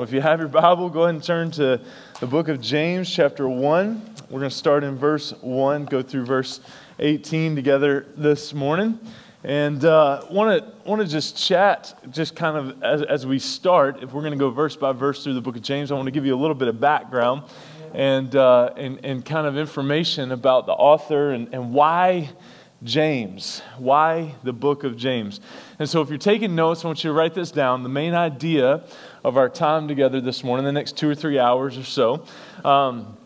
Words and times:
Well, 0.00 0.08
if 0.08 0.14
you 0.14 0.22
have 0.22 0.38
your 0.38 0.48
Bible, 0.48 0.88
go 0.88 1.02
ahead 1.02 1.16
and 1.16 1.22
turn 1.22 1.50
to 1.50 1.78
the 2.20 2.26
book 2.26 2.48
of 2.48 2.58
James, 2.58 3.10
chapter 3.10 3.46
1. 3.46 4.14
We're 4.30 4.38
going 4.38 4.48
to 4.48 4.56
start 4.56 4.82
in 4.82 4.96
verse 4.96 5.32
1, 5.42 5.84
go 5.84 6.00
through 6.00 6.24
verse 6.24 6.60
18 7.00 7.54
together 7.54 8.06
this 8.16 8.54
morning. 8.54 8.98
And 9.44 9.82
want 9.82 10.64
to 10.64 10.72
want 10.88 11.02
to 11.02 11.06
just 11.06 11.36
chat, 11.36 12.00
just 12.08 12.34
kind 12.34 12.56
of 12.56 12.82
as, 12.82 13.02
as 13.02 13.26
we 13.26 13.38
start. 13.38 14.02
If 14.02 14.14
we're 14.14 14.22
going 14.22 14.32
to 14.32 14.38
go 14.38 14.48
verse 14.48 14.74
by 14.74 14.92
verse 14.92 15.22
through 15.22 15.34
the 15.34 15.42
book 15.42 15.56
of 15.56 15.60
James, 15.60 15.92
I 15.92 15.96
want 15.96 16.06
to 16.06 16.12
give 16.12 16.24
you 16.24 16.34
a 16.34 16.40
little 16.40 16.54
bit 16.54 16.68
of 16.68 16.80
background 16.80 17.42
and 17.92 18.34
uh, 18.34 18.72
and, 18.78 19.04
and 19.04 19.22
kind 19.22 19.46
of 19.46 19.58
information 19.58 20.32
about 20.32 20.64
the 20.64 20.72
author 20.72 21.32
and, 21.32 21.52
and 21.52 21.74
why 21.74 22.30
James. 22.82 23.62
Why 23.78 24.34
the 24.42 24.52
book 24.52 24.84
of 24.84 24.96
James? 24.96 25.40
And 25.78 25.88
so, 25.88 26.00
if 26.00 26.08
you're 26.08 26.18
taking 26.18 26.54
notes, 26.54 26.84
I 26.84 26.88
want 26.88 27.04
you 27.04 27.10
to 27.10 27.14
write 27.14 27.34
this 27.34 27.50
down. 27.50 27.82
The 27.82 27.88
main 27.88 28.14
idea 28.14 28.84
of 29.22 29.36
our 29.36 29.48
time 29.48 29.86
together 29.86 30.20
this 30.20 30.42
morning, 30.42 30.64
the 30.64 30.72
next 30.72 30.96
two 30.96 31.08
or 31.08 31.14
three 31.14 31.38
hours 31.38 31.76
or 31.76 31.84
so. 31.84 32.24
Um, 32.64 33.16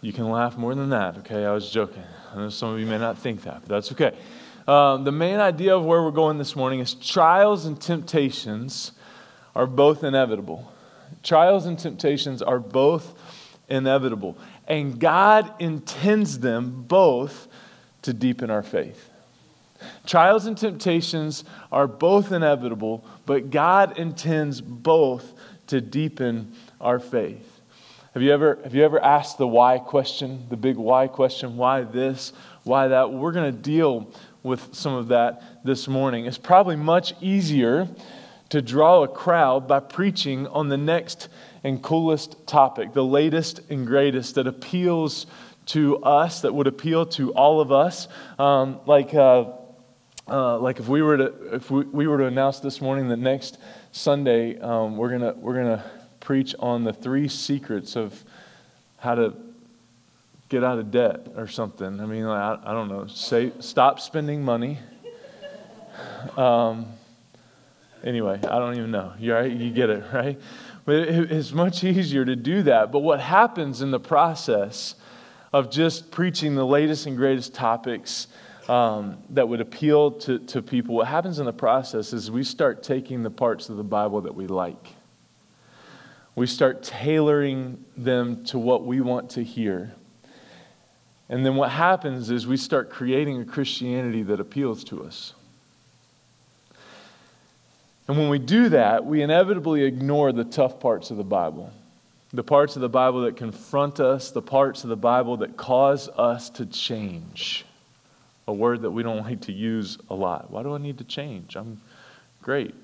you 0.00 0.12
can 0.12 0.28
laugh 0.28 0.58
more 0.58 0.74
than 0.74 0.90
that, 0.90 1.18
okay? 1.18 1.46
I 1.46 1.52
was 1.52 1.70
joking. 1.70 2.02
I 2.34 2.36
know 2.36 2.48
some 2.50 2.74
of 2.74 2.80
you 2.80 2.84
may 2.84 2.98
not 2.98 3.16
think 3.16 3.42
that, 3.44 3.60
but 3.60 3.68
that's 3.68 3.92
okay. 3.92 4.14
Um, 4.66 5.04
the 5.04 5.12
main 5.12 5.40
idea 5.40 5.76
of 5.76 5.84
where 5.84 6.02
we're 6.02 6.10
going 6.10 6.36
this 6.36 6.56
morning 6.56 6.80
is 6.80 6.94
trials 6.94 7.64
and 7.64 7.80
temptations 7.80 8.92
are 9.54 9.66
both 9.66 10.04
inevitable. 10.04 10.70
Trials 11.22 11.64
and 11.66 11.78
temptations 11.78 12.42
are 12.42 12.58
both 12.58 13.14
inevitable. 13.68 14.36
And 14.66 14.98
God 14.98 15.52
intends 15.58 16.38
them 16.38 16.82
both 16.82 17.48
to 18.04 18.12
deepen 18.12 18.50
our 18.50 18.62
faith. 18.62 19.10
Trials 20.06 20.46
and 20.46 20.56
temptations 20.56 21.44
are 21.72 21.86
both 21.86 22.32
inevitable, 22.32 23.04
but 23.26 23.50
God 23.50 23.98
intends 23.98 24.60
both 24.60 25.32
to 25.66 25.80
deepen 25.80 26.52
our 26.80 26.98
faith. 26.98 27.50
Have 28.12 28.22
you 28.22 28.32
ever, 28.32 28.58
have 28.62 28.74
you 28.74 28.84
ever 28.84 29.02
asked 29.02 29.38
the 29.38 29.48
why 29.48 29.78
question, 29.78 30.46
the 30.48 30.56
big 30.56 30.76
why 30.76 31.08
question? 31.08 31.56
Why 31.56 31.82
this? 31.82 32.32
Why 32.62 32.88
that? 32.88 33.12
We're 33.12 33.32
going 33.32 33.52
to 33.52 33.60
deal 33.60 34.10
with 34.42 34.74
some 34.74 34.94
of 34.94 35.08
that 35.08 35.64
this 35.64 35.88
morning. 35.88 36.26
It's 36.26 36.38
probably 36.38 36.76
much 36.76 37.14
easier 37.20 37.88
to 38.50 38.62
draw 38.62 39.02
a 39.02 39.08
crowd 39.08 39.66
by 39.66 39.80
preaching 39.80 40.46
on 40.46 40.68
the 40.68 40.76
next 40.76 41.28
and 41.64 41.82
coolest 41.82 42.46
topic, 42.46 42.92
the 42.92 43.04
latest 43.04 43.60
and 43.70 43.86
greatest 43.86 44.34
that 44.36 44.46
appeals 44.46 45.26
to 45.66 45.98
us, 45.98 46.42
that 46.42 46.54
would 46.54 46.66
appeal 46.66 47.06
to 47.06 47.32
all 47.32 47.60
of 47.60 47.72
us. 47.72 48.08
Um, 48.38 48.80
like, 48.86 49.14
uh, 49.14 49.52
uh, 50.28 50.58
like 50.58 50.80
if 50.80 50.88
we 50.88 51.02
were 51.02 51.16
to 51.16 51.54
if 51.54 51.70
we, 51.70 51.84
we, 51.84 52.06
were 52.06 52.18
to 52.18 52.24
announce 52.24 52.60
this 52.60 52.80
morning 52.80 53.08
that 53.08 53.18
next 53.18 53.58
Sunday 53.92 54.58
um, 54.58 54.96
we're 54.96 55.10
gonna 55.10 55.34
we're 55.36 55.54
gonna 55.54 55.84
preach 56.20 56.54
on 56.58 56.84
the 56.84 56.92
three 56.92 57.28
secrets 57.28 57.94
of 57.94 58.24
how 58.96 59.14
to 59.14 59.34
get 60.48 60.64
out 60.64 60.78
of 60.78 60.90
debt 60.90 61.28
or 61.36 61.46
something. 61.46 62.00
I 62.00 62.06
mean, 62.06 62.24
I, 62.24 62.58
I 62.64 62.72
don't 62.72 62.88
know. 62.88 63.06
Say 63.06 63.52
stop 63.60 64.00
spending 64.00 64.42
money. 64.42 64.78
Um, 66.36 66.86
anyway, 68.02 68.40
I 68.42 68.58
don't 68.58 68.76
even 68.76 68.90
know. 68.90 69.12
You 69.18 69.34
right? 69.34 69.52
You 69.52 69.70
get 69.70 69.90
it 69.90 70.02
right. 70.12 70.40
But 70.84 70.96
it, 70.96 71.30
it's 71.30 71.52
much 71.52 71.84
easier 71.84 72.24
to 72.24 72.34
do 72.34 72.64
that. 72.64 72.90
But 72.90 73.00
what 73.00 73.20
happens 73.20 73.82
in 73.82 73.92
the 73.92 74.00
process 74.00 74.96
of 75.54 75.70
just 75.70 76.10
preaching 76.10 76.56
the 76.56 76.66
latest 76.66 77.06
and 77.06 77.16
greatest 77.16 77.54
topics 77.54 78.26
um, 78.68 79.18
that 79.30 79.48
would 79.48 79.60
appeal 79.60 80.10
to, 80.10 80.40
to 80.40 80.60
people, 80.60 80.96
what 80.96 81.06
happens 81.06 81.38
in 81.38 81.46
the 81.46 81.52
process 81.52 82.12
is 82.12 82.28
we 82.28 82.42
start 82.42 82.82
taking 82.82 83.22
the 83.22 83.30
parts 83.30 83.68
of 83.68 83.76
the 83.76 83.84
Bible 83.84 84.20
that 84.22 84.34
we 84.34 84.48
like. 84.48 84.88
We 86.34 86.48
start 86.48 86.82
tailoring 86.82 87.84
them 87.96 88.44
to 88.46 88.58
what 88.58 88.84
we 88.84 89.00
want 89.00 89.30
to 89.30 89.44
hear. 89.44 89.92
And 91.28 91.46
then 91.46 91.54
what 91.54 91.70
happens 91.70 92.30
is 92.30 92.48
we 92.48 92.56
start 92.56 92.90
creating 92.90 93.40
a 93.40 93.44
Christianity 93.44 94.24
that 94.24 94.40
appeals 94.40 94.82
to 94.84 95.04
us. 95.04 95.34
And 98.08 98.18
when 98.18 98.28
we 98.28 98.40
do 98.40 98.70
that, 98.70 99.06
we 99.06 99.22
inevitably 99.22 99.84
ignore 99.84 100.32
the 100.32 100.42
tough 100.42 100.80
parts 100.80 101.12
of 101.12 101.16
the 101.16 101.22
Bible 101.22 101.72
the 102.34 102.42
parts 102.42 102.74
of 102.74 102.82
the 102.82 102.88
Bible 102.88 103.22
that 103.22 103.36
confront 103.36 104.00
us, 104.00 104.32
the 104.32 104.42
parts 104.42 104.82
of 104.82 104.90
the 104.90 104.96
Bible 104.96 105.36
that 105.36 105.56
cause 105.56 106.08
us 106.08 106.50
to 106.50 106.66
change. 106.66 107.64
A 108.48 108.52
word 108.52 108.82
that 108.82 108.90
we 108.90 109.04
don't 109.04 109.22
like 109.22 109.42
to 109.42 109.52
use 109.52 109.98
a 110.10 110.14
lot. 110.14 110.50
Why 110.50 110.64
do 110.64 110.74
I 110.74 110.78
need 110.78 110.98
to 110.98 111.04
change? 111.04 111.54
I'm 111.54 111.80
great. 112.42 112.74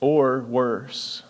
Or 0.00 0.42
worse, 0.42 1.22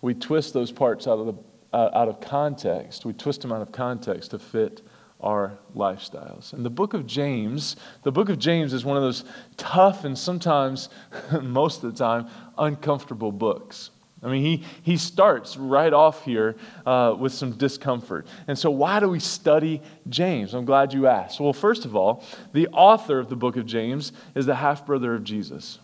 we 0.00 0.14
twist 0.14 0.54
those 0.54 0.70
parts 0.70 1.08
out 1.08 1.18
of, 1.18 1.26
the, 1.26 1.34
uh, 1.76 1.90
out 1.92 2.08
of 2.08 2.20
context. 2.20 3.04
We 3.04 3.12
twist 3.12 3.42
them 3.42 3.50
out 3.50 3.62
of 3.62 3.72
context 3.72 4.30
to 4.30 4.38
fit 4.38 4.80
our 5.20 5.58
lifestyles. 5.74 6.52
And 6.52 6.64
the 6.64 6.70
book 6.70 6.94
of 6.94 7.04
James, 7.04 7.74
the 8.04 8.12
book 8.12 8.28
of 8.28 8.38
James 8.38 8.72
is 8.72 8.84
one 8.84 8.96
of 8.96 9.02
those 9.02 9.24
tough 9.56 10.04
and 10.04 10.16
sometimes, 10.16 10.88
most 11.42 11.82
of 11.82 11.92
the 11.92 11.98
time, 11.98 12.28
uncomfortable 12.56 13.32
books. 13.32 13.90
I 14.22 14.28
mean, 14.28 14.42
he, 14.42 14.64
he 14.82 14.98
starts 14.98 15.56
right 15.56 15.92
off 15.92 16.24
here 16.24 16.56
uh, 16.84 17.16
with 17.18 17.32
some 17.32 17.52
discomfort. 17.52 18.26
And 18.46 18.58
so, 18.58 18.70
why 18.70 19.00
do 19.00 19.08
we 19.08 19.18
study 19.18 19.80
James? 20.08 20.52
I'm 20.52 20.66
glad 20.66 20.92
you 20.92 21.06
asked. 21.06 21.40
Well, 21.40 21.54
first 21.54 21.86
of 21.86 21.96
all, 21.96 22.22
the 22.52 22.68
author 22.68 23.18
of 23.18 23.30
the 23.30 23.36
book 23.36 23.56
of 23.56 23.64
James 23.64 24.12
is 24.34 24.44
the 24.44 24.54
half 24.54 24.84
brother 24.84 25.14
of 25.14 25.24
Jesus. 25.24 25.78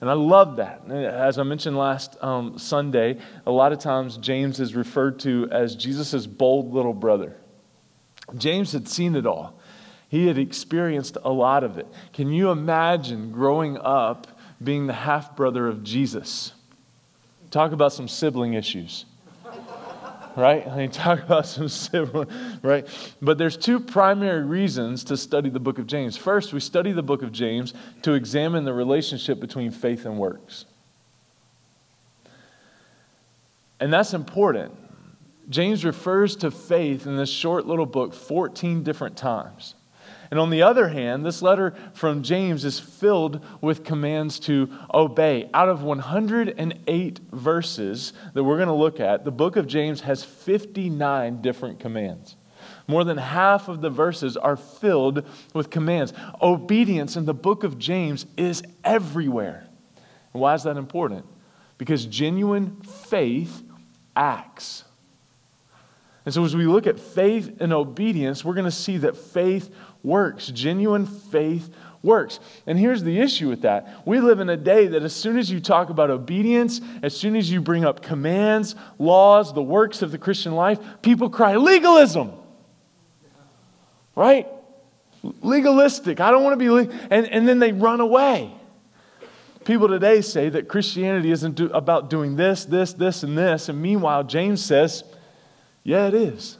And 0.00 0.08
I 0.08 0.12
love 0.12 0.56
that. 0.56 0.88
As 0.90 1.38
I 1.38 1.42
mentioned 1.42 1.76
last 1.76 2.22
um, 2.22 2.58
Sunday, 2.58 3.18
a 3.46 3.50
lot 3.50 3.72
of 3.72 3.78
times 3.78 4.16
James 4.18 4.60
is 4.60 4.74
referred 4.76 5.18
to 5.20 5.48
as 5.50 5.74
Jesus' 5.74 6.26
bold 6.26 6.72
little 6.72 6.92
brother. 6.92 7.34
James 8.36 8.72
had 8.72 8.86
seen 8.86 9.16
it 9.16 9.26
all, 9.26 9.58
he 10.08 10.26
had 10.26 10.38
experienced 10.38 11.16
a 11.24 11.30
lot 11.30 11.64
of 11.64 11.78
it. 11.78 11.86
Can 12.12 12.30
you 12.30 12.50
imagine 12.50 13.32
growing 13.32 13.78
up 13.78 14.26
being 14.62 14.86
the 14.86 14.92
half 14.92 15.34
brother 15.34 15.66
of 15.66 15.82
Jesus? 15.82 16.52
Talk 17.50 17.72
about 17.72 17.92
some 17.92 18.08
sibling 18.08 18.54
issues. 18.54 19.06
right? 20.36 20.66
I 20.66 20.76
mean, 20.76 20.90
talk 20.92 21.22
about 21.22 21.46
some 21.46 21.68
sibling, 21.68 22.28
right? 22.62 22.86
But 23.20 23.38
there's 23.38 23.56
two 23.56 23.80
primary 23.80 24.44
reasons 24.44 25.04
to 25.04 25.16
study 25.16 25.50
the 25.50 25.60
book 25.60 25.78
of 25.78 25.86
James. 25.86 26.16
First, 26.16 26.52
we 26.52 26.60
study 26.60 26.92
the 26.92 27.02
book 27.02 27.22
of 27.22 27.32
James 27.32 27.74
to 28.02 28.12
examine 28.12 28.64
the 28.64 28.72
relationship 28.72 29.40
between 29.40 29.70
faith 29.70 30.04
and 30.04 30.18
works. 30.18 30.66
And 33.80 33.92
that's 33.92 34.12
important. 34.12 34.74
James 35.48 35.84
refers 35.84 36.36
to 36.36 36.50
faith 36.50 37.06
in 37.06 37.16
this 37.16 37.30
short 37.30 37.66
little 37.66 37.86
book 37.86 38.12
14 38.12 38.82
different 38.82 39.16
times. 39.16 39.74
And 40.30 40.38
on 40.38 40.50
the 40.50 40.62
other 40.62 40.88
hand, 40.88 41.24
this 41.24 41.40
letter 41.40 41.74
from 41.94 42.22
James 42.22 42.64
is 42.64 42.78
filled 42.78 43.44
with 43.62 43.84
commands 43.84 44.38
to 44.40 44.70
obey. 44.92 45.48
Out 45.54 45.68
of 45.68 45.82
108 45.82 47.20
verses 47.32 48.12
that 48.34 48.44
we're 48.44 48.56
going 48.56 48.68
to 48.68 48.74
look 48.74 49.00
at, 49.00 49.24
the 49.24 49.30
book 49.30 49.56
of 49.56 49.66
James 49.66 50.02
has 50.02 50.22
59 50.22 51.40
different 51.40 51.80
commands. 51.80 52.36
More 52.86 53.04
than 53.04 53.16
half 53.16 53.68
of 53.68 53.80
the 53.80 53.90
verses 53.90 54.36
are 54.36 54.56
filled 54.56 55.24
with 55.54 55.70
commands. 55.70 56.12
Obedience 56.42 57.16
in 57.16 57.24
the 57.24 57.34
book 57.34 57.64
of 57.64 57.78
James 57.78 58.26
is 58.36 58.62
everywhere. 58.84 59.66
And 60.32 60.42
why 60.42 60.54
is 60.54 60.64
that 60.64 60.76
important? 60.76 61.24
Because 61.78 62.04
genuine 62.04 62.80
faith 62.82 63.62
acts. 64.16 64.84
And 66.24 66.34
so, 66.34 66.44
as 66.44 66.54
we 66.54 66.66
look 66.66 66.86
at 66.86 67.00
faith 67.00 67.56
and 67.60 67.72
obedience, 67.72 68.44
we're 68.44 68.52
going 68.52 68.66
to 68.66 68.70
see 68.70 68.98
that 68.98 69.16
faith 69.16 69.74
works. 70.08 70.48
Genuine 70.48 71.06
faith 71.06 71.72
works. 72.02 72.40
And 72.66 72.78
here's 72.78 73.02
the 73.02 73.20
issue 73.20 73.48
with 73.48 73.62
that. 73.62 74.06
We 74.06 74.20
live 74.20 74.40
in 74.40 74.48
a 74.48 74.56
day 74.56 74.88
that 74.88 75.02
as 75.02 75.14
soon 75.14 75.36
as 75.36 75.50
you 75.50 75.60
talk 75.60 75.90
about 75.90 76.10
obedience, 76.10 76.80
as 77.02 77.16
soon 77.16 77.36
as 77.36 77.50
you 77.50 77.60
bring 77.60 77.84
up 77.84 78.02
commands, 78.02 78.74
laws, 78.98 79.52
the 79.52 79.62
works 79.62 80.02
of 80.02 80.10
the 80.10 80.18
Christian 80.18 80.54
life, 80.54 80.78
people 81.02 81.30
cry 81.30 81.56
legalism. 81.56 82.32
Right? 84.14 84.48
Legalistic. 85.42 86.20
I 86.20 86.30
don't 86.30 86.42
want 86.42 86.54
to 86.54 86.58
be, 86.58 86.70
le-. 86.70 86.92
and, 87.10 87.26
and 87.26 87.46
then 87.46 87.58
they 87.58 87.72
run 87.72 88.00
away. 88.00 88.52
People 89.64 89.88
today 89.88 90.22
say 90.22 90.48
that 90.48 90.68
Christianity 90.68 91.30
isn't 91.30 91.56
do, 91.56 91.66
about 91.66 92.08
doing 92.08 92.36
this, 92.36 92.64
this, 92.64 92.94
this, 92.94 93.22
and 93.22 93.36
this. 93.36 93.68
And 93.68 93.82
meanwhile, 93.82 94.24
James 94.24 94.64
says, 94.64 95.04
yeah, 95.84 96.06
it 96.06 96.14
is. 96.14 96.57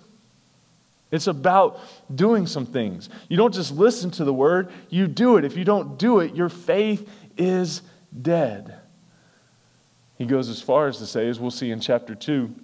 It's 1.10 1.26
about 1.26 1.80
doing 2.14 2.46
some 2.46 2.66
things. 2.66 3.08
You 3.28 3.36
don't 3.36 3.54
just 3.54 3.72
listen 3.72 4.10
to 4.12 4.24
the 4.24 4.32
word, 4.32 4.70
you 4.90 5.06
do 5.06 5.36
it. 5.36 5.44
If 5.44 5.56
you 5.56 5.64
don't 5.64 5.98
do 5.98 6.20
it, 6.20 6.34
your 6.34 6.48
faith 6.48 7.08
is 7.36 7.82
dead. 8.20 8.74
He 10.16 10.26
goes 10.26 10.48
as 10.48 10.60
far 10.60 10.88
as 10.88 10.98
to 10.98 11.06
say, 11.06 11.28
as 11.28 11.40
we'll 11.40 11.50
see 11.50 11.70
in 11.70 11.80
chapter 11.80 12.14
2, 12.14 12.54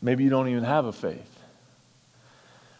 maybe 0.00 0.24
you 0.24 0.30
don't 0.30 0.48
even 0.48 0.64
have 0.64 0.86
a 0.86 0.92
faith. 0.92 1.36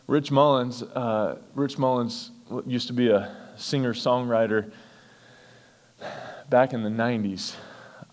Rich 0.06 0.30
Mullins, 0.30 0.82
uh, 0.82 1.38
Rich 1.54 1.78
Mullins 1.78 2.30
used 2.64 2.86
to 2.86 2.92
be 2.92 3.10
a 3.10 3.36
singer 3.56 3.92
songwriter 3.92 4.70
back 6.48 6.72
in 6.72 6.82
the 6.82 6.90
90s. 6.90 7.54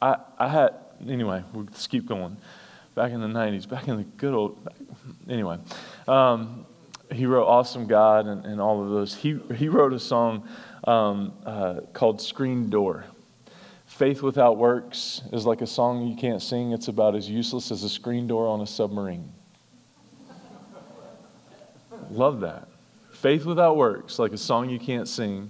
I, 0.01 0.17
I 0.37 0.47
had, 0.49 0.73
anyway, 1.07 1.43
let's 1.53 1.87
keep 1.87 2.07
going. 2.07 2.37
Back 2.95 3.11
in 3.11 3.21
the 3.21 3.27
90s, 3.27 3.67
back 3.67 3.87
in 3.87 3.97
the 3.97 4.03
good 4.03 4.33
old, 4.33 4.67
anyway. 5.29 5.57
Um, 6.07 6.65
he 7.11 7.25
wrote 7.25 7.45
Awesome 7.45 7.87
God 7.87 8.27
and, 8.27 8.45
and 8.45 8.59
all 8.59 8.83
of 8.83 8.89
those. 8.89 9.15
He, 9.15 9.39
he 9.55 9.69
wrote 9.69 9.93
a 9.93 9.99
song 9.99 10.47
um, 10.85 11.33
uh, 11.45 11.81
called 11.93 12.21
Screen 12.21 12.69
Door. 12.69 13.05
Faith 13.85 14.23
without 14.23 14.57
works 14.57 15.21
is 15.31 15.45
like 15.45 15.61
a 15.61 15.67
song 15.67 16.07
you 16.07 16.15
can't 16.15 16.41
sing. 16.41 16.71
It's 16.71 16.87
about 16.87 17.15
as 17.15 17.29
useless 17.29 17.71
as 17.71 17.83
a 17.83 17.89
screen 17.89 18.25
door 18.25 18.47
on 18.47 18.61
a 18.61 18.67
submarine. 18.67 19.31
Love 22.09 22.39
that. 22.41 22.67
Faith 23.11 23.45
without 23.45 23.77
works, 23.77 24.19
like 24.19 24.33
a 24.33 24.37
song 24.37 24.69
you 24.69 24.79
can't 24.79 25.07
sing. 25.07 25.49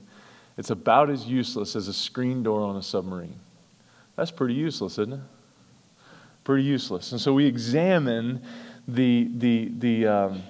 It's 0.57 0.69
about 0.69 1.09
as 1.09 1.25
useless 1.25 1.75
as 1.75 1.87
a 1.87 1.93
screen 1.93 2.43
door 2.43 2.61
on 2.61 2.75
a 2.75 2.83
submarine. 2.83 3.39
That's 4.15 4.29
pretty 4.29 4.53
useless, 4.53 4.93
isn't 4.99 5.13
it? 5.13 5.19
Pretty 6.43 6.63
useless. 6.63 7.13
And 7.13 7.21
so 7.21 7.33
we 7.33 7.45
examine 7.45 8.43
the, 8.87 9.29
the, 9.35 9.71
the, 9.77 10.07
um, 10.07 10.43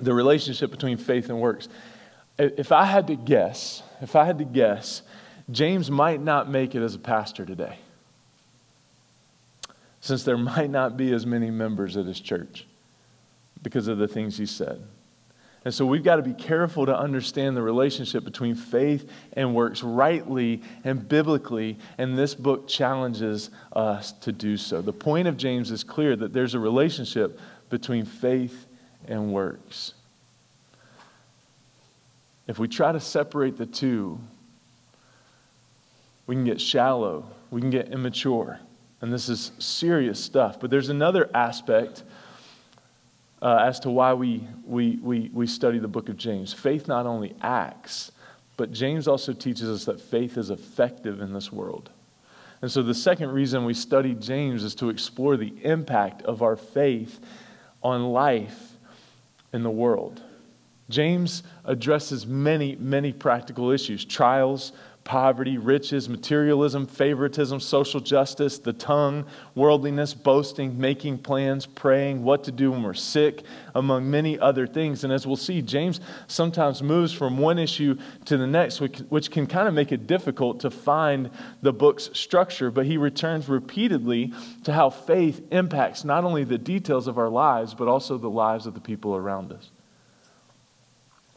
the 0.00 0.12
relationship 0.12 0.70
between 0.70 0.96
faith 0.96 1.28
and 1.28 1.40
works. 1.40 1.68
If 2.38 2.72
I 2.72 2.84
had 2.84 3.06
to 3.08 3.16
guess, 3.16 3.82
if 4.00 4.16
I 4.16 4.24
had 4.24 4.38
to 4.38 4.44
guess, 4.44 5.02
James 5.50 5.90
might 5.90 6.20
not 6.20 6.50
make 6.50 6.74
it 6.74 6.82
as 6.82 6.94
a 6.94 6.98
pastor 6.98 7.44
today, 7.44 7.78
since 10.00 10.24
there 10.24 10.38
might 10.38 10.70
not 10.70 10.96
be 10.96 11.12
as 11.12 11.26
many 11.26 11.50
members 11.50 11.96
at 11.96 12.06
his 12.06 12.20
church 12.20 12.66
because 13.62 13.88
of 13.88 13.98
the 13.98 14.08
things 14.08 14.36
he 14.36 14.46
said. 14.46 14.82
And 15.64 15.72
so 15.72 15.86
we've 15.86 16.04
got 16.04 16.16
to 16.16 16.22
be 16.22 16.34
careful 16.34 16.84
to 16.84 16.96
understand 16.96 17.56
the 17.56 17.62
relationship 17.62 18.22
between 18.22 18.54
faith 18.54 19.10
and 19.32 19.54
works 19.54 19.82
rightly 19.82 20.60
and 20.84 21.08
biblically, 21.08 21.78
and 21.96 22.18
this 22.18 22.34
book 22.34 22.68
challenges 22.68 23.50
us 23.72 24.12
to 24.12 24.32
do 24.32 24.58
so. 24.58 24.82
The 24.82 24.92
point 24.92 25.26
of 25.26 25.38
James 25.38 25.70
is 25.70 25.82
clear 25.82 26.16
that 26.16 26.34
there's 26.34 26.54
a 26.54 26.58
relationship 26.58 27.40
between 27.70 28.04
faith 28.04 28.66
and 29.06 29.32
works. 29.32 29.94
If 32.46 32.58
we 32.58 32.68
try 32.68 32.92
to 32.92 33.00
separate 33.00 33.56
the 33.56 33.64
two, 33.64 34.18
we 36.26 36.34
can 36.34 36.44
get 36.44 36.60
shallow, 36.60 37.26
we 37.50 37.62
can 37.62 37.70
get 37.70 37.88
immature. 37.88 38.60
And 39.00 39.12
this 39.12 39.28
is 39.28 39.52
serious 39.58 40.18
stuff. 40.18 40.60
But 40.60 40.70
there's 40.70 40.88
another 40.88 41.30
aspect 41.34 42.04
uh, 43.44 43.56
as 43.56 43.78
to 43.80 43.90
why 43.90 44.14
we, 44.14 44.48
we, 44.64 44.98
we, 45.02 45.30
we 45.34 45.46
study 45.46 45.78
the 45.78 45.86
book 45.86 46.08
of 46.08 46.16
James. 46.16 46.54
Faith 46.54 46.88
not 46.88 47.04
only 47.04 47.36
acts, 47.42 48.10
but 48.56 48.72
James 48.72 49.06
also 49.06 49.34
teaches 49.34 49.68
us 49.68 49.84
that 49.84 50.00
faith 50.00 50.38
is 50.38 50.48
effective 50.48 51.20
in 51.20 51.34
this 51.34 51.52
world. 51.52 51.90
And 52.62 52.72
so 52.72 52.82
the 52.82 52.94
second 52.94 53.30
reason 53.32 53.66
we 53.66 53.74
study 53.74 54.14
James 54.14 54.64
is 54.64 54.74
to 54.76 54.88
explore 54.88 55.36
the 55.36 55.52
impact 55.62 56.22
of 56.22 56.40
our 56.40 56.56
faith 56.56 57.20
on 57.82 58.04
life 58.04 58.72
in 59.52 59.62
the 59.62 59.70
world. 59.70 60.22
James 60.88 61.42
addresses 61.66 62.26
many, 62.26 62.76
many 62.76 63.12
practical 63.12 63.70
issues 63.70 64.06
trials, 64.06 64.72
poverty, 65.04 65.58
riches, 65.58 66.08
materialism, 66.08 66.86
favoritism, 66.86 67.60
social 67.60 68.00
justice, 68.00 68.58
the 68.58 68.72
tongue, 68.72 69.26
worldliness, 69.54 70.14
boasting, 70.14 70.78
making 70.78 71.18
plans, 71.18 71.66
praying, 71.66 72.24
what 72.24 72.42
to 72.44 72.50
do 72.50 72.72
when 72.72 72.82
we're 72.82 72.94
sick, 72.94 73.42
among 73.74 74.10
many 74.10 74.38
other 74.38 74.66
things. 74.66 75.04
And 75.04 75.12
as 75.12 75.26
we'll 75.26 75.36
see, 75.36 75.60
James 75.60 76.00
sometimes 76.26 76.82
moves 76.82 77.12
from 77.12 77.36
one 77.36 77.58
issue 77.58 77.98
to 78.24 78.38
the 78.38 78.46
next, 78.46 78.80
which, 78.80 79.30
can 79.30 79.46
kind 79.46 79.68
of 79.68 79.74
make 79.74 79.92
it 79.92 80.06
difficult 80.06 80.60
to 80.60 80.70
find 80.70 81.30
the 81.60 81.72
book's 81.72 82.08
structure, 82.14 82.70
but 82.70 82.86
he 82.86 82.96
returns 82.96 83.48
repeatedly 83.48 84.32
to 84.64 84.72
how 84.72 84.88
faith 84.88 85.42
impacts 85.50 86.04
not 86.04 86.24
only 86.24 86.44
the 86.44 86.58
details 86.58 87.06
of 87.06 87.18
our 87.18 87.28
lives, 87.28 87.74
but 87.74 87.88
also 87.88 88.16
the 88.16 88.30
lives 88.30 88.66
of 88.66 88.74
the 88.74 88.80
people 88.80 89.14
around 89.14 89.52
us. 89.52 89.70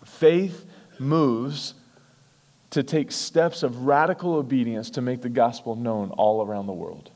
Faith 0.06 0.66
moves 1.00 1.74
to 2.72 2.84
take 2.84 3.12
steps 3.12 3.64
of 3.64 3.86
radical 3.86 4.36
obedience 4.36 4.90
to 4.92 5.02
make 5.02 5.22
the 5.22 5.30
gospel 5.30 5.76
known 5.76 6.12
all 6.12 6.46
around 6.46 6.68
the 6.68 6.74
world 6.74 7.12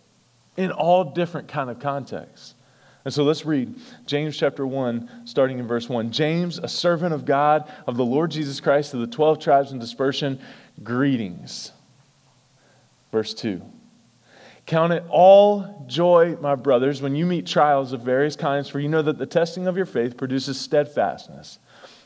in 0.57 0.71
all 0.71 1.03
different 1.03 1.47
kind 1.47 1.69
of 1.69 1.79
contexts. 1.79 2.55
And 3.03 3.13
so 3.13 3.23
let's 3.23 3.45
read 3.45 3.73
james 4.05 4.37
chapter 4.37 4.65
1 4.65 5.23
starting 5.25 5.57
in 5.57 5.67
verse 5.67 5.89
1 5.89 6.11
james 6.11 6.59
a 6.59 6.67
servant 6.67 7.15
of 7.15 7.25
god 7.25 7.71
of 7.87 7.97
the 7.97 8.05
lord 8.05 8.29
jesus 8.29 8.59
christ 8.59 8.91
to 8.91 8.97
the 8.97 9.07
12 9.07 9.39
tribes 9.39 9.71
in 9.71 9.79
dispersion 9.79 10.39
greetings. 10.83 11.71
Verse 13.11 13.33
2 13.33 13.61
count 14.67 14.93
it 14.93 15.03
all 15.09 15.83
joy 15.87 16.37
my 16.39 16.53
brothers 16.53 17.01
when 17.01 17.15
you 17.15 17.25
meet 17.25 17.47
trials 17.47 17.91
of 17.91 18.01
various 18.01 18.35
kinds 18.35 18.69
for 18.69 18.79
you 18.79 18.87
know 18.87 19.01
that 19.01 19.17
the 19.17 19.25
testing 19.25 19.67
of 19.67 19.75
your 19.75 19.87
faith 19.87 20.15
produces 20.15 20.59
steadfastness 20.59 21.57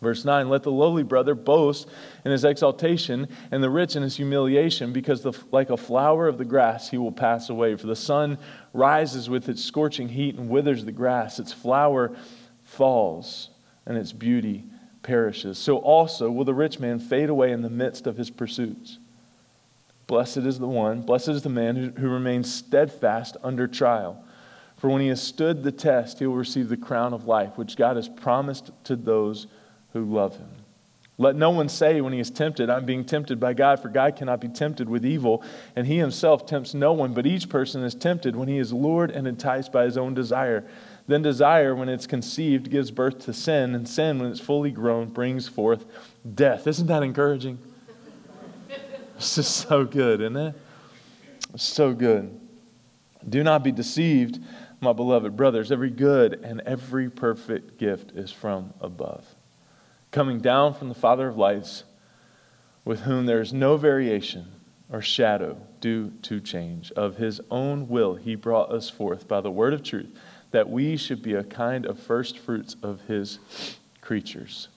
Verse 0.00 0.24
9, 0.24 0.48
let 0.48 0.62
the 0.62 0.72
lowly 0.72 1.02
brother 1.02 1.34
boast 1.34 1.86
in 2.24 2.32
his 2.32 2.44
exaltation 2.44 3.28
and 3.50 3.62
the 3.62 3.68
rich 3.68 3.96
in 3.96 4.02
his 4.02 4.16
humiliation, 4.16 4.94
because 4.94 5.20
the, 5.22 5.34
like 5.52 5.68
a 5.68 5.76
flower 5.76 6.26
of 6.26 6.38
the 6.38 6.44
grass 6.44 6.88
he 6.88 6.96
will 6.96 7.12
pass 7.12 7.50
away. 7.50 7.76
For 7.76 7.86
the 7.86 7.96
sun 7.96 8.38
rises 8.72 9.28
with 9.28 9.48
its 9.48 9.62
scorching 9.62 10.08
heat 10.08 10.36
and 10.36 10.48
withers 10.48 10.86
the 10.86 10.92
grass, 10.92 11.38
its 11.38 11.52
flower 11.52 12.16
falls, 12.64 13.50
and 13.84 13.98
its 13.98 14.12
beauty 14.12 14.64
perishes. 15.02 15.58
So 15.58 15.76
also 15.76 16.30
will 16.30 16.46
the 16.46 16.54
rich 16.54 16.78
man 16.78 16.98
fade 16.98 17.28
away 17.28 17.52
in 17.52 17.60
the 17.60 17.68
midst 17.68 18.06
of 18.06 18.16
his 18.16 18.30
pursuits. 18.30 18.98
Blessed 20.06 20.38
is 20.38 20.58
the 20.58 20.66
one, 20.66 21.02
blessed 21.02 21.28
is 21.28 21.42
the 21.42 21.50
man 21.50 21.76
who, 21.76 21.90
who 22.00 22.08
remains 22.08 22.52
steadfast 22.52 23.36
under 23.42 23.68
trial. 23.68 24.24
For 24.78 24.88
when 24.88 25.02
he 25.02 25.08
has 25.08 25.22
stood 25.22 25.62
the 25.62 25.72
test, 25.72 26.20
he 26.20 26.26
will 26.26 26.36
receive 26.36 26.70
the 26.70 26.76
crown 26.78 27.12
of 27.12 27.26
life, 27.26 27.58
which 27.58 27.76
God 27.76 27.96
has 27.96 28.08
promised 28.08 28.70
to 28.84 28.96
those 28.96 29.46
who 29.92 30.04
love 30.04 30.36
him. 30.36 30.48
Let 31.20 31.36
no 31.36 31.50
one 31.50 31.68
say 31.68 32.00
when 32.00 32.14
he 32.14 32.18
is 32.18 32.30
tempted, 32.30 32.70
I'm 32.70 32.86
being 32.86 33.04
tempted 33.04 33.38
by 33.38 33.52
God, 33.52 33.78
for 33.78 33.90
God 33.90 34.16
cannot 34.16 34.40
be 34.40 34.48
tempted 34.48 34.88
with 34.88 35.04
evil, 35.04 35.44
and 35.76 35.86
he 35.86 35.98
himself 35.98 36.46
tempts 36.46 36.72
no 36.72 36.94
one, 36.94 37.12
but 37.12 37.26
each 37.26 37.50
person 37.50 37.84
is 37.84 37.94
tempted 37.94 38.34
when 38.34 38.48
he 38.48 38.56
is 38.56 38.72
lured 38.72 39.10
and 39.10 39.28
enticed 39.28 39.70
by 39.70 39.84
his 39.84 39.98
own 39.98 40.14
desire. 40.14 40.64
Then 41.06 41.20
desire, 41.20 41.74
when 41.74 41.90
it's 41.90 42.06
conceived, 42.06 42.70
gives 42.70 42.90
birth 42.90 43.18
to 43.26 43.34
sin, 43.34 43.74
and 43.74 43.86
sin, 43.86 44.18
when 44.18 44.30
it's 44.30 44.40
fully 44.40 44.70
grown, 44.70 45.08
brings 45.08 45.46
forth 45.46 45.84
death. 46.34 46.66
Isn't 46.66 46.86
that 46.86 47.02
encouraging? 47.02 47.58
this 49.16 49.36
is 49.36 49.46
so 49.46 49.84
good, 49.84 50.22
isn't 50.22 50.36
it? 50.38 50.54
So 51.54 51.92
good. 51.92 52.40
Do 53.28 53.42
not 53.42 53.62
be 53.62 53.72
deceived, 53.72 54.38
my 54.80 54.94
beloved 54.94 55.36
brothers. 55.36 55.70
Every 55.70 55.90
good 55.90 56.40
and 56.42 56.62
every 56.62 57.10
perfect 57.10 57.76
gift 57.76 58.12
is 58.12 58.32
from 58.32 58.72
above 58.80 59.26
coming 60.10 60.40
down 60.40 60.74
from 60.74 60.88
the 60.88 60.94
Father 60.94 61.28
of 61.28 61.36
lights, 61.36 61.84
with 62.84 63.00
whom 63.00 63.26
there 63.26 63.40
is 63.40 63.52
no 63.52 63.76
variation 63.76 64.46
or 64.92 65.00
shadow 65.00 65.56
due 65.80 66.10
to 66.22 66.40
change. 66.40 66.90
Of 66.92 67.16
his 67.16 67.40
own 67.50 67.88
will, 67.88 68.16
he 68.16 68.34
brought 68.34 68.72
us 68.72 68.90
forth 68.90 69.28
by 69.28 69.40
the 69.40 69.50
word 69.50 69.72
of 69.72 69.82
truth, 69.82 70.08
that 70.50 70.68
we 70.68 70.96
should 70.96 71.22
be 71.22 71.34
a 71.34 71.44
kind 71.44 71.86
of 71.86 71.98
first 71.98 72.38
fruits 72.38 72.76
of 72.82 73.00
his 73.02 73.38
creatures. 74.00 74.68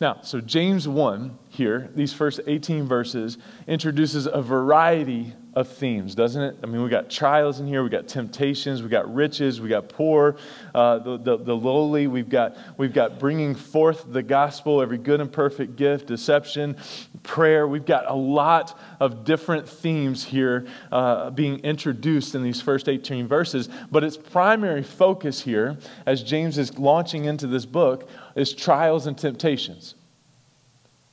Now, 0.00 0.18
so 0.22 0.40
James 0.40 0.88
1 0.88 1.38
here, 1.48 1.88
these 1.94 2.12
first 2.12 2.40
18 2.44 2.86
verses, 2.86 3.38
introduces 3.68 4.26
a 4.26 4.42
variety 4.42 5.34
of 5.54 5.68
themes, 5.68 6.14
doesn't 6.14 6.42
it? 6.42 6.56
I 6.62 6.66
mean, 6.66 6.82
we 6.82 6.88
got 6.88 7.10
trials 7.10 7.60
in 7.60 7.66
here, 7.66 7.82
we 7.82 7.90
got 7.90 8.08
temptations, 8.08 8.82
we 8.82 8.88
got 8.88 9.12
riches, 9.12 9.60
we 9.60 9.68
got 9.68 9.88
poor, 9.88 10.36
uh, 10.74 10.98
the, 10.98 11.18
the, 11.18 11.36
the, 11.36 11.54
lowly, 11.54 12.06
we've 12.06 12.30
got, 12.30 12.56
we've 12.78 12.94
got 12.94 13.18
bringing 13.18 13.54
forth 13.54 14.10
the 14.10 14.22
gospel, 14.22 14.80
every 14.80 14.96
good 14.96 15.20
and 15.20 15.30
perfect 15.30 15.76
gift, 15.76 16.06
deception, 16.06 16.76
prayer. 17.22 17.68
We've 17.68 17.84
got 17.84 18.10
a 18.10 18.14
lot 18.14 18.78
of 18.98 19.24
different 19.24 19.68
themes 19.68 20.24
here 20.24 20.66
uh, 20.90 21.28
being 21.30 21.58
introduced 21.60 22.34
in 22.34 22.42
these 22.42 22.62
first 22.62 22.88
18 22.88 23.28
verses, 23.28 23.68
but 23.90 24.02
its 24.04 24.16
primary 24.16 24.82
focus 24.82 25.42
here, 25.42 25.76
as 26.06 26.22
James 26.22 26.56
is 26.56 26.78
launching 26.78 27.26
into 27.26 27.46
this 27.46 27.66
book, 27.66 28.08
is 28.34 28.54
trials 28.54 29.06
and 29.06 29.18
temptations. 29.18 29.96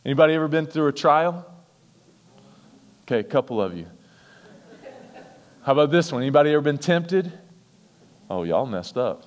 Anybody 0.05 0.34
ever 0.34 0.48
been 0.48 0.65
through 0.65 0.88
a 0.88 0.93
trial? 0.93 1.46
Okay, 3.03 3.19
a 3.19 3.24
couple 3.24 3.62
of 3.62 3.75
you. 3.75 3.86
How 5.63 5.74
about 5.74 5.92
this 5.92 6.12
one? 6.12 6.22
Anybody 6.22 6.51
ever 6.51 6.62
been 6.62 6.78
tempted? 6.78 7.32
Oh, 8.30 8.44
y'all 8.44 8.66
messed 8.66 8.98
up. 8.98 9.25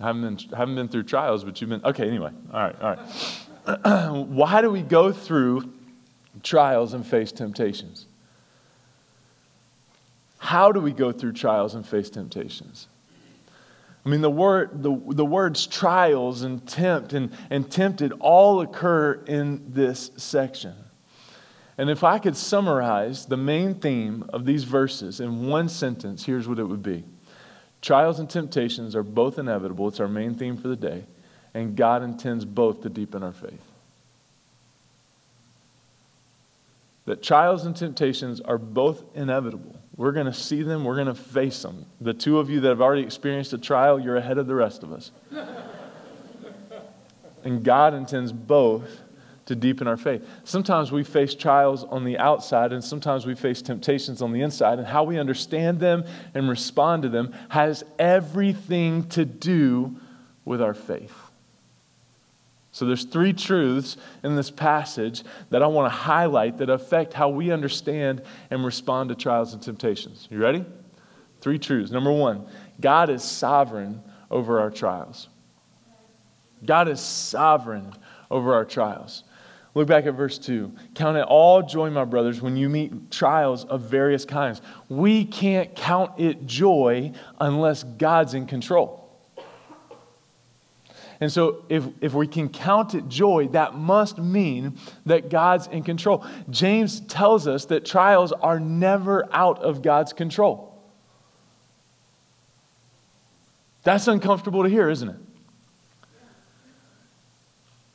I 0.00 0.06
haven't 0.06 0.22
been, 0.22 0.56
haven't 0.56 0.74
been 0.74 0.88
through 0.88 1.04
trials, 1.04 1.44
but 1.44 1.60
you've 1.60 1.70
been. 1.70 1.84
Okay, 1.84 2.08
anyway. 2.08 2.30
All 2.52 2.60
right, 2.60 2.82
all 2.82 2.96
right. 2.96 4.26
Why 4.26 4.60
do 4.60 4.70
we 4.70 4.82
go 4.82 5.12
through 5.12 5.72
trials 6.42 6.94
and 6.94 7.06
face 7.06 7.30
temptations? 7.30 8.06
How 10.38 10.72
do 10.72 10.80
we 10.80 10.92
go 10.92 11.12
through 11.12 11.34
trials 11.34 11.76
and 11.76 11.86
face 11.86 12.10
temptations? 12.10 12.88
I 14.04 14.08
mean, 14.08 14.20
the, 14.20 14.30
word, 14.30 14.82
the, 14.82 15.00
the 15.10 15.24
words 15.24 15.68
trials 15.68 16.42
and 16.42 16.66
tempt 16.66 17.12
and, 17.12 17.30
and 17.50 17.70
tempted 17.70 18.12
all 18.18 18.60
occur 18.60 19.22
in 19.26 19.72
this 19.72 20.10
section. 20.16 20.74
And 21.82 21.90
if 21.90 22.04
I 22.04 22.20
could 22.20 22.36
summarize 22.36 23.26
the 23.26 23.36
main 23.36 23.74
theme 23.74 24.24
of 24.28 24.44
these 24.44 24.62
verses 24.62 25.18
in 25.18 25.48
one 25.48 25.68
sentence, 25.68 26.24
here's 26.24 26.46
what 26.46 26.60
it 26.60 26.64
would 26.64 26.84
be 26.84 27.02
Trials 27.80 28.20
and 28.20 28.30
temptations 28.30 28.94
are 28.94 29.02
both 29.02 29.36
inevitable. 29.36 29.88
It's 29.88 29.98
our 29.98 30.06
main 30.06 30.36
theme 30.36 30.56
for 30.56 30.68
the 30.68 30.76
day. 30.76 31.02
And 31.54 31.76
God 31.76 32.04
intends 32.04 32.44
both 32.44 32.82
to 32.82 32.88
deepen 32.88 33.24
our 33.24 33.32
faith. 33.32 33.64
That 37.06 37.20
trials 37.20 37.66
and 37.66 37.74
temptations 37.74 38.40
are 38.40 38.58
both 38.58 39.02
inevitable. 39.16 39.74
We're 39.96 40.12
going 40.12 40.26
to 40.26 40.32
see 40.32 40.62
them, 40.62 40.84
we're 40.84 40.94
going 40.94 41.08
to 41.08 41.16
face 41.16 41.62
them. 41.62 41.86
The 42.00 42.14
two 42.14 42.38
of 42.38 42.48
you 42.48 42.60
that 42.60 42.68
have 42.68 42.80
already 42.80 43.02
experienced 43.02 43.54
a 43.54 43.58
trial, 43.58 43.98
you're 43.98 44.18
ahead 44.18 44.38
of 44.38 44.46
the 44.46 44.54
rest 44.54 44.84
of 44.84 44.92
us. 44.92 45.10
and 47.42 47.64
God 47.64 47.92
intends 47.92 48.30
both 48.30 49.01
to 49.46 49.54
deepen 49.54 49.86
our 49.86 49.96
faith. 49.96 50.24
Sometimes 50.44 50.92
we 50.92 51.02
face 51.02 51.34
trials 51.34 51.84
on 51.84 52.04
the 52.04 52.18
outside, 52.18 52.72
and 52.72 52.82
sometimes 52.82 53.26
we 53.26 53.34
face 53.34 53.60
temptations 53.60 54.22
on 54.22 54.32
the 54.32 54.40
inside, 54.40 54.78
and 54.78 54.86
how 54.86 55.04
we 55.04 55.18
understand 55.18 55.80
them 55.80 56.04
and 56.34 56.48
respond 56.48 57.02
to 57.02 57.08
them 57.08 57.34
has 57.48 57.84
everything 57.98 59.08
to 59.08 59.24
do 59.24 59.96
with 60.44 60.62
our 60.62 60.74
faith. 60.74 61.14
So 62.72 62.86
there's 62.86 63.04
three 63.04 63.34
truths 63.34 63.98
in 64.22 64.34
this 64.34 64.50
passage 64.50 65.24
that 65.50 65.62
I 65.62 65.66
want 65.66 65.92
to 65.92 65.96
highlight 65.96 66.58
that 66.58 66.70
affect 66.70 67.12
how 67.12 67.28
we 67.28 67.50
understand 67.50 68.22
and 68.50 68.64
respond 68.64 69.10
to 69.10 69.14
trials 69.14 69.52
and 69.52 69.62
temptations. 69.62 70.26
You 70.30 70.38
ready? 70.38 70.64
Three 71.42 71.58
truths. 71.58 71.90
Number 71.90 72.10
1, 72.10 72.46
God 72.80 73.10
is 73.10 73.22
sovereign 73.22 74.02
over 74.30 74.60
our 74.60 74.70
trials. 74.70 75.28
God 76.64 76.88
is 76.88 77.00
sovereign 77.00 77.92
over 78.30 78.54
our 78.54 78.64
trials. 78.64 79.24
Look 79.74 79.88
back 79.88 80.04
at 80.04 80.14
verse 80.14 80.38
2. 80.38 80.70
Count 80.94 81.16
it 81.16 81.22
all 81.22 81.62
joy, 81.62 81.88
my 81.90 82.04
brothers, 82.04 82.42
when 82.42 82.56
you 82.56 82.68
meet 82.68 83.10
trials 83.10 83.64
of 83.64 83.82
various 83.82 84.24
kinds. 84.24 84.60
We 84.88 85.24
can't 85.24 85.74
count 85.74 86.20
it 86.20 86.46
joy 86.46 87.12
unless 87.40 87.82
God's 87.82 88.34
in 88.34 88.46
control. 88.46 88.98
And 91.20 91.30
so, 91.30 91.64
if, 91.68 91.86
if 92.00 92.14
we 92.14 92.26
can 92.26 92.48
count 92.48 92.94
it 92.94 93.08
joy, 93.08 93.46
that 93.52 93.74
must 93.74 94.18
mean 94.18 94.76
that 95.06 95.30
God's 95.30 95.68
in 95.68 95.84
control. 95.84 96.26
James 96.50 97.00
tells 97.00 97.46
us 97.46 97.66
that 97.66 97.86
trials 97.86 98.32
are 98.32 98.58
never 98.58 99.32
out 99.32 99.62
of 99.62 99.82
God's 99.82 100.12
control. 100.12 100.68
That's 103.84 104.08
uncomfortable 104.08 104.64
to 104.64 104.68
hear, 104.68 104.90
isn't 104.90 105.08
it? 105.08 105.16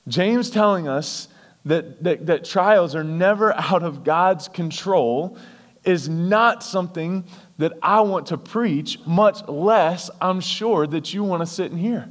James 0.07 0.49
telling 0.49 0.87
us 0.87 1.27
that, 1.67 2.03
that, 2.03 2.25
that 2.25 2.45
trials 2.45 2.95
are 2.95 3.03
never 3.03 3.53
out 3.53 3.83
of 3.83 4.03
God's 4.03 4.47
control 4.47 5.37
is 5.83 6.09
not 6.09 6.63
something 6.63 7.23
that 7.57 7.73
I 7.81 8.01
want 8.01 8.27
to 8.27 8.37
preach, 8.37 8.99
much 9.05 9.47
less 9.47 10.09
I'm 10.21 10.41
sure 10.41 10.85
that 10.87 11.13
you 11.13 11.23
want 11.23 11.41
to 11.41 11.45
sit 11.45 11.71
and 11.71 11.79
hear. 11.79 12.09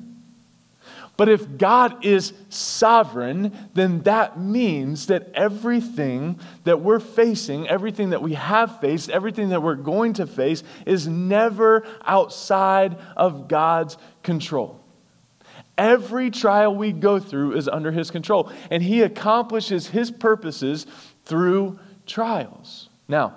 But 1.17 1.29
if 1.31 1.57
God 1.57 2.05
is 2.05 2.35
sovereign, 2.51 3.57
then 3.73 4.03
that 4.03 4.39
means 4.39 5.07
that 5.07 5.31
everything 5.35 6.39
that 6.65 6.81
we're 6.81 7.01
facing, 7.01 7.69
everything 7.69 8.11
that 8.11 8.21
we 8.21 8.35
have 8.35 8.81
faced, 8.81 9.09
everything 9.09 9.49
that 9.51 9.63
we're 9.63 9.77
going 9.77 10.13
to 10.15 10.27
face 10.27 10.63
is 10.85 11.09
never 11.09 11.87
outside 12.05 12.99
of 13.17 13.49
God's 13.49 13.97
control. 14.23 14.81
Every 15.79 16.31
trial 16.31 16.75
we 16.75 16.93
go 16.93 17.19
through 17.19 17.57
is 17.57 17.69
under 17.69 17.93
His 17.93 18.11
control, 18.11 18.51
and 18.71 18.83
He 18.83 19.03
accomplishes 19.03 19.89
His 19.89 20.11
purposes 20.11 20.87
through 21.25 21.79
trials. 22.07 22.89
Now, 23.09 23.35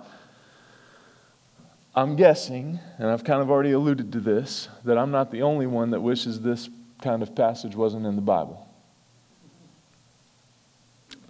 I'm 1.96 2.16
guessing, 2.16 2.80
and 2.98 3.10
I've 3.10 3.24
kind 3.24 3.42
of 3.42 3.50
already 3.50 3.72
alluded 3.72 4.12
to 4.14 4.20
this, 4.20 4.70
that 4.86 4.98
I'm 4.98 5.12
not 5.12 5.32
the 5.32 5.42
only 5.42 5.68
one 5.68 5.92
that 5.92 6.02
wishes 6.02 6.40
this 6.40 6.70
kind 7.02 7.22
of 7.22 7.36
passage 7.36 7.76
wasn't 7.76 8.06
in 8.06 8.16
the 8.16 8.22
Bible. 8.22 8.68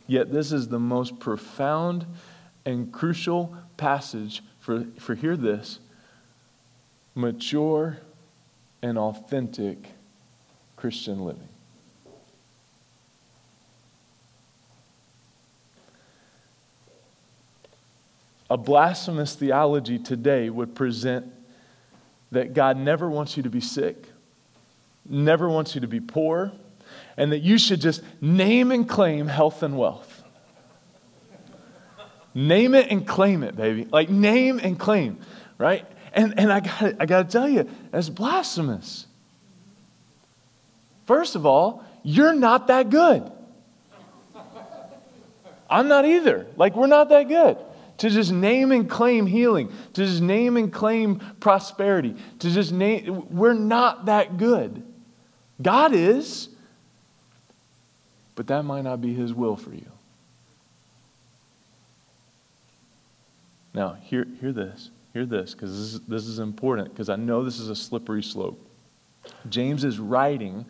Yet, 0.06 0.32
this 0.32 0.52
is 0.52 0.68
the 0.68 0.80
most 0.80 1.20
profound 1.20 2.06
and 2.66 2.92
crucial 2.92 3.56
passage 3.78 4.44
for, 4.60 4.86
for 4.98 5.16
hear 5.16 5.38
this 5.38 5.80
mature 7.16 7.98
and 8.82 8.98
authentic 8.98 9.90
Christian 10.80 11.26
living. 11.26 11.50
A 18.50 18.58
blasphemous 18.58 19.36
theology 19.36 20.00
today 20.00 20.50
would 20.50 20.74
present 20.74 21.26
that 22.32 22.54
God 22.54 22.78
never 22.78 23.10
wants 23.10 23.36
you 23.36 23.44
to 23.44 23.50
be 23.50 23.60
sick, 23.60 24.08
never 25.06 25.50
wants 25.50 25.76
you 25.76 25.82
to 25.82 25.88
be 25.88 26.00
poor, 26.00 26.54
and 27.18 27.34
that 27.34 27.40
you 27.40 27.58
should 27.58 27.82
just 27.82 28.02
name 28.22 28.72
and 28.72 28.88
claim 28.88 29.28
health 29.28 29.62
and 29.64 29.78
wealth. 29.78 30.24
name 32.34 32.74
it 32.74 32.88
and 32.90 33.06
claim 33.06 33.44
it, 33.44 33.58
baby. 33.58 33.86
Like, 33.92 34.10
name 34.10 34.60
and 34.64 34.80
claim, 34.80 35.20
right? 35.58 35.86
And, 36.14 36.40
and 36.40 36.54
I 36.54 36.62
got 36.62 37.02
I 37.02 37.06
got 37.06 37.30
to 37.30 37.32
tell 37.32 37.50
you, 37.50 37.70
that's 37.92 38.08
blasphemous. 38.08 39.08
First 41.10 41.36
of 41.36 41.44
all, 41.44 41.84
you're 42.04 42.36
not 42.36 42.68
that 42.68 42.92
good. 42.92 43.32
I'm 45.68 45.88
not 45.88 46.06
either. 46.06 46.46
Like, 46.56 46.76
we're 46.76 46.86
not 46.86 47.10
that 47.10 47.28
good. 47.28 47.58
To 47.98 48.12
just 48.12 48.32
name 48.32 48.72
and 48.72 48.88
claim 48.88 49.26
healing, 49.26 49.74
to 49.94 50.06
just 50.06 50.22
name 50.22 50.56
and 50.56 50.72
claim 50.72 51.20
prosperity, 51.40 52.16
to 52.38 52.52
just 52.52 52.72
name, 52.72 53.36
we're 53.36 53.56
not 53.56 54.06
that 54.06 54.38
good. 54.38 54.84
God 55.60 55.96
is, 55.96 56.50
but 58.36 58.46
that 58.46 58.64
might 58.64 58.84
not 58.84 59.02
be 59.02 59.16
His 59.16 59.34
will 59.34 59.56
for 59.56 59.74
you. 59.74 59.92
Now, 63.74 63.94
hear, 63.94 64.28
hear 64.40 64.52
this. 64.52 64.92
Hear 65.14 65.26
this, 65.26 65.56
because 65.56 65.72
this 65.72 65.94
is, 65.96 66.02
this 66.02 66.28
is 66.28 66.38
important, 66.38 66.92
because 66.92 67.10
I 67.10 67.16
know 67.16 67.44
this 67.44 67.60
is 67.60 67.70
a 67.70 67.76
slippery 67.76 68.22
slope. 68.22 68.64
James 69.50 69.84
is 69.84 69.98
writing 69.98 70.68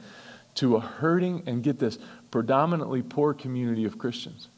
to 0.56 0.76
a 0.76 0.80
hurting, 0.80 1.44
and 1.46 1.64
get 1.64 1.80
this, 1.80 1.98
predominantly 2.32 3.02
poor 3.02 3.34
community 3.34 3.86
of 3.86 3.98
Christians. 3.98 4.50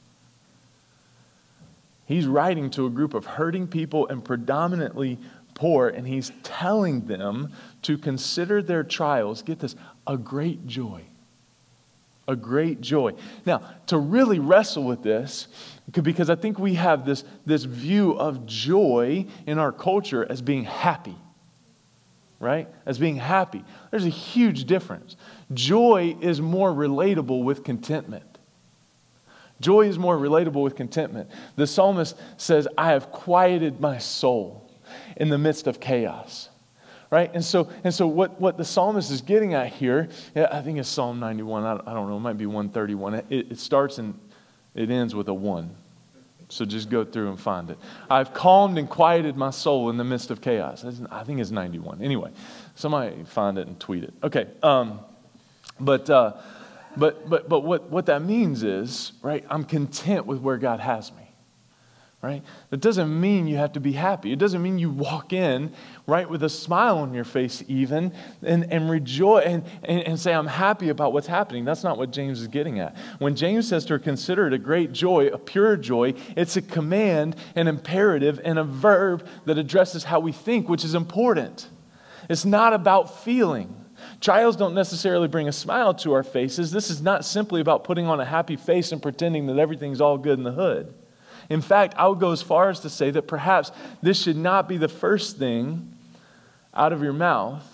He's 2.05 2.27
writing 2.27 2.69
to 2.71 2.85
a 2.85 2.89
group 2.89 3.13
of 3.13 3.25
hurting 3.25 3.67
people 3.67 4.07
and 4.07 4.23
predominantly 4.23 5.17
poor, 5.53 5.87
and 5.87 6.07
he's 6.07 6.31
telling 6.43 7.05
them 7.05 7.53
to 7.83 7.97
consider 7.97 8.61
their 8.61 8.83
trials, 8.83 9.41
get 9.41 9.59
this, 9.59 9.75
a 10.07 10.17
great 10.17 10.67
joy. 10.67 11.03
A 12.27 12.35
great 12.35 12.81
joy. 12.81 13.13
Now, 13.45 13.61
to 13.87 13.97
really 13.97 14.39
wrestle 14.39 14.83
with 14.83 15.03
this, 15.03 15.47
because 15.91 16.29
I 16.29 16.35
think 16.35 16.59
we 16.59 16.75
have 16.75 17.05
this, 17.05 17.23
this 17.45 17.63
view 17.63 18.13
of 18.13 18.45
joy 18.45 19.25
in 19.45 19.57
our 19.57 19.71
culture 19.71 20.25
as 20.29 20.41
being 20.41 20.63
happy 20.63 21.15
right? 22.41 22.67
As 22.87 22.97
being 22.97 23.17
happy. 23.17 23.63
There's 23.91 24.05
a 24.05 24.09
huge 24.09 24.65
difference. 24.65 25.15
Joy 25.53 26.15
is 26.21 26.41
more 26.41 26.71
relatable 26.71 27.43
with 27.43 27.63
contentment. 27.63 28.25
Joy 29.59 29.87
is 29.87 29.99
more 29.99 30.17
relatable 30.17 30.63
with 30.63 30.75
contentment. 30.75 31.29
The 31.55 31.67
psalmist 31.67 32.17
says, 32.37 32.67
I 32.77 32.91
have 32.91 33.11
quieted 33.11 33.79
my 33.79 33.99
soul 33.99 34.69
in 35.17 35.29
the 35.29 35.37
midst 35.37 35.67
of 35.67 35.79
chaos. 35.79 36.49
Right? 37.09 37.29
And 37.33 37.43
so, 37.43 37.69
and 37.83 37.93
so 37.93 38.07
what, 38.07 38.39
what 38.39 38.57
the 38.57 38.63
psalmist 38.65 39.11
is 39.11 39.21
getting 39.21 39.53
at 39.53 39.67
here, 39.67 40.07
I 40.35 40.61
think 40.61 40.79
it's 40.79 40.87
Psalm 40.87 41.19
91, 41.19 41.65
I 41.65 41.93
don't 41.93 42.09
know, 42.09 42.15
it 42.15 42.21
might 42.21 42.37
be 42.37 42.45
131. 42.45 43.15
It, 43.15 43.25
it 43.29 43.59
starts 43.59 43.97
and 43.97 44.17
it 44.75 44.89
ends 44.89 45.13
with 45.13 45.27
a 45.27 45.33
1. 45.33 45.75
So 46.47 46.65
just 46.65 46.89
go 46.89 47.05
through 47.05 47.29
and 47.29 47.39
find 47.39 47.69
it. 47.69 47.77
I've 48.09 48.33
calmed 48.33 48.77
and 48.77 48.89
quieted 48.89 49.37
my 49.37 49.51
soul 49.51 49.89
in 49.89 49.97
the 49.97 50.03
midst 50.03 50.31
of 50.31 50.41
chaos. 50.41 50.85
I 51.11 51.23
think 51.23 51.39
it's 51.39 51.51
91. 51.51 52.01
Anyway, 52.01 52.31
somebody 52.75 53.23
find 53.25 53.57
it 53.57 53.67
and 53.67 53.79
tweet 53.79 54.03
it. 54.03 54.13
Okay. 54.23 54.47
Um, 54.63 54.99
but, 55.85 56.09
uh, 56.09 56.33
but, 56.95 57.29
but, 57.29 57.49
but 57.49 57.61
what, 57.61 57.89
what 57.89 58.05
that 58.07 58.21
means 58.21 58.63
is, 58.63 59.13
right, 59.21 59.45
I'm 59.49 59.63
content 59.63 60.25
with 60.25 60.39
where 60.39 60.57
God 60.57 60.79
has 60.79 61.11
me. 61.13 61.27
right? 62.21 62.43
That 62.69 62.81
doesn't 62.81 63.19
mean 63.19 63.47
you 63.47 63.57
have 63.57 63.73
to 63.73 63.79
be 63.79 63.93
happy. 63.93 64.31
It 64.31 64.37
doesn't 64.37 64.61
mean 64.61 64.77
you 64.77 64.91
walk 64.91 65.33
in, 65.33 65.73
right, 66.05 66.29
with 66.29 66.43
a 66.43 66.49
smile 66.49 66.99
on 66.99 67.15
your 67.15 67.23
face, 67.23 67.63
even, 67.67 68.13
and, 68.43 68.71
and 68.71 68.91
rejoice 68.91 69.45
and, 69.45 69.63
and, 69.83 70.01
and 70.01 70.19
say, 70.19 70.31
I'm 70.31 70.45
happy 70.45 70.89
about 70.89 71.13
what's 71.13 71.25
happening. 71.25 71.65
That's 71.65 71.83
not 71.83 71.97
what 71.97 72.11
James 72.11 72.39
is 72.39 72.47
getting 72.47 72.79
at. 72.79 72.95
When 73.17 73.35
James 73.35 73.67
says 73.67 73.85
to 73.85 73.97
consider 73.97 74.45
it 74.45 74.53
a 74.53 74.59
great 74.59 74.91
joy, 74.91 75.27
a 75.27 75.37
pure 75.39 75.75
joy, 75.77 76.13
it's 76.35 76.57
a 76.57 76.61
command, 76.61 77.35
an 77.55 77.67
imperative, 77.67 78.39
and 78.43 78.59
a 78.59 78.63
verb 78.63 79.25
that 79.45 79.57
addresses 79.57 80.03
how 80.03 80.19
we 80.19 80.31
think, 80.31 80.69
which 80.69 80.85
is 80.85 80.93
important. 80.93 81.69
It's 82.29 82.45
not 82.45 82.73
about 82.73 83.23
feeling. 83.23 83.80
Trials 84.21 84.55
don't 84.55 84.75
necessarily 84.75 85.27
bring 85.27 85.47
a 85.47 85.51
smile 85.51 85.95
to 85.95 86.13
our 86.13 86.21
faces. 86.21 86.71
This 86.71 86.91
is 86.91 87.01
not 87.01 87.25
simply 87.25 87.59
about 87.59 87.83
putting 87.83 88.05
on 88.05 88.19
a 88.19 88.25
happy 88.25 88.55
face 88.55 88.91
and 88.91 89.01
pretending 89.01 89.47
that 89.47 89.57
everything's 89.57 89.99
all 89.99 90.19
good 90.19 90.37
in 90.37 90.43
the 90.43 90.51
hood. 90.51 90.93
In 91.49 91.59
fact, 91.59 91.95
I 91.97 92.07
would 92.07 92.19
go 92.19 92.31
as 92.31 92.43
far 92.43 92.69
as 92.69 92.81
to 92.81 92.89
say 92.89 93.09
that 93.09 93.23
perhaps 93.23 93.71
this 94.03 94.21
should 94.21 94.37
not 94.37 94.69
be 94.69 94.77
the 94.77 94.87
first 94.87 95.37
thing 95.37 95.97
out 96.71 96.93
of 96.93 97.01
your 97.01 97.13
mouth 97.13 97.65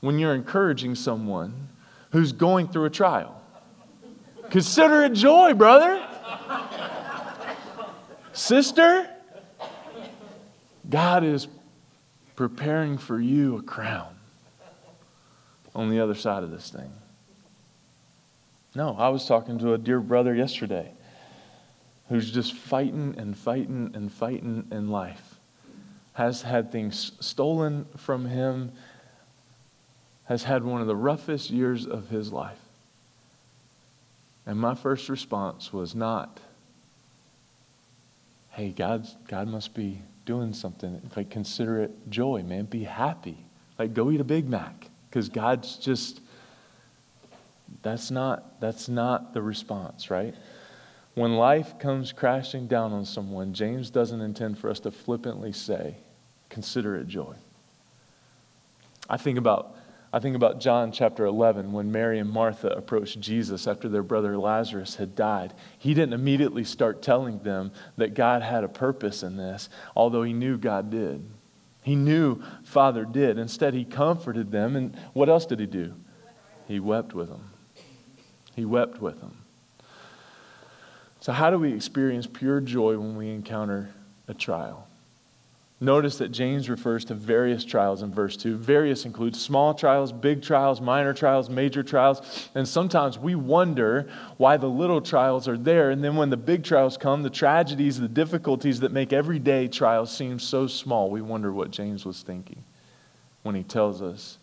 when 0.00 0.18
you're 0.18 0.34
encouraging 0.34 0.96
someone 0.96 1.68
who's 2.10 2.32
going 2.32 2.66
through 2.66 2.86
a 2.86 2.90
trial. 2.90 3.40
Consider 4.50 5.04
it 5.04 5.12
joy, 5.12 5.54
brother. 5.54 6.04
Sister, 8.32 9.08
God 10.90 11.22
is 11.22 11.46
preparing 12.34 12.98
for 12.98 13.20
you 13.20 13.58
a 13.58 13.62
crown 13.62 14.15
on 15.76 15.90
the 15.90 16.00
other 16.00 16.14
side 16.14 16.42
of 16.42 16.50
this 16.50 16.70
thing. 16.70 16.90
No, 18.74 18.96
I 18.98 19.10
was 19.10 19.26
talking 19.26 19.58
to 19.58 19.74
a 19.74 19.78
dear 19.78 20.00
brother 20.00 20.34
yesterday 20.34 20.90
who's 22.08 22.30
just 22.30 22.54
fighting 22.54 23.14
and 23.18 23.36
fighting 23.36 23.90
and 23.94 24.10
fighting 24.10 24.66
in 24.70 24.88
life, 24.90 25.36
has 26.14 26.42
had 26.42 26.72
things 26.72 27.12
stolen 27.20 27.84
from 27.96 28.26
him, 28.26 28.72
has 30.24 30.44
had 30.44 30.64
one 30.64 30.80
of 30.80 30.86
the 30.86 30.96
roughest 30.96 31.50
years 31.50 31.86
of 31.86 32.08
his 32.08 32.32
life. 32.32 32.58
And 34.46 34.58
my 34.58 34.74
first 34.74 35.08
response 35.08 35.72
was 35.72 35.94
not, 35.94 36.40
hey, 38.50 38.70
God, 38.70 39.06
God 39.28 39.48
must 39.48 39.74
be 39.74 40.00
doing 40.24 40.52
something. 40.52 41.02
Like, 41.16 41.30
consider 41.30 41.82
it 41.82 41.90
joy, 42.08 42.42
man. 42.42 42.64
Be 42.64 42.84
happy. 42.84 43.38
Like, 43.78 43.92
go 43.92 44.10
eat 44.10 44.20
a 44.20 44.24
Big 44.24 44.48
Mac. 44.48 44.88
Because 45.16 45.30
God's 45.30 45.78
just, 45.78 46.20
that's 47.80 48.10
not, 48.10 48.60
that's 48.60 48.86
not 48.86 49.32
the 49.32 49.40
response, 49.40 50.10
right? 50.10 50.34
When 51.14 51.36
life 51.36 51.78
comes 51.78 52.12
crashing 52.12 52.66
down 52.66 52.92
on 52.92 53.06
someone, 53.06 53.54
James 53.54 53.88
doesn't 53.88 54.20
intend 54.20 54.58
for 54.58 54.68
us 54.68 54.78
to 54.80 54.90
flippantly 54.90 55.52
say, 55.52 55.96
consider 56.50 56.96
it 56.96 57.06
joy. 57.06 57.34
I 59.08 59.16
think 59.16 59.38
about 59.38 59.74
I 60.12 60.18
think 60.18 60.36
about 60.36 60.60
John 60.60 60.92
chapter 60.92 61.24
11 61.24 61.72
when 61.72 61.90
Mary 61.90 62.18
and 62.18 62.30
Martha 62.30 62.68
approached 62.68 63.18
Jesus 63.18 63.66
after 63.66 63.88
their 63.88 64.02
brother 64.02 64.36
Lazarus 64.38 64.96
had 64.96 65.14
died. 65.14 65.52
He 65.78 65.94
didn't 65.94 66.12
immediately 66.12 66.64
start 66.64 67.02
telling 67.02 67.38
them 67.38 67.72
that 67.96 68.14
God 68.14 68.42
had 68.42 68.64
a 68.64 68.68
purpose 68.68 69.22
in 69.22 69.36
this, 69.36 69.68
although 69.94 70.22
he 70.22 70.32
knew 70.32 70.58
God 70.58 70.90
did. 70.90 71.26
He 71.86 71.94
knew 71.94 72.42
Father 72.64 73.04
did. 73.04 73.38
Instead, 73.38 73.72
he 73.72 73.84
comforted 73.84 74.50
them. 74.50 74.74
And 74.74 74.98
what 75.12 75.28
else 75.28 75.46
did 75.46 75.60
he 75.60 75.66
do? 75.66 75.94
He 76.66 76.80
wept 76.80 77.14
with 77.14 77.28
them. 77.28 77.52
He 78.56 78.64
wept 78.64 79.00
with 79.00 79.20
them. 79.20 79.44
So, 81.20 81.32
how 81.32 81.48
do 81.48 81.60
we 81.60 81.72
experience 81.72 82.26
pure 82.26 82.60
joy 82.60 82.98
when 82.98 83.16
we 83.16 83.30
encounter 83.30 83.90
a 84.26 84.34
trial? 84.34 84.85
Notice 85.78 86.16
that 86.18 86.32
James 86.32 86.70
refers 86.70 87.04
to 87.06 87.14
various 87.14 87.62
trials 87.62 88.00
in 88.00 88.10
verse 88.10 88.34
2. 88.38 88.56
Various 88.56 89.04
includes 89.04 89.42
small 89.42 89.74
trials, 89.74 90.10
big 90.10 90.40
trials, 90.40 90.80
minor 90.80 91.12
trials, 91.12 91.50
major 91.50 91.82
trials. 91.82 92.48
And 92.54 92.66
sometimes 92.66 93.18
we 93.18 93.34
wonder 93.34 94.08
why 94.38 94.56
the 94.56 94.70
little 94.70 95.02
trials 95.02 95.46
are 95.46 95.58
there. 95.58 95.90
And 95.90 96.02
then 96.02 96.16
when 96.16 96.30
the 96.30 96.36
big 96.38 96.64
trials 96.64 96.96
come, 96.96 97.22
the 97.22 97.28
tragedies, 97.28 98.00
the 98.00 98.08
difficulties 98.08 98.80
that 98.80 98.90
make 98.90 99.12
everyday 99.12 99.68
trials 99.68 100.10
seem 100.16 100.38
so 100.38 100.66
small, 100.66 101.10
we 101.10 101.20
wonder 101.20 101.52
what 101.52 101.72
James 101.72 102.06
was 102.06 102.22
thinking 102.22 102.64
when 103.42 103.54
he 103.54 103.62
tells 103.62 104.00
us 104.00 104.38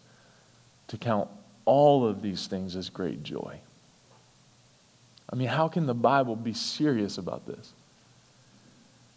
to 0.89 0.97
count 0.97 1.29
all 1.65 2.05
of 2.05 2.21
these 2.21 2.45
things 2.45 2.75
as 2.75 2.89
great 2.89 3.23
joy. 3.23 3.59
I 5.31 5.35
mean, 5.35 5.47
how 5.47 5.67
can 5.67 5.87
the 5.87 5.95
Bible 5.95 6.35
be 6.35 6.53
serious 6.53 7.17
about 7.17 7.47
this? 7.47 7.73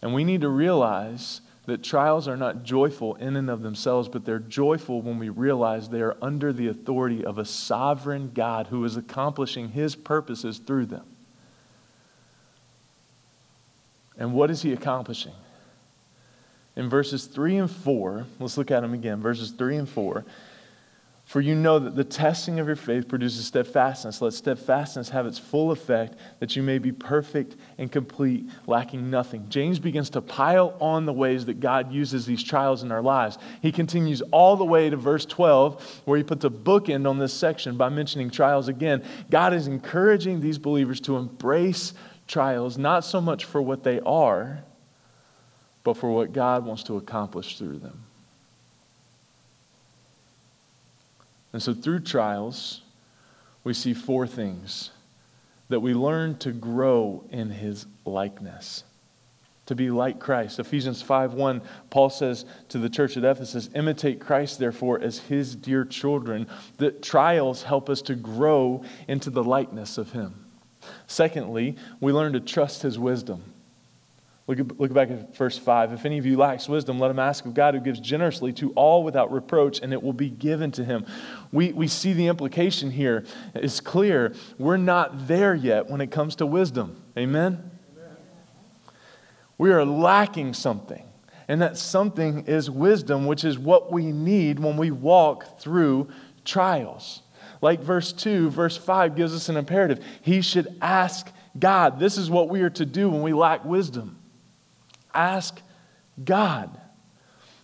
And 0.01 0.15
we 0.15 0.25
need 0.25 0.41
to 0.41 0.49
realize 0.49 1.43
that 1.67 1.83
trials 1.83 2.29
are 2.29 2.37
not 2.37 2.63
joyful 2.63 3.17
in 3.17 3.37
and 3.37 3.51
of 3.51 3.63
themselves, 3.63 4.09
but 4.09 4.25
they're 4.25 4.39
joyful 4.39 5.03
when 5.03 5.19
we 5.19 5.29
realize 5.29 5.89
they 5.89 6.01
are 6.01 6.17
under 6.23 6.53
the 6.53 6.69
authority 6.69 7.25
of 7.25 7.39
a 7.39 7.45
sovereign 7.45 8.31
God 8.33 8.69
who 8.69 8.85
is 8.85 8.97
accomplishing 8.97 9.71
his 9.71 9.97
purposes 9.97 10.59
through 10.59 10.87
them. 10.87 11.05
And 14.17 14.33
what 14.33 14.51
is 14.51 14.63
he 14.63 14.73
accomplishing? 14.73 15.33
In 16.77 16.89
verses 16.89 17.27
3 17.27 17.57
and 17.57 17.71
4, 17.71 18.27
let's 18.39 18.57
look 18.57 18.71
at 18.71 18.81
them 18.81 18.95
again. 18.95 19.21
Verses 19.21 19.51
3 19.51 19.77
and 19.77 19.89
4. 19.89 20.25
For 21.27 21.41
you 21.41 21.57
know 21.57 21.81
that 21.81 21.97
the 21.97 22.05
testing 22.05 22.61
of 22.61 22.69
your 22.69 22.77
faith 22.77 23.09
produces 23.09 23.47
steadfastness. 23.47 24.23
Let 24.23 24.33
steadfastness 24.33 25.09
have 25.09 25.27
its 25.27 25.41
full 25.41 25.73
effect, 25.73 26.15
that 26.39 26.55
you 26.55 26.63
may 26.63 26.79
be 26.79 26.93
perfect 26.93 27.57
and 27.79 27.91
complete, 27.91 28.49
lacking 28.69 29.11
nothing. 29.11 29.49
James 29.49 29.81
begins 29.81 30.09
to 30.11 30.21
pile 30.21 30.77
on 30.81 31.05
the 31.05 31.13
ways 31.13 31.45
that 31.47 31.59
God 31.59 31.91
uses 31.93 32.27
these 32.27 32.45
trials 32.45 32.85
in 32.85 32.93
our 32.93 33.03
lives. 33.03 33.39
He 33.61 33.73
continues 33.73 34.23
all 34.31 34.55
the 34.55 34.65
way 34.65 34.89
to 34.89 34.97
verse 34.97 35.27
12, 35.27 36.03
where 36.05 36.17
he 36.17 36.23
puts 36.23 36.45
a 36.45 36.49
bookend 36.49 37.11
on 37.11 37.19
this 37.19 37.35
section 37.35 37.77
by 37.77 37.89
mentioning 37.89 38.31
trials 38.31 38.69
again. 38.69 39.03
God 39.29 39.53
is 39.53 39.67
encouraging 39.67 40.41
these 40.41 40.59
believers 40.59 41.01
to 41.03 41.17
embrace 41.17 41.93
trials, 42.29 42.79
not 42.79 43.05
so 43.05 43.21
much 43.21 43.45
for 43.45 43.61
what 43.61 43.83
they 43.83 43.99
are, 44.07 44.63
but 45.83 45.97
for 45.97 46.13
what 46.13 46.33
God 46.33 46.65
wants 46.65 46.85
to 46.85 46.97
accomplish 46.97 47.59
through 47.59 47.81
them. 47.81 48.06
And 51.57 51.63
so 51.63 51.73
through 51.73 52.01
trials, 52.01 52.83
we 53.65 53.73
see 53.73 53.95
four 53.95 54.27
things 54.27 54.91
that 55.71 55.81
we 55.81 55.95
learn 55.95 56.37
to 56.41 56.53
grow 56.53 57.25
in 57.31 57.49
his 57.49 57.87
likeness 58.05 58.85
to 59.65 59.75
be 59.75 59.89
like 59.89 60.19
Christ. 60.19 60.59
Ephesians 60.59 61.03
5:1 61.03 61.63
Paul 61.89 62.11
says 62.11 62.45
to 62.69 62.77
the 62.79 62.91
church 62.91 63.17
at 63.17 63.25
Ephesus, 63.25 63.71
"Imitate 63.75 64.21
Christ 64.21 64.59
therefore 64.59 65.01
as 65.01 65.21
his 65.21 65.57
dear 65.57 65.87
children." 65.87 66.47
That 66.77 67.01
trials 67.01 67.63
help 67.63 67.89
us 67.89 68.03
to 68.03 68.15
grow 68.15 68.85
into 69.09 69.31
the 69.31 69.43
likeness 69.43 69.97
of 69.97 70.13
him. 70.13 70.45
Secondly, 71.07 71.75
we 72.03 72.13
learn 72.13 72.35
to 72.35 72.41
trust 72.41 72.83
his 72.83 72.99
wisdom. 72.99 73.55
Look, 74.47 74.79
look 74.79 74.93
back 74.93 75.11
at 75.11 75.37
verse 75.37 75.59
5. 75.59 75.93
If 75.93 76.05
any 76.05 76.19
of 76.19 76.27
you 76.27 76.37
lacks 76.37 76.69
wisdom, 76.69 77.01
let 77.01 77.11
him 77.11 77.19
ask 77.19 77.45
of 77.47 77.55
God 77.55 77.75
who 77.75 77.81
gives 77.81 77.99
generously 77.99 78.53
to 78.55 78.71
all 78.73 79.03
without 79.03 79.33
reproach, 79.33 79.81
and 79.81 79.93
it 79.93 80.01
will 80.01 80.13
be 80.13 80.31
given 80.31 80.71
to 80.73 80.85
him. 80.85 81.05
We, 81.51 81.73
we 81.73 81.89
see 81.89 82.13
the 82.13 82.29
implication 82.29 82.93
here. 82.93 83.25
It's 83.55 83.81
clear. 83.81 84.35
We're 84.57 84.77
not 84.77 85.27
there 85.27 85.55
yet 85.55 85.91
when 85.91 86.01
it 86.01 86.13
comes 86.13 86.37
to 86.37 86.47
wisdom. 86.47 87.03
Amen? 87.19 87.71
Amen? 87.97 88.17
We 89.59 89.73
are 89.73 89.85
lacking 89.85 90.55
something, 90.55 91.03
and 91.49 91.61
that 91.61 91.77
something 91.77 92.47
is 92.47 92.71
wisdom, 92.71 93.27
which 93.27 93.45
is 93.45 93.59
what 93.59 93.91
we 93.91 94.13
need 94.13 94.61
when 94.61 94.77
we 94.77 94.93
walk 94.93 95.59
through 95.59 96.09
trials. 96.45 97.23
Like 97.61 97.81
verse 97.81 98.13
2, 98.13 98.51
verse 98.51 98.77
5 98.77 99.17
gives 99.17 99.35
us 99.35 99.49
an 99.49 99.57
imperative. 99.57 100.05
He 100.23 100.41
should 100.41 100.77
ask 100.81 101.33
God. 101.59 101.99
This 101.99 102.17
is 102.17 102.31
what 102.31 102.49
we 102.49 102.61
are 102.61 102.71
to 102.71 102.87
do 102.87 103.11
when 103.11 103.23
we 103.23 103.33
lack 103.33 103.65
wisdom 103.65 104.21
ask 105.17 105.61
God. 106.23 106.81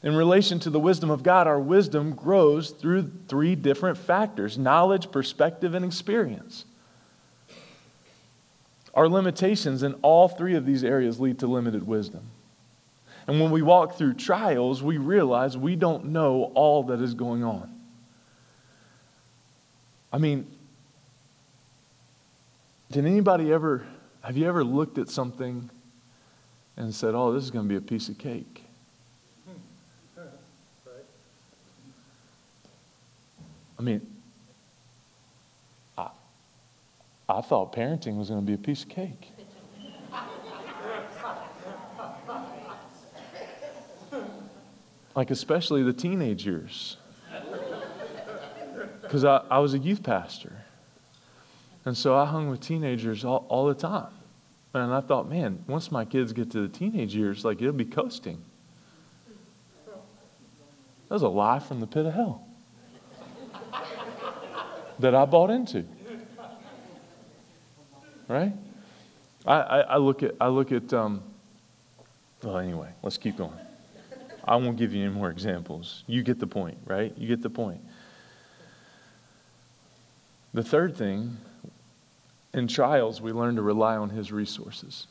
In 0.02 0.16
relation 0.16 0.58
to 0.60 0.70
the 0.70 0.80
wisdom 0.80 1.10
of 1.10 1.22
God, 1.22 1.46
our 1.46 1.60
wisdom 1.60 2.14
grows 2.14 2.70
through 2.70 3.10
three 3.28 3.54
different 3.54 3.96
factors 3.96 4.58
knowledge, 4.58 5.12
perspective, 5.12 5.74
and 5.74 5.84
experience. 5.84 6.64
Our 8.94 9.08
limitations 9.08 9.82
in 9.82 9.94
all 10.02 10.28
three 10.28 10.54
of 10.54 10.66
these 10.66 10.84
areas 10.84 11.20
lead 11.20 11.38
to 11.38 11.46
limited 11.46 11.86
wisdom. 11.86 12.22
And 13.26 13.40
when 13.40 13.50
we 13.52 13.62
walk 13.62 13.96
through 13.96 14.14
trials, 14.14 14.82
we 14.82 14.98
realize 14.98 15.56
we 15.56 15.76
don't 15.76 16.06
know 16.06 16.52
all 16.54 16.82
that 16.84 17.00
is 17.00 17.14
going 17.14 17.44
on. 17.44 17.72
I 20.12 20.18
mean, 20.18 20.46
did 22.90 23.06
anybody 23.06 23.52
ever, 23.52 23.86
have 24.22 24.36
you 24.36 24.46
ever 24.46 24.64
looked 24.64 24.98
at 24.98 25.08
something 25.08 25.70
and 26.76 26.94
said, 26.94 27.14
Oh, 27.14 27.32
this 27.32 27.44
is 27.44 27.50
going 27.50 27.64
to 27.64 27.68
be 27.68 27.76
a 27.76 27.80
piece 27.80 28.08
of 28.08 28.18
cake. 28.18 28.64
I 33.78 33.82
mean, 33.82 34.06
I, 35.98 36.08
I 37.28 37.40
thought 37.40 37.72
parenting 37.72 38.16
was 38.16 38.28
going 38.28 38.40
to 38.40 38.46
be 38.46 38.54
a 38.54 38.58
piece 38.58 38.82
of 38.84 38.88
cake. 38.88 39.30
like 45.14 45.30
especially 45.30 45.82
the 45.82 45.92
teenage 45.92 46.46
years. 46.46 46.96
Because 49.02 49.24
I, 49.24 49.42
I 49.50 49.58
was 49.58 49.74
a 49.74 49.78
youth 49.78 50.02
pastor. 50.02 50.52
And 51.84 51.96
so 51.96 52.16
I 52.16 52.24
hung 52.24 52.48
with 52.48 52.60
teenagers 52.60 53.24
all, 53.24 53.44
all 53.48 53.66
the 53.66 53.74
time. 53.74 54.12
And 54.74 54.92
I 54.92 55.00
thought, 55.00 55.28
man, 55.28 55.64
once 55.66 55.92
my 55.92 56.04
kids 56.04 56.32
get 56.32 56.50
to 56.52 56.66
the 56.66 56.68
teenage 56.68 57.14
years, 57.14 57.44
like 57.44 57.60
it'll 57.60 57.72
be 57.72 57.84
coasting. 57.84 58.42
That 61.08 61.16
was 61.16 61.22
a 61.22 61.28
lie 61.28 61.58
from 61.58 61.80
the 61.80 61.86
pit 61.86 62.06
of 62.06 62.14
hell 62.14 62.46
that 64.98 65.14
I 65.14 65.24
bought 65.26 65.50
into. 65.50 65.84
Right? 68.28 68.52
I, 69.44 69.54
I, 69.54 69.80
I 69.80 69.96
look 69.98 70.22
at, 70.22 70.34
I 70.40 70.48
look 70.48 70.72
at 70.72 70.92
um, 70.94 71.22
well, 72.42 72.58
anyway, 72.58 72.88
let's 73.02 73.18
keep 73.18 73.36
going. 73.36 73.52
I 74.44 74.56
won't 74.56 74.76
give 74.76 74.92
you 74.92 75.04
any 75.04 75.14
more 75.14 75.30
examples. 75.30 76.02
You 76.06 76.22
get 76.22 76.40
the 76.40 76.46
point, 76.46 76.78
right? 76.86 77.16
You 77.16 77.28
get 77.28 77.42
the 77.42 77.50
point. 77.50 77.80
The 80.52 80.62
third 80.62 80.96
thing 80.96 81.36
in 82.54 82.68
trials, 82.68 83.20
we 83.20 83.32
learn 83.32 83.56
to 83.56 83.62
rely 83.62 83.96
on 83.96 84.10
His 84.10 84.32
resources. 84.32 85.06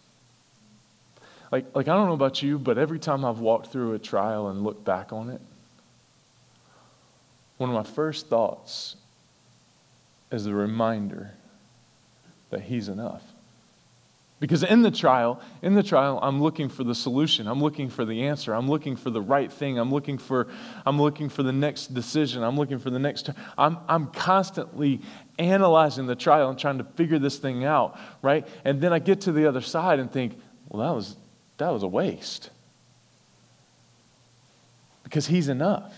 Like, 1.52 1.76
like, 1.76 1.88
I 1.88 1.96
don't 1.96 2.08
know 2.08 2.14
about 2.14 2.42
you, 2.42 2.58
but 2.58 2.78
every 2.78 3.00
time 3.00 3.26
I've 3.26 3.40
walked 3.40 3.68
through 3.68 3.94
a 3.94 4.00
trial 4.00 4.48
and 4.50 4.64
looked 4.64 4.86
back 4.86 5.12
on 5.12 5.30
it, 5.30 5.42
one 7.58 7.70
of 7.70 7.76
my 7.76 7.84
first 7.84 8.28
thoughts 8.28 8.96
is 10.32 10.46
a 10.46 10.54
reminder 10.54 11.32
that 12.50 12.62
He's 12.62 12.88
enough. 12.88 13.24
Because 14.42 14.64
in 14.64 14.82
the 14.82 14.90
trial, 14.90 15.40
in 15.62 15.76
the 15.76 15.84
trial, 15.84 16.18
I'm 16.20 16.42
looking 16.42 16.68
for 16.68 16.84
the 16.84 16.96
solution. 16.96 17.48
I'm 17.48 17.62
looking 17.62 17.92
for 17.92 18.06
the 18.06 18.24
answer. 18.24 18.56
I'm 18.56 18.68
looking 18.68 18.96
for 18.96 19.12
the 19.12 19.22
right 19.22 19.54
thing. 19.54 19.78
I'm 19.78 19.92
looking 19.92 20.18
for, 20.18 20.48
I'm 20.84 21.00
looking 21.00 21.30
for 21.30 21.44
the 21.44 21.54
next 21.54 21.94
decision. 21.94 22.42
I'm 22.42 22.58
looking 22.58 22.80
for 22.80 22.90
the 22.90 22.98
next. 22.98 23.30
I'm, 23.56 23.78
I'm 23.88 24.08
constantly 24.08 25.02
analyzing 25.38 26.08
the 26.08 26.16
trial 26.16 26.50
and 26.50 26.58
trying 26.58 26.80
to 26.80 26.84
figure 26.84 27.20
this 27.20 27.38
thing 27.38 27.66
out, 27.66 28.00
right? 28.24 28.48
And 28.66 28.82
then 28.82 28.92
I 28.92 28.98
get 28.98 29.22
to 29.22 29.32
the 29.32 29.46
other 29.46 29.62
side 29.62 30.00
and 30.00 30.12
think, 30.12 30.34
well, 30.70 30.90
that 30.90 30.96
was, 30.96 31.16
that 31.60 31.70
was 31.70 31.84
a 31.84 31.88
waste. 31.88 32.50
Because 35.04 35.28
he's 35.28 35.50
enough. 35.50 35.94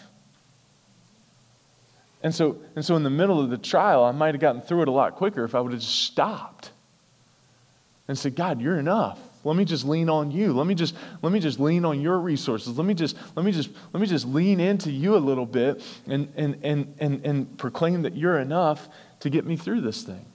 And 2.21 2.35
so, 2.35 2.57
and 2.75 2.83
so 2.83 2.97
in 2.97 3.03
the 3.03 3.09
middle 3.09 3.39
of 3.39 3.49
the 3.49 3.57
trial, 3.57 4.03
I 4.03 4.11
might 4.11 4.33
have 4.33 4.41
gotten 4.41 4.61
through 4.61 4.81
it 4.81 4.89
a 4.89 4.91
lot 4.91 5.15
quicker 5.15 5.45
if 5.45 5.55
I 5.55 5.61
would 5.61 5.71
have 5.71 5.79
just 5.79 6.03
stopped 6.03 6.72
and 8.07 8.17
say, 8.17 8.29
God, 8.29 8.61
you're 8.61 8.79
enough. 8.79 9.19
Let 9.45 9.55
me 9.55 9.65
just 9.65 9.85
lean 9.85 10.09
on 10.09 10.31
you. 10.31 10.53
Let 10.53 10.67
me 10.67 10.75
just 10.75 10.95
let 11.21 11.33
me 11.33 11.39
just 11.39 11.59
lean 11.59 11.83
on 11.83 11.99
your 11.99 12.19
resources. 12.19 12.77
Let 12.77 12.85
me 12.85 12.93
just 12.93 13.17
let 13.35 13.45
me 13.45 13.51
just 13.51 13.69
let 13.91 13.99
me 13.99 14.07
just 14.07 14.25
lean 14.25 14.59
into 14.59 14.89
you 14.89 15.15
a 15.15 15.17
little 15.17 15.45
bit 15.45 15.83
and 16.07 16.31
and 16.35 16.57
and 16.63 16.95
and, 16.99 17.25
and 17.25 17.57
proclaim 17.57 18.03
that 18.03 18.15
you're 18.15 18.39
enough 18.39 18.87
to 19.19 19.29
get 19.29 19.45
me 19.45 19.57
through 19.57 19.81
this 19.81 20.03
thing. 20.03 20.25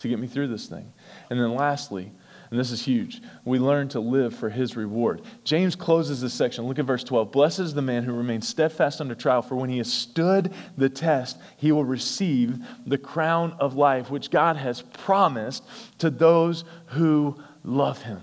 To 0.00 0.08
get 0.08 0.18
me 0.18 0.26
through 0.26 0.48
this 0.48 0.66
thing. 0.66 0.92
And 1.30 1.40
then 1.40 1.54
lastly, 1.54 2.10
and 2.50 2.58
this 2.58 2.70
is 2.70 2.82
huge. 2.82 3.20
We 3.44 3.58
learn 3.58 3.88
to 3.90 4.00
live 4.00 4.34
for 4.34 4.48
his 4.48 4.76
reward. 4.76 5.22
James 5.44 5.76
closes 5.76 6.20
this 6.20 6.32
section. 6.32 6.66
Look 6.66 6.78
at 6.78 6.86
verse 6.86 7.04
12. 7.04 7.30
Blessed 7.30 7.60
is 7.60 7.74
the 7.74 7.82
man 7.82 8.04
who 8.04 8.12
remains 8.12 8.48
steadfast 8.48 9.00
under 9.00 9.14
trial, 9.14 9.42
for 9.42 9.54
when 9.54 9.68
he 9.68 9.78
has 9.78 9.92
stood 9.92 10.52
the 10.76 10.88
test, 10.88 11.38
he 11.58 11.72
will 11.72 11.84
receive 11.84 12.58
the 12.86 12.98
crown 12.98 13.54
of 13.58 13.74
life, 13.74 14.10
which 14.10 14.30
God 14.30 14.56
has 14.56 14.80
promised 14.80 15.64
to 15.98 16.08
those 16.08 16.64
who 16.86 17.36
love 17.64 18.02
him. 18.02 18.22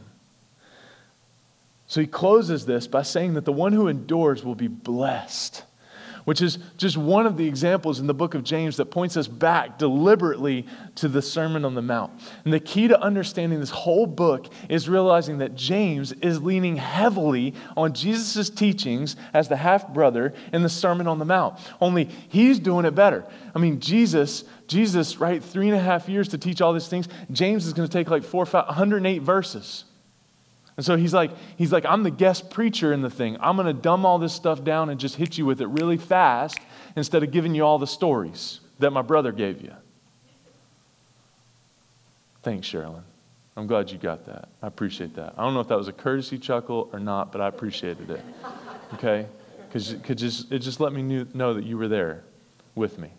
So 1.87 2.01
he 2.01 2.07
closes 2.07 2.65
this 2.65 2.87
by 2.87 3.03
saying 3.03 3.35
that 3.35 3.45
the 3.45 3.53
one 3.53 3.73
who 3.73 3.87
endures 3.87 4.43
will 4.43 4.55
be 4.55 4.67
blessed 4.67 5.63
which 6.25 6.41
is 6.41 6.59
just 6.77 6.97
one 6.97 7.25
of 7.25 7.37
the 7.37 7.47
examples 7.47 7.99
in 7.99 8.07
the 8.07 8.13
book 8.13 8.33
of 8.33 8.43
James 8.43 8.77
that 8.77 8.87
points 8.87 9.15
us 9.15 9.27
back 9.27 9.77
deliberately 9.77 10.65
to 10.95 11.07
the 11.07 11.21
Sermon 11.21 11.63
on 11.63 11.75
the 11.75 11.81
Mount. 11.81 12.11
And 12.43 12.53
the 12.53 12.59
key 12.59 12.87
to 12.87 12.99
understanding 12.99 13.59
this 13.59 13.69
whole 13.69 14.05
book 14.05 14.51
is 14.67 14.89
realizing 14.89 15.37
that 15.37 15.55
James 15.55 16.11
is 16.11 16.41
leaning 16.41 16.75
heavily 16.75 17.53
on 17.77 17.93
Jesus' 17.93 18.49
teachings 18.49 19.15
as 19.33 19.47
the 19.47 19.55
half 19.55 19.87
brother 19.93 20.33
in 20.51 20.63
the 20.63 20.69
Sermon 20.69 21.07
on 21.07 21.19
the 21.19 21.25
Mount. 21.25 21.59
Only 21.79 22.05
he's 22.27 22.59
doing 22.59 22.85
it 22.85 22.95
better. 22.95 23.25
I 23.55 23.59
mean, 23.59 23.79
Jesus. 23.79 24.43
Jesus, 24.67 25.19
right, 25.19 25.43
three 25.43 25.67
and 25.67 25.77
a 25.77 25.79
half 25.79 26.09
years 26.09 26.29
to 26.29 26.39
teach 26.39 26.59
all 26.59 26.73
these 26.73 26.87
things. 26.87 27.07
James 27.31 27.67
is 27.67 27.73
going 27.73 27.87
to 27.87 27.93
take 27.93 28.09
like 28.09 28.23
four, 28.23 28.47
five, 28.47 28.65
108 28.65 29.21
verses. 29.21 29.85
And 30.77 30.85
so 30.85 30.97
he's 30.97 31.13
like, 31.13 31.31
he's 31.57 31.71
like, 31.71 31.85
I'm 31.85 32.03
the 32.03 32.11
guest 32.11 32.49
preacher 32.49 32.91
in 32.91 33.01
the 33.01 33.09
thing. 33.09 33.37
I'm 33.39 33.55
going 33.55 33.67
to 33.67 33.73
dumb 33.73 34.05
all 34.05 34.19
this 34.19 34.33
stuff 34.33 34.63
down 34.63 34.89
and 34.89 34.99
just 34.99 35.15
hit 35.15 35.37
you 35.37 35.45
with 35.45 35.61
it 35.61 35.67
really 35.67 35.97
fast 35.97 36.59
instead 36.95 37.23
of 37.23 37.31
giving 37.31 37.55
you 37.55 37.63
all 37.63 37.79
the 37.79 37.87
stories 37.87 38.59
that 38.79 38.91
my 38.91 39.01
brother 39.01 39.31
gave 39.31 39.61
you. 39.61 39.71
Thanks, 42.43 42.67
Sherilyn. 42.67 43.03
I'm 43.57 43.67
glad 43.67 43.89
you 43.89 43.97
got 43.97 44.25
that. 44.25 44.49
I 44.61 44.67
appreciate 44.67 45.15
that. 45.15 45.33
I 45.37 45.43
don't 45.43 45.53
know 45.53 45.61
if 45.61 45.69
that 45.69 45.77
was 45.77 45.87
a 45.87 45.93
courtesy 45.93 46.37
chuckle 46.37 46.89
or 46.91 46.99
not, 46.99 47.31
but 47.31 47.39
I 47.39 47.47
appreciated 47.47 48.09
it. 48.09 48.21
Okay? 48.95 49.27
Because 49.69 50.51
it 50.51 50.59
just 50.59 50.79
let 50.81 50.91
me 50.91 51.25
know 51.33 51.53
that 51.53 51.63
you 51.63 51.77
were 51.77 51.87
there 51.87 52.25
with 52.75 52.99
me. 52.99 53.11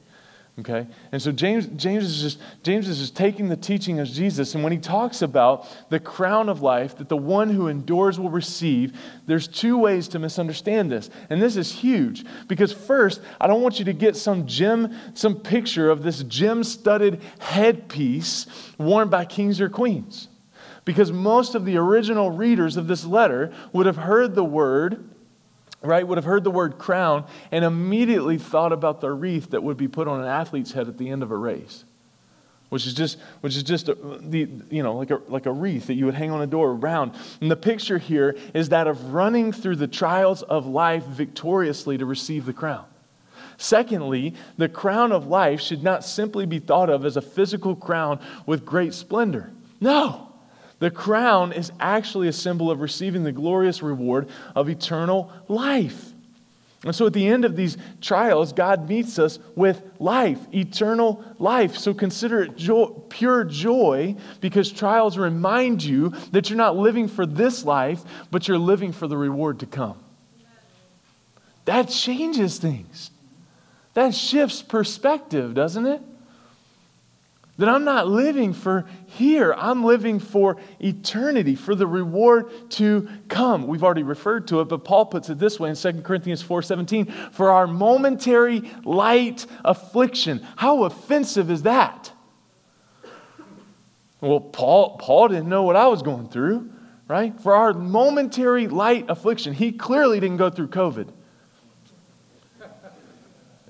Okay? 0.59 0.87
And 1.12 1.21
so 1.21 1.33
James, 1.33 1.66
James, 1.77 2.05
is 2.05 2.23
just, 2.23 2.38
James 2.62 2.88
is 2.88 2.99
just 2.99 3.14
taking 3.14 3.49
the 3.49 3.57
teaching 3.57 4.01
of 4.01 4.09
Jesus, 4.09 4.55
and 4.55 4.64
when 4.64 4.73
he 4.73 4.79
talks 4.79 5.21
about 5.21 5.66
the 5.90 6.01
crown 6.01 6.49
of 6.49 6.62
life 6.62 6.97
that 6.97 7.11
the 7.11 7.16
one 7.16 7.51
who 7.51 7.69
endures 7.69 8.19
will 8.19 8.31
receive, 8.31 8.99
there's 9.27 9.49
two 9.49 9.77
ways 9.77 10.09
to 10.09 10.19
misunderstand 10.19 10.90
this. 10.90 11.11
And 11.29 11.42
this 11.42 11.57
is 11.57 11.71
huge. 11.71 12.25
Because 12.49 12.73
first, 12.73 13.21
I 13.38 13.47
don't 13.47 13.61
want 13.61 13.79
you 13.79 13.85
to 13.85 13.92
get 13.92 14.16
some 14.16 14.47
gem, 14.47 14.97
some 15.12 15.37
picture 15.37 15.90
of 15.90 16.03
this 16.03 16.23
gem-studded 16.23 17.21
headpiece 17.38 18.47
worn 18.79 19.11
by 19.11 19.27
kings 19.27 19.61
or 19.61 19.69
queens. 19.69 20.29
Because 20.87 21.12
most 21.12 21.55
of 21.55 21.66
the 21.66 21.77
original 21.77 22.31
readers 22.31 22.79
of 22.79 22.87
this 22.87 23.05
letter 23.05 23.53
would 23.75 23.85
have 23.85 23.97
heard 23.97 24.35
the 24.35 24.45
word 24.45 25.11
right, 25.82 26.06
would 26.06 26.18
have 26.18 26.24
heard 26.24 26.44
the 26.44 26.50
word 26.50 26.78
crown 26.78 27.26
and 27.50 27.64
immediately 27.64 28.38
thought 28.38 28.72
about 28.72 29.00
the 29.00 29.10
wreath 29.10 29.50
that 29.50 29.62
would 29.62 29.76
be 29.76 29.88
put 29.88 30.08
on 30.08 30.20
an 30.20 30.26
athlete's 30.26 30.72
head 30.72 30.88
at 30.88 30.98
the 30.98 31.10
end 31.10 31.22
of 31.22 31.30
a 31.30 31.36
race. 31.36 31.84
Which 32.68 32.86
is 32.86 32.94
just, 32.94 33.18
which 33.42 33.56
is 33.56 33.62
just 33.62 33.88
a, 33.88 33.94
the, 33.94 34.48
you 34.70 34.82
know, 34.82 34.96
like 34.96 35.10
a, 35.10 35.20
like 35.28 35.46
a 35.46 35.52
wreath 35.52 35.86
that 35.86 35.94
you 35.94 36.04
would 36.06 36.14
hang 36.14 36.32
on 36.32 36.42
a 36.42 36.46
door 36.48 36.70
around. 36.70 37.12
And 37.40 37.48
the 37.48 37.56
picture 37.56 37.98
here 37.98 38.36
is 38.54 38.70
that 38.70 38.88
of 38.88 39.14
running 39.14 39.52
through 39.52 39.76
the 39.76 39.86
trials 39.86 40.42
of 40.42 40.66
life 40.66 41.04
victoriously 41.04 41.96
to 41.98 42.04
receive 42.04 42.44
the 42.44 42.52
crown. 42.52 42.84
Secondly, 43.56 44.34
the 44.58 44.68
crown 44.68 45.12
of 45.12 45.28
life 45.28 45.60
should 45.60 45.82
not 45.82 46.04
simply 46.04 46.44
be 46.44 46.58
thought 46.58 46.90
of 46.90 47.06
as 47.06 47.16
a 47.16 47.22
physical 47.22 47.76
crown 47.76 48.18
with 48.46 48.66
great 48.66 48.94
splendor. 48.94 49.52
No. 49.80 50.32
The 50.78 50.90
crown 50.90 51.52
is 51.52 51.72
actually 51.80 52.28
a 52.28 52.32
symbol 52.32 52.70
of 52.70 52.80
receiving 52.80 53.24
the 53.24 53.32
glorious 53.32 53.82
reward 53.82 54.28
of 54.54 54.68
eternal 54.68 55.32
life. 55.48 56.12
And 56.84 56.94
so 56.94 57.06
at 57.06 57.14
the 57.14 57.26
end 57.26 57.44
of 57.44 57.56
these 57.56 57.76
trials, 58.00 58.52
God 58.52 58.88
meets 58.88 59.18
us 59.18 59.38
with 59.56 59.82
life, 59.98 60.38
eternal 60.54 61.24
life. 61.38 61.76
So 61.76 61.94
consider 61.94 62.42
it 62.42 62.56
joy, 62.56 62.86
pure 63.08 63.44
joy 63.44 64.16
because 64.40 64.70
trials 64.70 65.16
remind 65.16 65.82
you 65.82 66.10
that 66.32 66.50
you're 66.50 66.58
not 66.58 66.76
living 66.76 67.08
for 67.08 67.24
this 67.24 67.64
life, 67.64 68.02
but 68.30 68.46
you're 68.46 68.58
living 68.58 68.92
for 68.92 69.08
the 69.08 69.16
reward 69.16 69.60
to 69.60 69.66
come. 69.66 69.98
That 71.64 71.88
changes 71.88 72.58
things. 72.58 73.10
That 73.94 74.14
shifts 74.14 74.62
perspective, 74.62 75.54
doesn't 75.54 75.86
it? 75.86 76.02
That 77.59 77.71
I'm 77.71 77.85
not 77.85 78.07
living 78.07 78.53
for 78.53 78.85
here. 79.07 79.55
I'm 79.57 79.83
living 79.83 80.19
for 80.19 80.59
eternity, 80.79 81.55
for 81.55 81.75
the 81.75 81.87
reward 81.87 82.51
to 82.73 83.09
come. 83.29 83.66
We've 83.66 83.83
already 83.83 84.03
referred 84.03 84.47
to 84.49 84.61
it, 84.61 84.66
but 84.66 84.85
Paul 84.85 85.07
puts 85.07 85.31
it 85.31 85.38
this 85.38 85.59
way 85.59 85.71
in 85.71 85.75
2 85.75 86.03
Corinthians 86.03 86.42
4:17, 86.42 87.11
for 87.33 87.51
our 87.51 87.66
momentary 87.66 88.71
light 88.85 89.47
affliction. 89.64 90.47
How 90.57 90.85
offensive 90.85 91.51
is 91.51 91.62
that? 91.62 92.12
Well, 94.21 94.40
Paul, 94.40 94.99
Paul 94.99 95.29
didn't 95.29 95.49
know 95.49 95.62
what 95.62 95.77
I 95.77 95.88
was 95.88 96.03
going 96.03 96.29
through, 96.29 96.71
right? 97.09 97.38
For 97.40 97.55
our 97.55 97.73
momentary 97.73 98.69
light 98.69 99.07
affliction. 99.09 99.55
He 99.55 99.73
clearly 99.73 100.21
didn't 100.21 100.38
go 100.38 100.51
through 100.51 100.69
COVID 100.69 101.09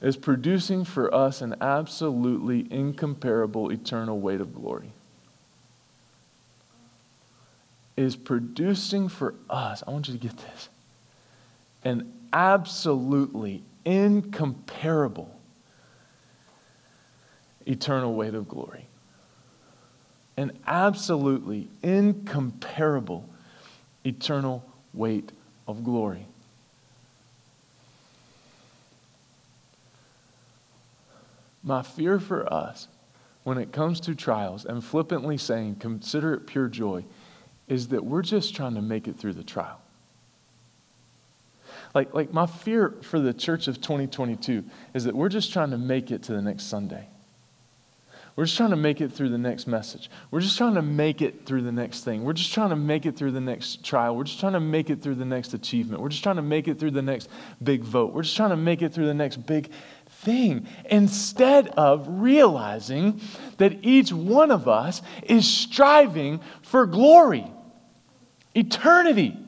is 0.03 0.17
producing 0.17 0.85
for 0.85 1.13
us 1.15 1.41
an 1.41 1.57
absolutely 1.61 2.67
incomparable 2.71 3.71
eternal 3.71 4.21
weight 4.21 4.41
of 4.41 4.55
glory. 4.55 4.91
Is 7.97 8.15
producing 8.15 9.09
for 9.09 9.35
us, 9.49 9.83
I 9.87 9.91
want 9.91 10.09
you 10.09 10.15
to 10.15 10.21
get 10.21 10.37
this, 10.37 10.69
an 11.83 12.13
absolutely 12.33 13.63
incomparable 13.87 15.35
eternal 17.65 18.15
weight 18.15 18.35
of 18.35 18.49
glory. 18.49 18.87
An 20.37 20.53
absolutely 20.67 21.69
incomparable 21.83 23.27
eternal 24.05 24.63
weight 24.93 25.33
of 25.67 25.83
glory. 25.83 26.27
My 31.67 31.83
fear 31.83 32.21
for 32.21 32.51
us 32.51 32.87
when 33.43 33.59
it 33.59 33.73
comes 33.73 33.99
to 34.01 34.15
trials 34.15 34.65
and 34.65 34.83
flippantly 34.83 35.37
saying, 35.37 35.77
consider 35.77 36.33
it 36.33 36.47
pure 36.47 36.69
joy, 36.69 37.05
is 37.67 37.89
that 37.89 38.05
we're 38.05 38.23
just 38.23 38.55
trying 38.55 38.77
to 38.77 38.83
make 38.83 39.09
it 39.09 39.17
through 39.17 39.33
the 39.33 39.43
trial. 39.43 39.81
Like, 41.93 42.15
like 42.15 42.33
my 42.33 42.47
fear 42.47 42.95
for 43.03 43.19
the 43.19 43.35
church 43.35 43.67
of 43.67 43.81
2022 43.81 44.65
is 44.95 45.05
that 45.05 45.17
we're 45.17 45.29
just 45.29 45.53
trying 45.53 45.71
to 45.71 45.79
make 45.79 46.13
it 46.13 46.23
to 46.25 46.33
the 46.33 46.43
next 46.43 46.65
Sunday. 46.65 47.09
We're 48.37 48.45
just 48.45 48.59
trying 48.59 48.71
to 48.71 48.77
make 48.77 49.01
it 49.01 49.13
through 49.13 49.31
the 49.31 49.39
next 49.39 49.67
message. 49.67 50.11
We're 50.31 50.43
just 50.43 50.59
trying 50.59 50.75
to 50.75 50.83
make 50.83 51.23
it 51.23 51.47
through 51.47 51.63
the 51.63 51.73
next 51.73 52.05
thing. 52.05 52.23
We're 52.23 52.35
just 52.35 52.53
trying 52.53 52.69
to 52.69 52.77
make 52.77 53.07
it 53.07 53.17
through 53.17 53.33
the 53.33 53.41
next 53.41 53.83
trial. 53.83 54.15
We're 54.15 54.25
just 54.25 54.39
trying 54.39 54.53
to 54.53 54.61
make 54.61 54.91
it 54.91 55.01
through 55.01 55.15
the 55.15 55.25
next 55.25 55.55
achievement. 55.55 56.03
We're 56.03 56.11
just 56.11 56.23
trying 56.23 56.37
to 56.37 56.43
make 56.43 56.69
it 56.69 56.79
through 56.79 56.91
the 56.91 57.01
next 57.01 57.31
big 57.63 57.83
vote. 57.83 58.13
We're 58.13 58.23
just 58.23 58.37
trying 58.37 58.51
to 58.51 58.57
make 58.57 58.83
it 58.83 58.93
through 58.93 59.07
the 59.07 59.15
next 59.15 59.47
big 59.47 59.71
thing 60.27 60.67
instead 60.91 61.69
of 61.69 62.05
realizing 62.09 63.21
that 63.59 63.79
each 63.83 64.13
one 64.13 64.51
of 64.51 64.69
us 64.69 65.01
is 65.23 65.49
striving 65.49 66.41
for 66.63 66.85
glory, 66.85 67.47
eternity. 68.55 69.39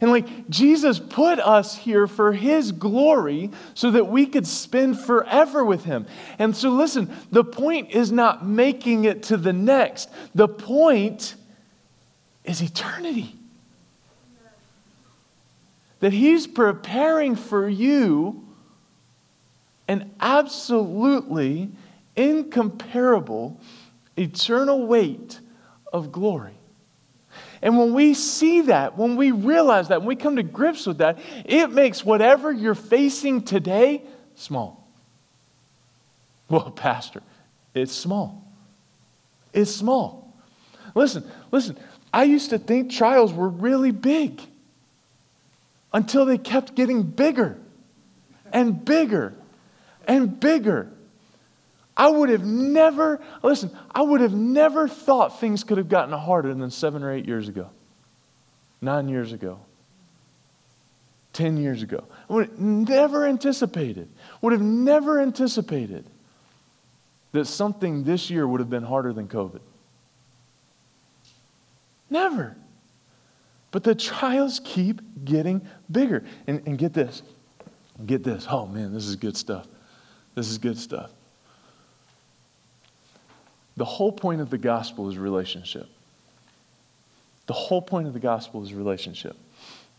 And 0.00 0.10
like 0.10 0.50
Jesus 0.50 0.98
put 0.98 1.38
us 1.38 1.74
here 1.74 2.06
for 2.06 2.34
his 2.34 2.70
glory 2.70 3.50
so 3.72 3.90
that 3.92 4.08
we 4.08 4.26
could 4.26 4.46
spend 4.46 5.00
forever 5.00 5.64
with 5.64 5.84
him. 5.84 6.06
And 6.38 6.54
so 6.54 6.68
listen, 6.68 7.10
the 7.32 7.42
point 7.42 7.92
is 7.92 8.12
not 8.12 8.46
making 8.46 9.06
it 9.06 9.22
to 9.24 9.38
the 9.38 9.54
next, 9.54 10.10
the 10.34 10.48
point 10.48 11.34
is 12.44 12.60
eternity. 12.60 13.34
That 16.00 16.12
he's 16.12 16.46
preparing 16.46 17.36
for 17.36 17.66
you 17.66 18.45
an 19.88 20.10
absolutely 20.20 21.70
incomparable 22.16 23.60
eternal 24.16 24.86
weight 24.86 25.38
of 25.92 26.10
glory. 26.10 26.54
And 27.62 27.78
when 27.78 27.94
we 27.94 28.14
see 28.14 28.62
that, 28.62 28.96
when 28.96 29.16
we 29.16 29.30
realize 29.30 29.88
that, 29.88 30.00
when 30.00 30.08
we 30.08 30.16
come 30.16 30.36
to 30.36 30.42
grips 30.42 30.86
with 30.86 30.98
that, 30.98 31.18
it 31.44 31.70
makes 31.70 32.04
whatever 32.04 32.52
you're 32.52 32.74
facing 32.74 33.42
today 33.42 34.02
small. 34.34 34.86
Well, 36.48 36.70
Pastor, 36.76 37.22
it's 37.74 37.92
small. 37.92 38.44
It's 39.52 39.70
small. 39.70 40.34
Listen, 40.94 41.24
listen, 41.50 41.78
I 42.12 42.24
used 42.24 42.50
to 42.50 42.58
think 42.58 42.90
trials 42.90 43.32
were 43.32 43.48
really 43.48 43.90
big 43.90 44.40
until 45.92 46.24
they 46.24 46.38
kept 46.38 46.74
getting 46.74 47.02
bigger 47.02 47.58
and 48.52 48.84
bigger 48.84 49.34
and 50.06 50.38
bigger. 50.38 50.90
I 51.96 52.08
would 52.08 52.28
have 52.28 52.44
never, 52.44 53.20
listen, 53.42 53.70
I 53.90 54.02
would 54.02 54.20
have 54.20 54.34
never 54.34 54.86
thought 54.86 55.40
things 55.40 55.64
could 55.64 55.78
have 55.78 55.88
gotten 55.88 56.16
harder 56.16 56.52
than 56.52 56.70
seven 56.70 57.02
or 57.02 57.10
eight 57.10 57.26
years 57.26 57.48
ago, 57.48 57.70
nine 58.82 59.08
years 59.08 59.32
ago, 59.32 59.58
10 61.32 61.56
years 61.56 61.82
ago. 61.82 62.04
I 62.28 62.32
would 62.34 62.48
have 62.48 62.58
never 62.58 63.26
anticipated, 63.26 64.08
would 64.42 64.52
have 64.52 64.62
never 64.62 65.20
anticipated 65.20 66.04
that 67.32 67.46
something 67.46 68.04
this 68.04 68.30
year 68.30 68.46
would 68.46 68.60
have 68.60 68.70
been 68.70 68.82
harder 68.82 69.12
than 69.12 69.28
COVID. 69.28 69.60
Never. 72.10 72.56
But 73.70 73.84
the 73.84 73.94
trials 73.94 74.60
keep 74.64 75.00
getting 75.24 75.66
bigger. 75.90 76.24
And, 76.46 76.62
and 76.66 76.78
get 76.78 76.92
this. 76.92 77.22
Get 78.04 78.22
this. 78.22 78.46
Oh 78.48 78.66
man, 78.66 78.92
this 78.92 79.06
is 79.06 79.16
good 79.16 79.36
stuff. 79.36 79.66
This 80.36 80.48
is 80.50 80.58
good 80.58 80.78
stuff. 80.78 81.10
The 83.76 83.84
whole 83.84 84.12
point 84.12 84.40
of 84.40 84.50
the 84.50 84.58
gospel 84.58 85.08
is 85.08 85.18
relationship. 85.18 85.88
The 87.46 87.54
whole 87.54 87.82
point 87.82 88.06
of 88.06 88.12
the 88.12 88.20
gospel 88.20 88.62
is 88.62 88.72
relationship. 88.72 89.36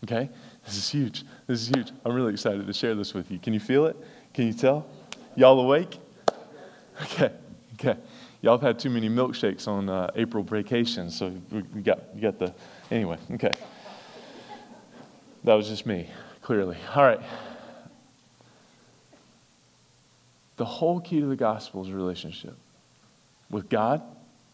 Okay? 0.04 0.30
This 0.64 0.76
is 0.76 0.88
huge. 0.88 1.24
This 1.46 1.60
is 1.60 1.68
huge. 1.68 1.92
I'm 2.04 2.12
really 2.12 2.32
excited 2.32 2.66
to 2.66 2.72
share 2.72 2.94
this 2.94 3.14
with 3.14 3.30
you. 3.30 3.38
Can 3.38 3.52
you 3.52 3.60
feel 3.60 3.86
it? 3.86 3.96
Can 4.32 4.46
you 4.46 4.52
tell? 4.52 4.86
Y'all 5.34 5.58
awake? 5.60 5.98
Okay. 7.02 7.32
Okay. 7.74 7.96
Y'all 8.42 8.56
have 8.56 8.62
had 8.62 8.78
too 8.78 8.90
many 8.90 9.08
milkshakes 9.08 9.66
on 9.66 9.88
uh, 9.88 10.10
April 10.14 10.44
vacation, 10.44 11.10
so 11.10 11.32
we, 11.50 11.62
got 11.80 12.00
you 12.14 12.20
got 12.20 12.38
the 12.38 12.52
anyway. 12.90 13.16
Okay. 13.32 13.52
That 15.44 15.54
was 15.54 15.68
just 15.68 15.86
me, 15.86 16.08
clearly. 16.42 16.76
All 16.94 17.02
right. 17.04 17.20
The 20.58 20.64
whole 20.64 21.00
key 21.00 21.20
to 21.20 21.26
the 21.26 21.36
gospel 21.36 21.82
is 21.84 21.90
relationship 21.90 22.54
with 23.50 23.68
God 23.68 24.02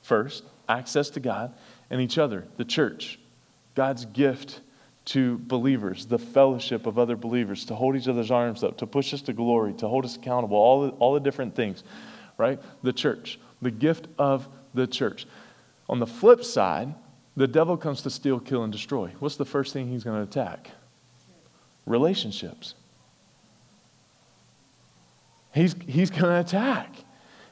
first, 0.03 0.45
access 0.69 1.11
to 1.11 1.21
God, 1.21 1.55
and 1.91 2.01
each 2.01 2.19
other, 2.19 2.45
the 2.57 2.65
church. 2.65 3.19
God's 3.75 4.05
gift 4.05 4.61
to 5.07 5.39
believers, 5.39 6.07
the 6.07 6.19
fellowship 6.19 6.87
of 6.87 6.99
other 6.99 7.17
believers, 7.17 7.65
to 7.67 7.75
hold 7.75 7.97
each 7.97 8.09
other's 8.09 8.31
arms 8.31 8.63
up, 8.63 8.79
to 8.79 8.87
push 8.87 9.13
us 9.13 9.23
to 9.23 9.33
glory, 9.33 9.73
to 9.75 9.89
hold 9.89 10.05
us 10.05 10.17
accountable, 10.17 10.57
all 10.57 10.83
the, 10.83 10.89
all 10.93 11.15
the 11.15 11.21
different 11.21 11.55
things, 11.55 11.83
right? 12.39 12.61
The 12.83 12.93
church, 12.93 13.39
the 13.61 13.71
gift 13.71 14.07
of 14.19 14.49
the 14.73 14.87
church. 14.87 15.27
On 15.89 15.99
the 15.99 16.07
flip 16.07 16.45
side, 16.45 16.95
the 17.37 17.49
devil 17.49 17.77
comes 17.77 18.03
to 18.03 18.11
steal, 18.11 18.39
kill, 18.39 18.63
and 18.63 18.73
destroy. 18.73 19.11
What's 19.19 19.37
the 19.37 19.45
first 19.45 19.73
thing 19.73 19.89
he's 19.89 20.05
going 20.05 20.17
to 20.17 20.23
attack? 20.23 20.71
Relationships. 21.87 22.75
He's, 25.55 25.75
he's 25.87 26.11
going 26.11 26.25
to 26.25 26.41
attack. 26.41 26.95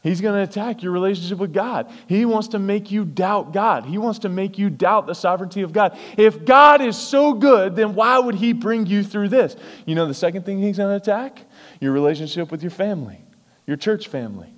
He's 0.03 0.21
going 0.21 0.35
to 0.35 0.43
attack 0.43 0.83
your 0.83 0.91
relationship 0.91 1.39
with 1.39 1.53
God. 1.53 1.93
He 2.09 2.25
wants 2.25 2.49
to 2.49 2.59
make 2.59 2.91
you 2.91 3.05
doubt 3.05 3.53
God. 3.53 3.87
He 3.87 3.99
wants 3.99 4.19
to 4.21 4.29
make 4.29 4.59
you 4.59 4.69
doubt 4.69 5.07
the 5.07 5.15
sovereignty 5.15 5.63
of 5.63 5.73
God. 5.73 5.97
If 6.19 6.45
God 6.45 6.83
is 6.83 6.99
so 6.99 7.33
good, 7.33 7.77
then 7.77 7.95
why 7.95 8.19
would 8.19 8.35
He 8.35 8.53
bring 8.53 8.87
you 8.87 9.05
through 9.05 9.29
this? 9.29 9.55
You 9.87 9.95
know 9.95 10.07
the 10.07 10.15
second 10.15 10.45
thing 10.45 10.61
He's 10.61 10.79
going 10.79 10.91
to 10.91 10.97
attack? 10.97 11.43
Your 11.81 11.93
relationship 11.93 12.51
with 12.51 12.63
your 12.63 12.73
family, 12.73 13.23
your 13.67 13.77
church 13.77 14.09
family. 14.09 14.53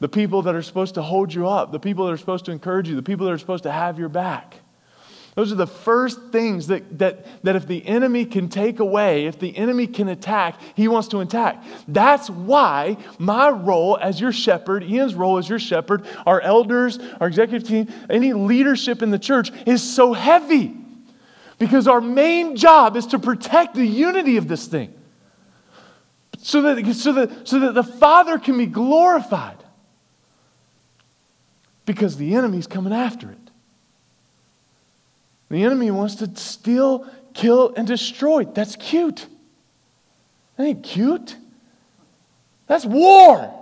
The 0.00 0.08
people 0.08 0.42
that 0.42 0.54
are 0.54 0.62
supposed 0.62 0.94
to 0.94 1.02
hold 1.02 1.32
you 1.32 1.48
up, 1.48 1.72
the 1.72 1.80
people 1.80 2.06
that 2.06 2.12
are 2.12 2.18
supposed 2.18 2.44
to 2.46 2.52
encourage 2.52 2.88
you, 2.88 2.96
the 2.96 3.02
people 3.02 3.24
that 3.26 3.32
are 3.32 3.38
supposed 3.38 3.62
to 3.62 3.72
have 3.72 3.98
your 3.98 4.10
back. 4.10 4.56
Those 5.34 5.50
are 5.50 5.56
the 5.56 5.66
first 5.66 6.20
things 6.30 6.66
that, 6.66 6.98
that, 6.98 7.24
that 7.42 7.56
if 7.56 7.66
the 7.66 7.86
enemy 7.86 8.26
can 8.26 8.50
take 8.50 8.80
away, 8.80 9.24
if 9.24 9.38
the 9.38 9.56
enemy 9.56 9.86
can 9.86 10.08
attack, 10.08 10.60
he 10.74 10.88
wants 10.88 11.08
to 11.08 11.20
attack. 11.20 11.64
That's 11.88 12.28
why 12.28 12.98
my 13.18 13.48
role 13.48 13.96
as 13.96 14.20
your 14.20 14.32
shepherd, 14.32 14.84
Ian's 14.84 15.14
role 15.14 15.38
as 15.38 15.48
your 15.48 15.58
shepherd, 15.58 16.04
our 16.26 16.40
elders, 16.42 16.98
our 17.18 17.28
executive 17.28 17.66
team, 17.66 17.88
any 18.10 18.34
leadership 18.34 19.00
in 19.00 19.10
the 19.10 19.18
church 19.18 19.50
is 19.66 19.82
so 19.82 20.12
heavy. 20.12 20.76
Because 21.58 21.88
our 21.88 22.00
main 22.00 22.56
job 22.56 22.96
is 22.96 23.06
to 23.06 23.18
protect 23.18 23.74
the 23.74 23.86
unity 23.86 24.36
of 24.36 24.48
this 24.48 24.66
thing. 24.66 24.92
So 26.38 26.60
that, 26.62 26.94
so 26.94 27.12
that, 27.14 27.48
so 27.48 27.60
that 27.60 27.74
the 27.74 27.84
Father 27.84 28.38
can 28.38 28.58
be 28.58 28.66
glorified. 28.66 29.56
Because 31.86 32.18
the 32.18 32.34
enemy's 32.34 32.66
coming 32.66 32.92
after 32.92 33.30
it. 33.30 33.41
The 35.52 35.64
enemy 35.64 35.90
wants 35.90 36.14
to 36.14 36.34
steal, 36.34 37.06
kill, 37.34 37.74
and 37.74 37.86
destroy. 37.86 38.44
That's 38.44 38.74
cute. 38.74 39.26
That 40.56 40.64
ain't 40.64 40.82
cute. 40.82 41.36
That's 42.66 42.86
war. 42.86 43.52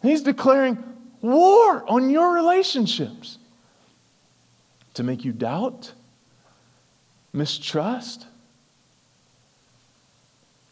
He's 0.00 0.22
declaring 0.22 0.78
war 1.20 1.84
on 1.90 2.08
your 2.08 2.32
relationships 2.32 3.38
to 4.94 5.02
make 5.02 5.24
you 5.24 5.32
doubt, 5.32 5.90
mistrust, 7.32 8.28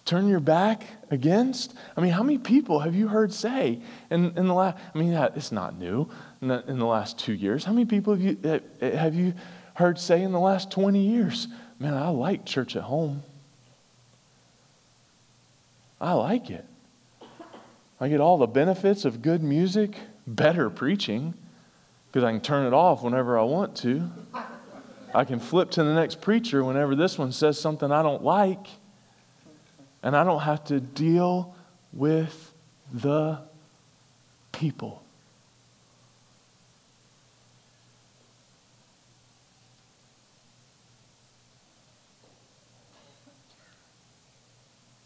turn 0.09 0.27
your 0.27 0.41
back 0.41 0.85
against? 1.11 1.75
I 1.97 2.01
mean, 2.01 2.13
how 2.13 2.23
many 2.23 2.39
people 2.39 2.81
have 2.81 2.95
you 2.95 3.09
heard 3.09 3.33
say 3.33 3.81
in, 4.11 4.37
in 4.39 4.49
the 4.49 4.55
last, 4.55 4.79
I 4.95 4.99
mean, 4.99 5.13
it's 5.13 5.53
not 5.53 5.79
new 5.79 6.09
in 6.41 6.49
the, 6.49 6.65
in 6.67 6.79
the 6.79 6.87
last 6.87 7.19
two 7.19 7.35
years. 7.35 7.65
How 7.65 7.73
many 7.73 7.85
people 7.85 8.15
have 8.15 8.23
you, 8.23 8.39
eh, 8.43 8.59
eh, 8.81 8.97
have 8.97 9.15
you 9.15 9.35
heard 9.75 9.99
say 9.99 10.23
in 10.23 10.33
the 10.33 10.41
last 10.41 10.71
20 10.71 10.99
years, 10.99 11.49
man, 11.79 11.93
I 11.93 12.09
like 12.09 12.47
church 12.47 12.75
at 12.75 12.85
home. 12.85 13.23
I 16.01 16.15
like 16.15 16.51
it. 16.51 16.65
I 18.01 18.09
get 18.09 18.21
all 18.21 18.39
the 18.39 18.47
benefits 18.47 19.05
of 19.05 19.21
good 19.21 19.43
music, 19.43 19.95
better 20.27 20.71
preaching, 20.71 21.35
because 22.07 22.25
I 22.25 22.31
can 22.33 22.41
turn 22.41 22.67
it 22.67 22.73
off 22.73 23.03
whenever 23.03 23.39
I 23.39 23.43
want 23.43 23.77
to. 23.79 24.11
I 25.15 25.25
can 25.25 25.39
flip 25.39 25.71
to 25.73 25.85
the 25.85 25.93
next 25.93 26.23
preacher 26.23 26.65
whenever 26.65 26.95
this 26.95 27.19
one 27.19 27.33
says 27.33 27.61
something 27.61 27.93
I 27.93 28.03
don't 28.03 28.23
like 28.23 28.69
and 30.03 30.17
I 30.17 30.25
don't 30.25 30.41
have 30.41 30.65
to 30.65 30.81
deal 30.81 31.55
with 31.93 32.53
the 32.93 33.41
people. 34.53 35.03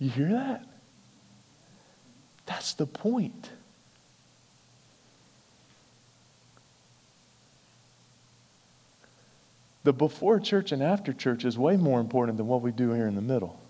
You 0.02 0.10
hear 0.10 0.30
that? 0.30 0.66
That's 2.46 2.72
the 2.74 2.86
point. 2.86 3.50
The 9.84 9.92
before 9.92 10.40
church 10.40 10.72
and 10.72 10.82
after 10.82 11.12
church 11.12 11.44
is 11.44 11.56
way 11.56 11.76
more 11.76 12.00
important 12.00 12.36
than 12.36 12.48
what 12.48 12.62
we 12.62 12.72
do 12.72 12.92
here 12.92 13.06
in 13.06 13.14
the 13.14 13.22
middle. 13.22 13.61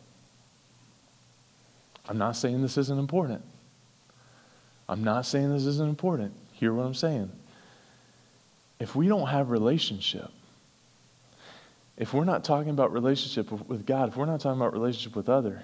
I'm 2.08 2.18
not 2.18 2.36
saying 2.36 2.62
this 2.62 2.76
isn't 2.76 2.98
important. 2.98 3.42
I'm 4.88 5.04
not 5.04 5.26
saying 5.26 5.52
this 5.52 5.64
isn't 5.66 5.88
important. 5.88 6.32
Hear 6.52 6.72
what 6.72 6.84
I'm 6.84 6.94
saying. 6.94 7.30
If 8.80 8.96
we 8.96 9.08
don't 9.08 9.28
have 9.28 9.50
relationship, 9.50 10.28
if 11.96 12.12
we're 12.12 12.24
not 12.24 12.42
talking 12.42 12.70
about 12.70 12.92
relationship 12.92 13.50
with 13.68 13.86
God, 13.86 14.08
if 14.08 14.16
we're 14.16 14.26
not 14.26 14.40
talking 14.40 14.60
about 14.60 14.72
relationship 14.72 15.14
with 15.14 15.28
others, 15.28 15.60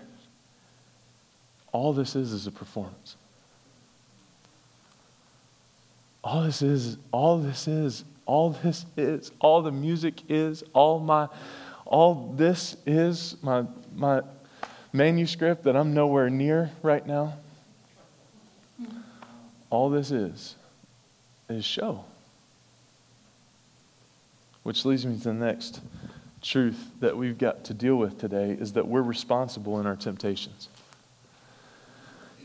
all 1.72 1.92
this 1.92 2.14
is 2.14 2.32
is 2.32 2.46
a 2.46 2.52
performance. 2.52 3.16
All 6.22 6.42
this 6.42 6.62
is, 6.62 6.98
all 7.12 7.38
this 7.38 7.66
is, 7.66 8.04
all 8.26 8.50
this 8.50 8.86
is, 8.96 9.32
all 9.40 9.62
the 9.62 9.72
music 9.72 10.22
is, 10.28 10.62
all 10.72 10.98
my, 10.98 11.28
all 11.84 12.32
this 12.36 12.76
is 12.86 13.36
my, 13.42 13.64
my 13.94 14.22
manuscript 14.98 15.62
that 15.62 15.76
I'm 15.76 15.94
nowhere 15.94 16.28
near 16.28 16.72
right 16.82 17.06
now. 17.06 17.38
All 19.70 19.88
this 19.88 20.10
is, 20.10 20.56
is 21.48 21.64
show. 21.64 22.04
Which 24.64 24.84
leads 24.84 25.06
me 25.06 25.16
to 25.16 25.24
the 25.24 25.32
next 25.32 25.80
truth 26.42 26.90
that 27.00 27.16
we've 27.16 27.38
got 27.38 27.64
to 27.64 27.74
deal 27.74 27.96
with 27.96 28.18
today 28.18 28.50
is 28.50 28.72
that 28.72 28.88
we're 28.88 29.02
responsible 29.02 29.78
in 29.80 29.86
our 29.86 29.96
temptations. 29.96 30.68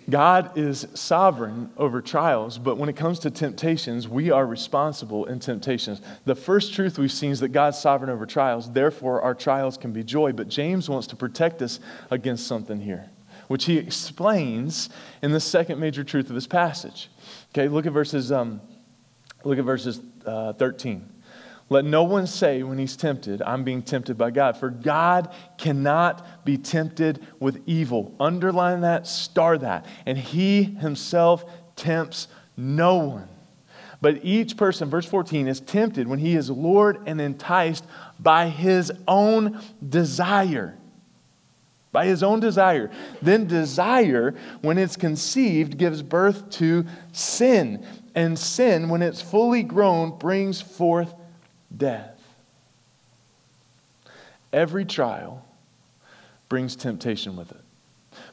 God 0.09 0.57
is 0.57 0.87
sovereign 0.93 1.71
over 1.77 2.01
trials, 2.01 2.57
but 2.57 2.77
when 2.77 2.89
it 2.89 2.95
comes 2.95 3.19
to 3.19 3.31
temptations, 3.31 4.07
we 4.07 4.31
are 4.31 4.45
responsible 4.45 5.25
in 5.25 5.39
temptations. 5.39 6.01
The 6.25 6.35
first 6.35 6.73
truth 6.73 6.97
we've 6.99 7.11
seen 7.11 7.31
is 7.31 7.39
that 7.39 7.49
God's 7.49 7.77
sovereign 7.77 8.09
over 8.09 8.25
trials, 8.25 8.71
therefore, 8.71 9.21
our 9.21 9.33
trials 9.33 9.77
can 9.77 9.93
be 9.93 10.03
joy. 10.03 10.33
But 10.33 10.49
James 10.49 10.89
wants 10.89 11.07
to 11.07 11.15
protect 11.15 11.61
us 11.61 11.79
against 12.11 12.47
something 12.47 12.81
here, 12.81 13.09
which 13.47 13.65
he 13.65 13.77
explains 13.77 14.89
in 15.21 15.31
the 15.31 15.39
second 15.39 15.79
major 15.79 16.03
truth 16.03 16.27
of 16.27 16.35
this 16.35 16.47
passage. 16.47 17.09
Okay, 17.51 17.69
look 17.69 17.85
at 17.85 17.93
verses, 17.93 18.31
um, 18.31 18.59
look 19.45 19.57
at 19.57 19.63
verses 19.63 20.01
uh, 20.25 20.53
13. 20.53 21.12
Let 21.73 21.85
no 21.85 22.03
one 22.03 22.27
say 22.27 22.61
when 22.61 22.77
he's 22.77 22.95
tempted, 22.95 23.41
I'm 23.41 23.63
being 23.63 23.81
tempted 23.81 24.15
by 24.15 24.29
God. 24.29 24.57
For 24.57 24.69
God 24.69 25.33
cannot 25.57 26.45
be 26.45 26.55
tempted 26.55 27.25
with 27.39 27.63
evil. 27.65 28.13
Underline 28.19 28.81
that, 28.81 29.07
star 29.07 29.57
that. 29.57 29.87
And 30.05 30.15
he 30.15 30.61
himself 30.61 31.43
tempts 31.75 32.27
no 32.55 32.97
one. 32.97 33.27
But 34.01 34.23
each 34.23 34.55
person, 34.55 34.87
verse 34.87 35.07
14, 35.07 35.47
is 35.47 35.61
tempted 35.61 36.07
when 36.07 36.19
he 36.19 36.35
is 36.35 36.51
lured 36.51 36.99
and 37.07 37.19
enticed 37.19 37.85
by 38.19 38.49
his 38.49 38.91
own 39.07 39.59
desire. 39.89 40.77
By 41.91 42.05
his 42.05 42.21
own 42.21 42.39
desire. 42.39 42.91
Then 43.23 43.47
desire, 43.47 44.35
when 44.61 44.77
it's 44.77 44.95
conceived, 44.95 45.79
gives 45.79 46.03
birth 46.03 46.51
to 46.51 46.85
sin. 47.13 47.83
And 48.13 48.37
sin, 48.37 48.89
when 48.89 49.01
it's 49.01 49.23
fully 49.23 49.63
grown, 49.63 50.19
brings 50.19 50.61
forth 50.61 51.15
death. 51.75 52.19
Every 54.51 54.85
trial 54.85 55.45
brings 56.47 56.75
temptation 56.75 57.35
with 57.35 57.51
it. 57.51 57.57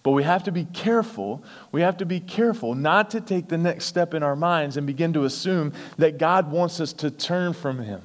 But 0.03 0.11
we 0.12 0.22
have 0.24 0.44
to 0.44 0.53
be 0.53 0.66
careful. 0.66 1.42
We 1.72 1.81
have 1.81 1.96
to 1.98 2.07
be 2.07 2.20
careful 2.20 2.74
not 2.74 3.11
to 3.12 3.20
take 3.20 3.48
the 3.48 3.59
next 3.59 3.87
step 3.87 4.12
in 4.12 4.22
our 4.22 4.37
minds 4.37 4.76
and 4.76 4.87
begin 4.87 5.14
to 5.14 5.24
assume 5.24 5.72
that 5.96 6.18
God 6.18 6.50
wants 6.50 6.81
us 6.81 6.92
to 6.94 7.11
turn 7.11 7.55
from 7.55 7.79
Him, 7.79 8.03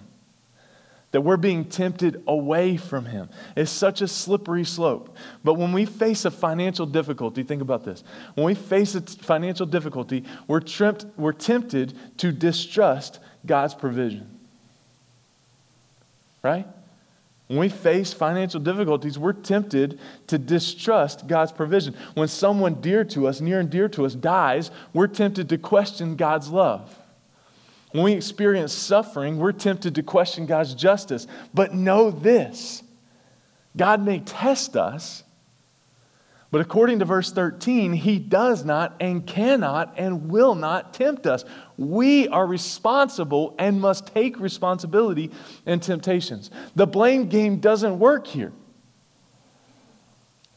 that 1.12 1.22
we're 1.22 1.36
being 1.36 1.66
tempted 1.66 2.24
away 2.28 2.78
from 2.78 3.06
Him. 3.06 3.30
It's 3.58 3.72
such 3.72 4.02
a 4.02 4.08
slippery 4.08 4.64
slope. 4.64 5.18
But 5.44 5.56
when 5.56 5.74
we 5.74 5.86
face 5.86 6.24
a 6.24 6.32
financial 6.32 6.86
difficulty, 6.86 7.44
think 7.44 7.62
about 7.62 7.84
this. 7.84 8.04
When 8.36 8.46
we 8.46 8.56
face 8.56 8.96
a 8.96 9.02
financial 9.02 9.66
difficulty, 9.66 10.24
we're, 10.48 10.62
tripped, 10.62 11.06
we're 11.18 11.34
tempted 11.34 11.94
to 12.20 12.32
distrust 12.32 13.20
God's 13.46 13.74
provision 13.74 14.35
right? 16.46 16.68
When 17.48 17.60
we 17.60 17.70
face 17.70 18.14
financial 18.14 18.60
difficulties, 18.60 19.20
we're 19.20 19.34
tempted 19.34 20.00
to 20.28 20.38
distrust 20.38 21.28
God's 21.28 21.52
provision. 21.52 21.96
When 22.14 22.28
someone 22.28 22.82
dear 22.82 23.04
to 23.06 23.28
us, 23.28 23.42
near 23.42 23.60
and 23.60 23.70
dear 23.70 23.90
to 23.90 24.06
us, 24.06 24.16
dies, 24.16 24.72
we're 24.94 25.08
tempted 25.08 25.50
to 25.50 25.58
question 25.58 26.16
God's 26.16 26.50
love. 26.50 26.98
When 27.92 28.04
we 28.04 28.14
experience 28.14 28.74
suffering, 28.74 29.38
we're 29.38 29.52
tempted 29.52 29.96
to 29.96 30.04
question 30.04 30.46
God's 30.46 30.74
justice. 30.74 31.28
But 31.54 31.74
know 31.74 32.12
this 32.12 32.84
God 33.76 34.04
may 34.04 34.20
test 34.20 34.76
us, 34.76 35.24
but 36.56 36.62
according 36.62 37.00
to 37.00 37.06
verse 37.06 37.34
13, 37.34 37.92
he 37.92 38.18
does 38.18 38.64
not 38.64 38.96
and 39.02 39.28
cannot 39.28 39.94
and 39.98 40.30
will 40.30 40.56
not 40.56 40.94
tempt 40.94 41.28
us. 41.28 41.44
We 41.76 42.30
are 42.30 42.48
responsible 42.48 43.54
and 43.60 43.82
must 43.82 44.08
take 44.08 44.40
responsibility 44.40 45.32
in 45.66 45.82
temptations. 45.82 46.52
The 46.74 46.88
blame 46.88 47.28
game 47.28 47.58
doesn't 47.58 48.00
work 48.00 48.26
here. 48.26 48.54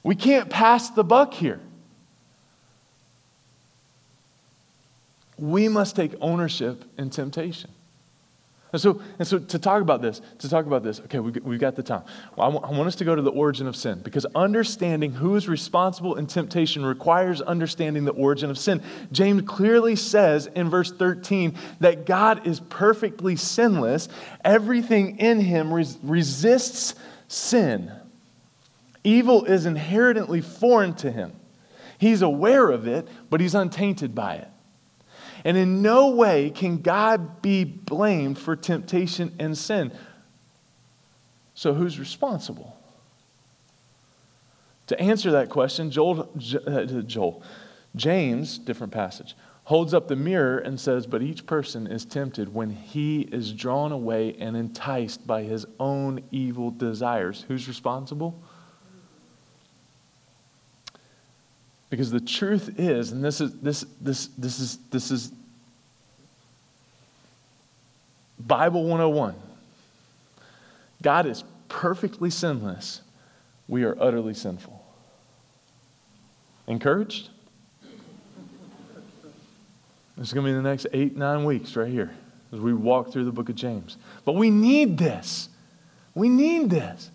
We 0.04 0.14
can't 0.14 0.48
pass 0.48 0.88
the 0.90 1.02
buck 1.02 1.34
here. 1.34 1.58
We 5.36 5.68
must 5.68 5.96
take 5.96 6.14
ownership 6.20 6.84
in 6.96 7.10
temptation. 7.10 7.70
And 8.72 8.82
so, 8.82 9.00
and 9.18 9.26
so 9.26 9.38
to 9.38 9.58
talk 9.58 9.80
about 9.80 10.02
this, 10.02 10.20
to 10.40 10.48
talk 10.48 10.66
about 10.66 10.82
this, 10.82 11.00
okay, 11.00 11.20
we, 11.20 11.30
we've 11.40 11.58
got 11.58 11.74
the 11.74 11.82
time. 11.82 12.02
Well, 12.36 12.48
I, 12.48 12.52
w- 12.52 12.74
I 12.74 12.76
want 12.76 12.86
us 12.86 12.96
to 12.96 13.04
go 13.04 13.14
to 13.14 13.22
the 13.22 13.30
origin 13.30 13.66
of 13.66 13.74
sin 13.74 14.00
because 14.00 14.26
understanding 14.34 15.10
who 15.12 15.36
is 15.36 15.48
responsible 15.48 16.16
in 16.16 16.26
temptation 16.26 16.84
requires 16.84 17.40
understanding 17.40 18.04
the 18.04 18.12
origin 18.12 18.50
of 18.50 18.58
sin. 18.58 18.82
James 19.10 19.42
clearly 19.46 19.96
says 19.96 20.48
in 20.48 20.68
verse 20.68 20.92
13 20.92 21.54
that 21.80 22.04
God 22.04 22.46
is 22.46 22.60
perfectly 22.60 23.36
sinless, 23.36 24.10
everything 24.44 25.18
in 25.18 25.40
him 25.40 25.72
res- 25.72 25.96
resists 26.02 26.94
sin. 27.26 27.90
Evil 29.02 29.46
is 29.46 29.64
inherently 29.64 30.42
foreign 30.42 30.92
to 30.96 31.10
him. 31.10 31.32
He's 31.96 32.20
aware 32.20 32.68
of 32.68 32.86
it, 32.86 33.08
but 33.30 33.40
he's 33.40 33.54
untainted 33.54 34.14
by 34.14 34.34
it. 34.34 34.48
And 35.44 35.56
in 35.56 35.82
no 35.82 36.10
way 36.10 36.50
can 36.50 36.78
God 36.78 37.42
be 37.42 37.64
blamed 37.64 38.38
for 38.38 38.56
temptation 38.56 39.34
and 39.38 39.56
sin. 39.56 39.92
So 41.54 41.74
who's 41.74 41.98
responsible? 41.98 42.76
To 44.88 45.00
answer 45.00 45.30
that 45.32 45.50
question, 45.50 45.90
Joel, 45.90 46.30
uh, 46.66 46.84
Joel, 47.02 47.42
James, 47.94 48.58
different 48.58 48.92
passage, 48.92 49.34
holds 49.64 49.92
up 49.92 50.08
the 50.08 50.16
mirror 50.16 50.58
and 50.58 50.80
says, 50.80 51.06
But 51.06 51.20
each 51.20 51.44
person 51.44 51.86
is 51.86 52.06
tempted 52.06 52.54
when 52.54 52.70
he 52.70 53.20
is 53.20 53.52
drawn 53.52 53.92
away 53.92 54.34
and 54.38 54.56
enticed 54.56 55.26
by 55.26 55.42
his 55.42 55.66
own 55.78 56.22
evil 56.30 56.70
desires. 56.70 57.44
Who's 57.48 57.68
responsible? 57.68 58.42
Because 61.90 62.10
the 62.10 62.20
truth 62.20 62.78
is, 62.78 63.12
and 63.12 63.24
this 63.24 63.40
is 63.40 63.54
this 63.60 63.86
this 64.00 64.26
this 64.38 64.60
is 64.60 64.78
this 64.90 65.10
is 65.10 65.32
Bible 68.38 68.84
101. 68.84 69.34
God 71.02 71.26
is 71.26 71.44
perfectly 71.68 72.30
sinless. 72.30 73.02
We 73.66 73.84
are 73.84 73.96
utterly 74.00 74.34
sinful. 74.34 74.84
Encouraged? 76.66 77.30
This 80.16 80.28
is 80.28 80.32
going 80.32 80.46
to 80.46 80.52
be 80.52 80.56
the 80.56 80.62
next 80.62 80.86
eight, 80.92 81.16
nine 81.16 81.44
weeks 81.44 81.76
right 81.76 81.90
here 81.90 82.10
as 82.52 82.60
we 82.60 82.74
walk 82.74 83.12
through 83.12 83.24
the 83.24 83.32
book 83.32 83.48
of 83.48 83.54
James. 83.54 83.96
But 84.24 84.32
we 84.32 84.50
need 84.50 84.98
this. 84.98 85.48
We 86.14 86.28
need 86.28 86.70
this. 86.70 87.10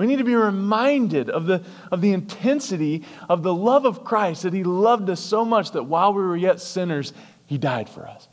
We 0.00 0.06
need 0.06 0.16
to 0.16 0.24
be 0.24 0.34
reminded 0.34 1.28
of 1.28 1.44
the, 1.44 1.62
of 1.92 2.00
the 2.00 2.14
intensity 2.14 3.04
of 3.28 3.42
the 3.42 3.52
love 3.52 3.84
of 3.84 4.02
Christ, 4.02 4.44
that 4.44 4.54
He 4.54 4.64
loved 4.64 5.10
us 5.10 5.20
so 5.20 5.44
much 5.44 5.72
that 5.72 5.82
while 5.82 6.14
we 6.14 6.22
were 6.22 6.38
yet 6.38 6.58
sinners, 6.58 7.12
He 7.44 7.58
died 7.58 7.86
for 7.86 8.08
us. 8.08 8.26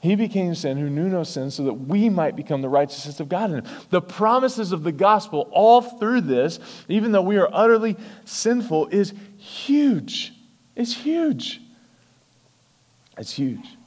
He 0.00 0.16
became 0.16 0.56
sin 0.56 0.76
who 0.76 0.90
knew 0.90 1.08
no 1.08 1.22
sin 1.22 1.52
so 1.52 1.62
that 1.66 1.74
we 1.74 2.08
might 2.08 2.34
become 2.34 2.60
the 2.60 2.68
righteousness 2.68 3.20
of 3.20 3.28
God 3.28 3.52
in 3.52 3.58
him. 3.58 3.64
The 3.90 4.02
promises 4.02 4.72
of 4.72 4.82
the 4.82 4.90
gospel 4.90 5.48
all 5.52 5.80
through 5.80 6.22
this, 6.22 6.58
even 6.88 7.12
though 7.12 7.22
we 7.22 7.36
are 7.36 7.48
utterly 7.52 7.96
sinful, 8.24 8.88
is 8.88 9.14
huge. 9.36 10.32
It's 10.74 10.96
huge. 10.96 11.60
It's 13.16 13.34
huge. 13.34 13.77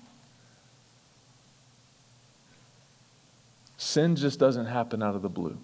Sin 3.81 4.15
just 4.15 4.37
doesn't 4.37 4.67
happen 4.67 5.01
out 5.01 5.15
of 5.15 5.23
the 5.23 5.29
blue. 5.29 5.57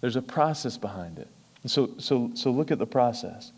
There's 0.00 0.16
a 0.16 0.22
process 0.22 0.78
behind 0.78 1.18
it. 1.18 1.28
so, 1.66 1.90
so, 1.98 2.30
so 2.32 2.50
look 2.50 2.70
at 2.70 2.78
the 2.78 2.86
process. 2.86 3.52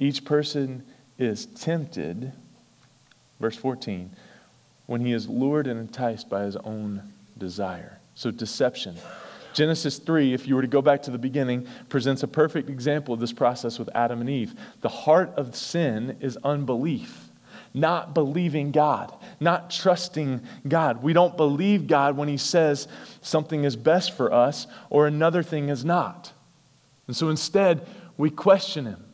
Each 0.00 0.24
person 0.24 0.82
is 1.18 1.46
tempted, 1.46 2.32
verse 3.38 3.54
14, 3.54 4.10
when 4.86 5.02
he 5.02 5.12
is 5.12 5.28
lured 5.28 5.68
and 5.68 5.78
enticed 5.78 6.28
by 6.28 6.42
his 6.42 6.56
own 6.56 7.00
desire. 7.38 8.00
So, 8.16 8.32
deception. 8.32 8.96
Genesis 9.54 10.00
3, 10.00 10.34
if 10.34 10.48
you 10.48 10.56
were 10.56 10.62
to 10.62 10.68
go 10.68 10.82
back 10.82 11.02
to 11.02 11.12
the 11.12 11.18
beginning, 11.18 11.64
presents 11.88 12.24
a 12.24 12.28
perfect 12.28 12.68
example 12.68 13.14
of 13.14 13.20
this 13.20 13.32
process 13.32 13.78
with 13.78 13.88
Adam 13.94 14.20
and 14.20 14.28
Eve. 14.28 14.56
The 14.80 14.88
heart 14.88 15.32
of 15.36 15.54
sin 15.54 16.16
is 16.20 16.36
unbelief, 16.42 17.29
not 17.72 18.14
believing 18.14 18.72
God, 18.72 19.14
not 19.38 19.70
trusting 19.70 20.40
God. 20.66 21.02
We 21.02 21.12
don't 21.12 21.36
believe 21.36 21.86
God 21.86 22.16
when 22.16 22.28
He 22.28 22.36
says 22.36 22.88
something 23.20 23.64
is 23.64 23.76
best 23.76 24.16
for 24.16 24.32
us 24.32 24.66
or 24.88 25.06
another 25.06 25.42
thing 25.42 25.68
is 25.68 25.84
not. 25.84 26.32
And 27.06 27.16
so 27.16 27.28
instead, 27.28 27.86
we 28.16 28.30
question 28.30 28.86
Him. 28.86 29.04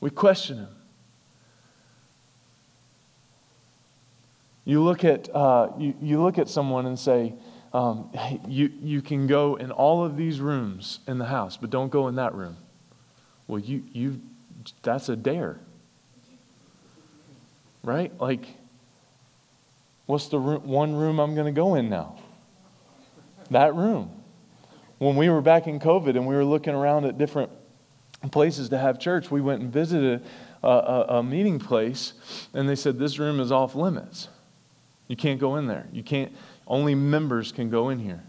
We 0.00 0.10
question 0.10 0.58
Him. 0.58 0.68
You 4.64 4.82
look 4.82 5.04
at, 5.04 5.28
uh, 5.34 5.70
you, 5.78 5.94
you 6.00 6.22
look 6.22 6.38
at 6.38 6.48
someone 6.48 6.86
and 6.86 6.98
say, 6.98 7.34
um, 7.72 8.10
you, 8.48 8.70
you 8.80 9.02
can 9.02 9.26
go 9.26 9.56
in 9.56 9.70
all 9.70 10.04
of 10.04 10.16
these 10.16 10.40
rooms 10.40 11.00
in 11.06 11.18
the 11.18 11.26
house, 11.26 11.56
but 11.56 11.70
don't 11.70 11.90
go 11.90 12.08
in 12.08 12.14
that 12.14 12.34
room. 12.34 12.56
Well, 13.46 13.58
you, 13.58 13.82
you, 13.92 14.20
that's 14.82 15.08
a 15.08 15.16
dare. 15.16 15.58
Right? 17.84 18.18
Like, 18.18 18.46
what's 20.06 20.28
the 20.28 20.40
one 20.40 20.96
room 20.96 21.20
I'm 21.20 21.34
going 21.34 21.46
to 21.46 21.52
go 21.52 21.74
in 21.74 21.88
now? 21.88 22.16
That 23.50 23.74
room. 23.74 24.10
When 24.98 25.16
we 25.16 25.28
were 25.28 25.42
back 25.42 25.66
in 25.66 25.78
COVID 25.78 26.16
and 26.16 26.26
we 26.26 26.34
were 26.34 26.44
looking 26.44 26.74
around 26.74 27.04
at 27.04 27.18
different 27.18 27.50
places 28.32 28.70
to 28.70 28.78
have 28.78 28.98
church, 28.98 29.30
we 29.30 29.42
went 29.42 29.60
and 29.60 29.70
visited 29.70 30.24
a, 30.62 30.68
a, 30.68 31.06
a 31.18 31.22
meeting 31.22 31.58
place, 31.58 32.14
and 32.54 32.66
they 32.66 32.74
said, 32.74 32.98
This 32.98 33.18
room 33.18 33.38
is 33.38 33.52
off 33.52 33.74
limits. 33.74 34.28
You 35.08 35.16
can't 35.16 35.38
go 35.38 35.56
in 35.56 35.66
there. 35.66 35.86
You 35.92 36.02
can't, 36.02 36.32
only 36.66 36.94
members 36.94 37.52
can 37.52 37.68
go 37.68 37.90
in 37.90 37.98
here. 37.98 38.24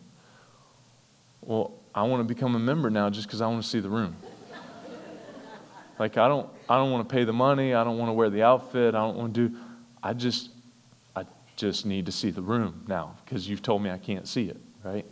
Well, 1.42 1.72
I 1.94 2.04
want 2.04 2.20
to 2.20 2.26
become 2.26 2.56
a 2.56 2.60
member 2.60 2.90
now 2.90 3.10
just 3.10 3.28
because 3.28 3.40
I 3.40 3.48
want 3.48 3.64
to 3.64 3.70
see 3.70 3.80
the 3.80 3.90
room. 3.90 4.18
Like 6.00 6.18
I 6.18 6.28
don't 6.28 6.50
I 6.70 6.78
don't 6.78 6.92
want 6.92 7.08
to 7.08 7.14
pay 7.14 7.24
the 7.24 7.34
money, 7.34 7.74
I 7.74 7.84
don't 7.84 7.98
want 7.98 8.10
to 8.10 8.14
wear 8.14 8.30
the 8.30 8.44
outfit, 8.44 8.96
I 8.96 9.00
don't 9.00 9.18
want 9.18 9.34
to 9.34 9.50
do 9.50 9.58
I 10.04 10.14
just 10.14 10.50
I 11.16 11.26
just 11.56 11.86
need 11.86 12.06
to 12.06 12.12
see 12.12 12.32
the 12.32 12.42
room 12.42 12.84
now 12.88 13.18
because 13.24 13.48
you've 13.48 13.62
told 13.62 13.82
me 13.82 13.90
I 13.90 13.98
can't 13.98 14.28
see 14.28 14.46
it, 14.46 14.58
right? 14.84 15.06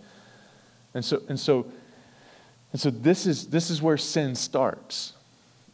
And 0.93 1.03
so 1.03 1.21
and 1.29 1.39
so 1.39 1.65
and 2.71 2.81
so 2.81 2.89
this 2.89 3.25
is 3.25 3.47
this 3.47 3.69
is 3.69 3.81
where 3.81 3.97
sin 3.97 4.35
starts. 4.35 5.13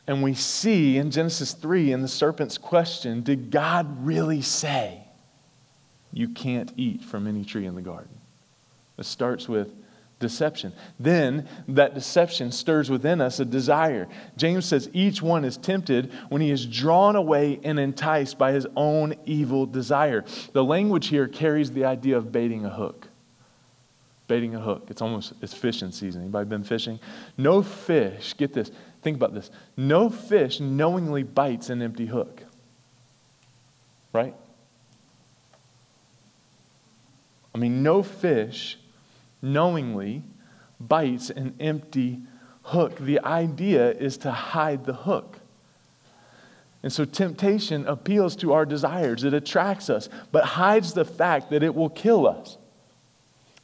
And 0.07 0.23
we 0.23 0.33
see 0.33 0.97
in 0.97 1.11
Genesis 1.11 1.53
3 1.53 1.91
in 1.91 2.01
the 2.01 2.07
serpent's 2.07 2.57
question, 2.57 3.21
did 3.21 3.51
God 3.51 4.03
really 4.03 4.41
say? 4.41 5.03
You 6.11 6.29
can't 6.29 6.73
eat 6.77 7.03
from 7.03 7.27
any 7.27 7.45
tree 7.45 7.67
in 7.67 7.75
the 7.75 7.83
garden. 7.83 8.09
It 8.97 9.05
starts 9.05 9.47
with 9.47 9.71
deception. 10.19 10.73
Then 10.99 11.47
that 11.69 11.95
deception 11.95 12.51
stirs 12.51 12.89
within 12.89 13.21
us 13.21 13.39
a 13.39 13.45
desire. 13.45 14.07
James 14.37 14.65
says 14.65 14.89
each 14.93 15.21
one 15.21 15.45
is 15.45 15.57
tempted 15.57 16.11
when 16.29 16.41
he 16.41 16.51
is 16.51 16.65
drawn 16.65 17.15
away 17.15 17.59
and 17.63 17.79
enticed 17.79 18.37
by 18.37 18.51
his 18.51 18.67
own 18.75 19.15
evil 19.25 19.65
desire. 19.65 20.23
The 20.53 20.63
language 20.63 21.07
here 21.07 21.27
carries 21.27 21.71
the 21.71 21.85
idea 21.85 22.17
of 22.17 22.31
baiting 22.31 22.65
a 22.65 22.69
hook. 22.69 23.07
Baiting 24.27 24.53
a 24.53 24.59
hook. 24.59 24.87
It's 24.89 25.01
almost 25.01 25.33
it's 25.41 25.53
fishing 25.53 25.91
season. 25.91 26.21
Anybody 26.21 26.47
been 26.47 26.63
fishing? 26.63 26.99
No 27.37 27.63
fish, 27.63 28.35
get 28.37 28.53
this. 28.53 28.71
Think 29.01 29.17
about 29.17 29.33
this. 29.33 29.49
No 29.77 30.09
fish 30.09 30.59
knowingly 30.59 31.23
bites 31.23 31.69
an 31.69 31.81
empty 31.81 32.05
hook. 32.05 32.43
Right? 34.11 34.35
I 37.55 37.57
mean, 37.57 37.81
no 37.81 38.03
fish 38.03 38.77
knowingly 39.41 40.23
bites 40.79 41.29
an 41.29 41.55
empty 41.59 42.21
hook. 42.63 42.97
The 42.97 43.19
idea 43.19 43.91
is 43.91 44.17
to 44.17 44.31
hide 44.31 44.85
the 44.85 44.93
hook. 44.93 45.39
And 46.81 46.91
so 46.93 47.03
temptation 47.03 47.85
appeals 47.87 48.35
to 48.37 48.53
our 48.53 48.65
desires, 48.65 49.23
it 49.23 49.33
attracts 49.33 49.89
us, 49.89 50.07
but 50.31 50.45
hides 50.45 50.93
the 50.93 51.03
fact 51.03 51.49
that 51.49 51.61
it 51.61 51.75
will 51.75 51.89
kill 51.89 52.25
us. 52.27 52.57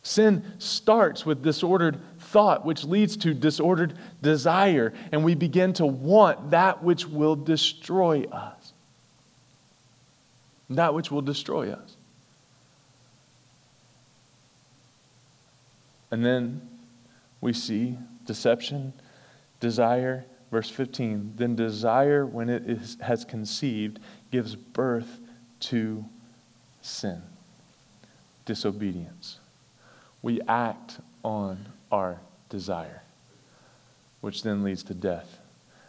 Sin 0.04 0.44
starts 0.60 1.26
with 1.26 1.42
disordered 1.42 2.00
thought, 2.20 2.66
which 2.66 2.84
leads 2.84 3.18
to 3.18 3.34
disordered 3.34 3.98
desire, 4.22 4.94
and 5.12 5.24
we 5.24 5.34
begin 5.34 5.74
to 5.74 5.86
want 5.86 6.52
that 6.52 6.84
which 6.84 7.08
will 7.08 7.36
destroy 7.36 8.24
us. 8.26 8.74
That 10.70 10.94
which 10.94 11.10
will 11.10 11.22
destroy 11.22 11.72
us. 11.72 11.96
And 16.16 16.26
then 16.26 16.62
we 17.42 17.52
see 17.52 17.98
deception, 18.26 18.94
desire. 19.60 20.24
Verse 20.50 20.70
15 20.70 21.34
then 21.36 21.58
desire, 21.58 22.26
when 22.26 22.50
it 22.50 22.70
is, 22.70 22.96
has 23.02 23.26
conceived, 23.26 24.00
gives 24.32 24.56
birth 24.56 25.20
to 25.60 26.06
sin, 26.82 27.22
disobedience. 28.46 29.40
We 30.22 30.40
act 30.48 31.02
on 31.22 31.66
our 31.92 32.22
desire, 32.48 33.02
which 34.22 34.42
then 34.42 34.64
leads 34.64 34.84
to 34.84 34.94
death. 34.94 35.40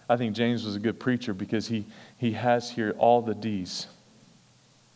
I 0.09 0.17
think 0.17 0.35
James 0.35 0.65
was 0.65 0.75
a 0.75 0.81
good 0.81 0.99
preacher 0.99 1.35
because 1.35 1.69
he, 1.69 1.87
he 2.19 2.33
has 2.33 2.69
here 2.69 2.97
all 2.99 3.23
the 3.23 3.37
D's, 3.37 3.87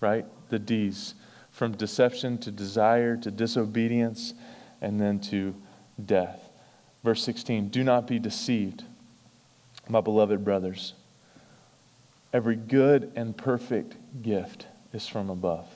right? 0.01 0.27
The 0.49 0.59
D's 0.59 1.15
from 1.53 1.77
deception 1.77 2.37
to 2.39 2.51
desire 2.51 3.17
to 3.19 3.31
disobedience 3.31 4.35
and 4.81 5.01
then 5.01 5.21
to 5.21 5.55
death. 6.05 6.51
Verse 7.05 7.23
16 7.23 7.69
Do 7.69 7.85
not 7.85 8.07
be 8.07 8.19
deceived, 8.19 8.85
my 9.89 10.01
beloved 10.01 10.45
brothers. 10.45 10.95
Every 12.33 12.57
good 12.57 13.13
and 13.17 13.37
perfect 13.37 13.97
gift 14.23 14.67
is 14.93 15.09
from 15.09 15.31
above, 15.31 15.67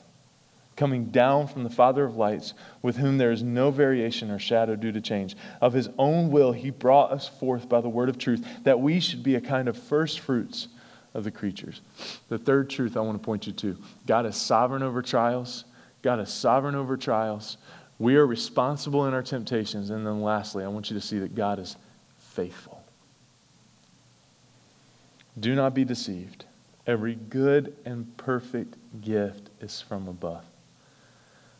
coming 0.76 1.06
down 1.06 1.48
from 1.48 1.64
the 1.64 1.70
Father 1.70 2.04
of 2.04 2.16
lights, 2.16 2.54
with 2.80 2.96
whom 2.96 3.18
there 3.18 3.32
is 3.32 3.42
no 3.42 3.72
variation 3.72 4.30
or 4.30 4.38
shadow 4.38 4.76
due 4.76 4.92
to 4.92 5.00
change. 5.00 5.36
Of 5.60 5.72
his 5.72 5.88
own 5.98 6.30
will, 6.30 6.52
he 6.52 6.70
brought 6.70 7.10
us 7.10 7.28
forth 7.28 7.68
by 7.68 7.80
the 7.80 7.88
word 7.88 8.08
of 8.08 8.18
truth, 8.18 8.46
that 8.62 8.78
we 8.78 9.00
should 9.00 9.24
be 9.24 9.34
a 9.34 9.40
kind 9.40 9.68
of 9.68 9.76
first 9.76 10.20
fruits 10.20 10.68
of 11.12 11.24
the 11.24 11.30
creatures. 11.30 11.80
The 12.28 12.38
third 12.38 12.70
truth 12.70 12.96
I 12.96 13.00
want 13.00 13.20
to 13.20 13.24
point 13.24 13.46
you 13.46 13.52
to 13.54 13.76
God 14.06 14.26
is 14.26 14.36
sovereign 14.36 14.82
over 14.82 15.02
trials. 15.02 15.64
God 16.02 16.20
is 16.20 16.32
sovereign 16.32 16.74
over 16.74 16.96
trials. 16.96 17.56
We 17.98 18.16
are 18.16 18.26
responsible 18.26 19.06
in 19.06 19.14
our 19.14 19.22
temptations. 19.22 19.90
And 19.90 20.06
then 20.06 20.22
lastly, 20.22 20.64
I 20.64 20.68
want 20.68 20.90
you 20.90 20.94
to 20.94 21.00
see 21.00 21.18
that 21.20 21.34
God 21.34 21.58
is 21.58 21.76
faithful. 22.18 22.82
Do 25.38 25.54
not 25.54 25.74
be 25.74 25.84
deceived. 25.84 26.44
Every 26.86 27.14
good 27.14 27.76
and 27.84 28.16
perfect 28.16 28.76
gift 29.00 29.50
is 29.60 29.80
from 29.80 30.08
above. 30.08 30.44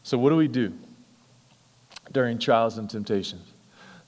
So, 0.03 0.19
what 0.19 0.31
do 0.31 0.37
we 0.37 0.49
do 0.49 0.73
during 2.13 2.39
trials 2.39 2.77
and 2.79 2.91
temptations? 2.91 3.54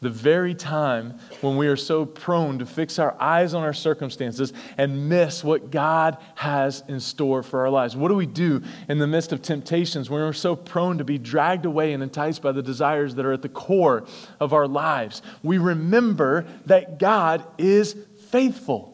The 0.01 0.11
very 0.11 0.55
time 0.55 1.19
when 1.41 1.57
we 1.57 1.67
are 1.69 1.77
so 1.77 2.05
prone 2.05 2.59
to 2.59 2.67
fix 2.67 2.99
our 2.99 3.17
eyes 3.19 3.55
on 3.55 3.63
our 3.63 3.73
circumstances 3.73 4.53
and 4.77 5.09
miss 5.09 5.43
what 5.43 5.71
God 5.71 6.19
has 6.35 6.85
in 6.87 7.01
store 7.01 7.43
for 7.43 7.61
our 7.61 7.71
lives. 7.71 7.97
What 7.97 8.09
do 8.09 8.15
we 8.15 8.27
do 8.27 8.63
in 8.89 8.99
the 8.99 9.07
midst 9.07 9.33
of 9.33 9.41
temptations 9.41 10.11
when 10.11 10.21
we're 10.21 10.35
so 10.35 10.55
prone 10.55 10.99
to 10.99 11.05
be 11.05 11.17
dragged 11.17 11.65
away 11.65 11.95
and 11.95 12.03
enticed 12.03 12.43
by 12.43 12.53
the 12.53 12.63
desires 12.63 13.15
that 13.15 13.25
are 13.25 13.33
at 13.33 13.41
the 13.41 13.49
core 13.49 14.05
of 14.39 14.53
our 14.53 14.69
lives? 14.69 15.23
We 15.43 15.57
remember 15.57 16.47
that 16.67 16.99
God 16.99 17.47
is 17.57 17.97
faithful. 18.29 18.93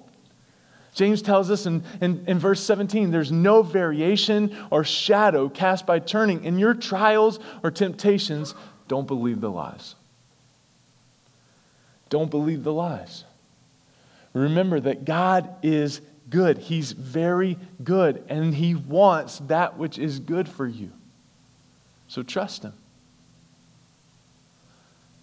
James 0.94 1.20
tells 1.20 1.50
us 1.50 1.66
in, 1.66 1.82
in, 2.00 2.22
in, 2.28 2.38
verse 2.38 2.60
17 2.60 3.10
there's 3.10 3.32
no 3.32 3.62
variation 3.62 4.54
or 4.70 4.84
shadow 4.84 5.48
cast 5.48 5.86
by 5.86 5.98
turning. 5.98 6.44
In 6.44 6.58
your 6.58 6.74
trials 6.74 7.40
or 7.62 7.70
temptations, 7.70 8.54
don't 8.88 9.06
believe 9.06 9.40
the 9.40 9.50
lies. 9.50 9.94
Don't 12.12 12.30
believe 12.30 12.62
the 12.62 12.74
lies. 12.74 13.24
Remember 14.34 14.78
that 14.78 15.06
God 15.06 15.48
is 15.62 16.02
good. 16.28 16.58
He's 16.58 16.92
very 16.92 17.56
good, 17.82 18.22
and 18.28 18.54
He 18.54 18.74
wants 18.74 19.38
that 19.46 19.78
which 19.78 19.98
is 19.98 20.18
good 20.18 20.46
for 20.46 20.66
you. 20.66 20.90
So 22.08 22.22
trust 22.22 22.64
Him. 22.64 22.74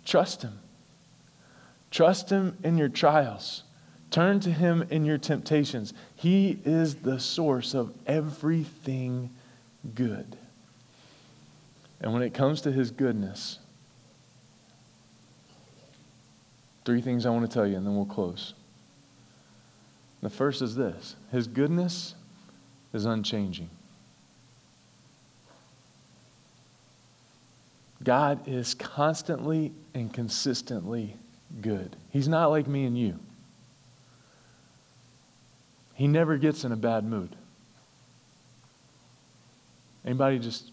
Trust 0.03 0.41
Him. 0.41 0.57
Trust 1.91 2.31
Him 2.31 2.57
in 2.63 2.75
your 2.75 2.89
trials. 2.89 3.61
Turn 4.09 4.39
to 4.39 4.51
Him 4.51 4.83
in 4.89 5.05
your 5.05 5.19
temptations. 5.19 5.93
He 6.15 6.57
is 6.65 6.95
the 6.95 7.19
source 7.19 7.75
of 7.75 7.93
everything 8.07 9.29
good. 9.93 10.35
And 12.01 12.13
when 12.13 12.23
it 12.23 12.33
comes 12.33 12.61
to 12.61 12.71
His 12.71 12.89
goodness, 12.89 13.59
Three 16.89 17.01
things 17.01 17.27
I 17.27 17.29
want 17.29 17.47
to 17.47 17.53
tell 17.53 17.67
you, 17.67 17.77
and 17.77 17.85
then 17.85 17.95
we'll 17.95 18.07
close. 18.07 18.55
The 20.23 20.29
first 20.31 20.63
is 20.63 20.75
this 20.75 21.15
His 21.31 21.45
goodness 21.45 22.15
is 22.93 23.05
unchanging. 23.05 23.69
God 28.03 28.47
is 28.47 28.73
constantly 28.73 29.71
and 29.93 30.11
consistently 30.11 31.15
good. 31.61 31.95
He's 32.09 32.27
not 32.27 32.47
like 32.47 32.65
me 32.65 32.85
and 32.85 32.97
you. 32.97 33.19
He 35.93 36.07
never 36.07 36.37
gets 36.37 36.63
in 36.63 36.71
a 36.71 36.75
bad 36.75 37.03
mood. 37.03 37.35
Anybody 40.03 40.39
just 40.39 40.71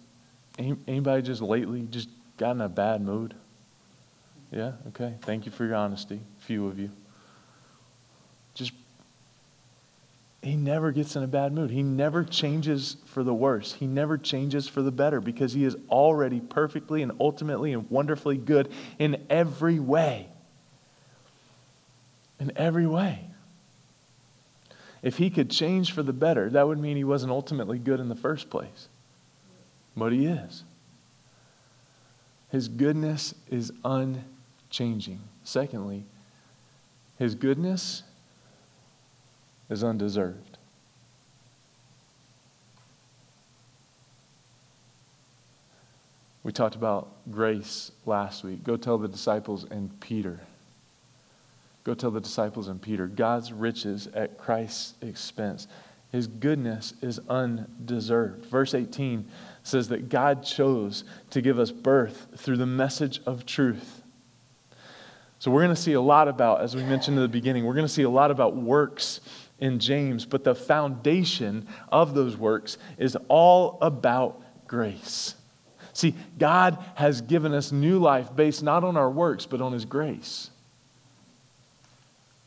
anybody 0.58 1.20
just 1.20 1.42
lately 1.42 1.86
just 1.90 2.08
got 2.38 2.52
in 2.52 2.62
a 2.62 2.70
bad 2.70 3.02
mood? 3.02 3.34
Yeah, 4.56 4.72
okay. 4.88 5.12
Thank 5.20 5.44
you 5.44 5.52
for 5.52 5.66
your 5.66 5.74
honesty, 5.74 6.18
few 6.38 6.66
of 6.66 6.78
you. 6.78 6.90
Just 8.54 8.72
he 10.40 10.56
never 10.56 10.92
gets 10.92 11.14
in 11.14 11.22
a 11.22 11.26
bad 11.26 11.52
mood. 11.52 11.70
He 11.70 11.82
never 11.82 12.24
changes 12.24 12.96
for 13.04 13.22
the 13.22 13.34
worse. 13.34 13.74
He 13.74 13.86
never 13.86 14.16
changes 14.16 14.66
for 14.66 14.80
the 14.80 14.90
better 14.90 15.20
because 15.20 15.52
he 15.52 15.64
is 15.64 15.76
already 15.90 16.40
perfectly 16.40 17.02
and 17.02 17.12
ultimately 17.20 17.74
and 17.74 17.90
wonderfully 17.90 18.38
good 18.38 18.72
in 18.98 19.26
every 19.28 19.78
way. 19.78 20.26
In 22.40 22.50
every 22.56 22.86
way. 22.86 23.26
If 25.02 25.18
he 25.18 25.28
could 25.28 25.50
change 25.50 25.92
for 25.92 26.02
the 26.02 26.14
better, 26.14 26.48
that 26.48 26.66
would 26.66 26.78
mean 26.78 26.96
he 26.96 27.04
wasn't 27.04 27.30
ultimately 27.30 27.78
good 27.78 28.00
in 28.00 28.08
the 28.08 28.16
first 28.16 28.48
place. 28.48 28.88
But 29.94 30.12
he 30.12 30.24
is. 30.24 30.64
His 32.50 32.68
goodness 32.68 33.34
is 33.50 33.70
unchanging. 34.78 35.20
Secondly, 35.44 36.04
his 37.18 37.34
goodness 37.34 38.02
is 39.70 39.82
undeserved. 39.82 40.58
We 46.42 46.52
talked 46.52 46.76
about 46.76 47.08
grace 47.30 47.90
last 48.04 48.44
week. 48.44 48.62
Go 48.62 48.76
tell 48.76 48.98
the 48.98 49.08
disciples 49.08 49.64
and 49.70 49.98
Peter. 50.00 50.40
Go 51.82 51.94
tell 51.94 52.10
the 52.10 52.20
disciples 52.20 52.68
and 52.68 52.80
Peter. 52.80 53.06
God's 53.06 53.52
riches 53.52 54.08
at 54.14 54.38
Christ's 54.38 54.94
expense. 55.02 55.66
His 56.12 56.28
goodness 56.28 56.94
is 57.02 57.18
undeserved. 57.28 58.46
Verse 58.46 58.74
18 58.74 59.26
says 59.64 59.88
that 59.88 60.08
God 60.08 60.44
chose 60.44 61.02
to 61.30 61.40
give 61.40 61.58
us 61.58 61.72
birth 61.72 62.28
through 62.36 62.58
the 62.58 62.66
message 62.66 63.20
of 63.26 63.44
truth. 63.44 64.02
So, 65.38 65.50
we're 65.50 65.62
going 65.62 65.74
to 65.74 65.80
see 65.80 65.92
a 65.92 66.00
lot 66.00 66.28
about, 66.28 66.62
as 66.62 66.74
we 66.74 66.82
mentioned 66.82 67.16
in 67.16 67.22
the 67.22 67.28
beginning, 67.28 67.64
we're 67.64 67.74
going 67.74 67.86
to 67.86 67.92
see 67.92 68.02
a 68.02 68.10
lot 68.10 68.30
about 68.30 68.56
works 68.56 69.20
in 69.58 69.78
James, 69.78 70.26
but 70.26 70.44
the 70.44 70.54
foundation 70.54 71.66
of 71.90 72.14
those 72.14 72.36
works 72.36 72.78
is 72.98 73.16
all 73.28 73.78
about 73.80 74.42
grace. 74.66 75.34
See, 75.92 76.14
God 76.38 76.78
has 76.94 77.22
given 77.22 77.54
us 77.54 77.72
new 77.72 77.98
life 77.98 78.34
based 78.36 78.62
not 78.62 78.84
on 78.84 78.96
our 78.96 79.10
works, 79.10 79.46
but 79.46 79.62
on 79.62 79.72
His 79.72 79.86
grace. 79.86 80.50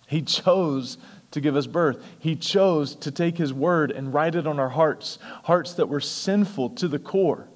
He 0.07 0.21
chose 0.21 0.97
to 1.31 1.41
give 1.41 1.55
us 1.55 1.67
birth. 1.67 2.03
He 2.19 2.35
chose 2.35 2.95
to 2.97 3.11
take 3.11 3.37
His 3.37 3.53
word 3.53 3.91
and 3.91 4.13
write 4.13 4.35
it 4.35 4.45
on 4.45 4.59
our 4.59 4.69
hearts, 4.69 5.17
hearts 5.43 5.73
that 5.75 5.89
were 5.89 5.99
sinful 5.99 6.71
to 6.71 6.87
the 6.87 6.99
core. 6.99 7.47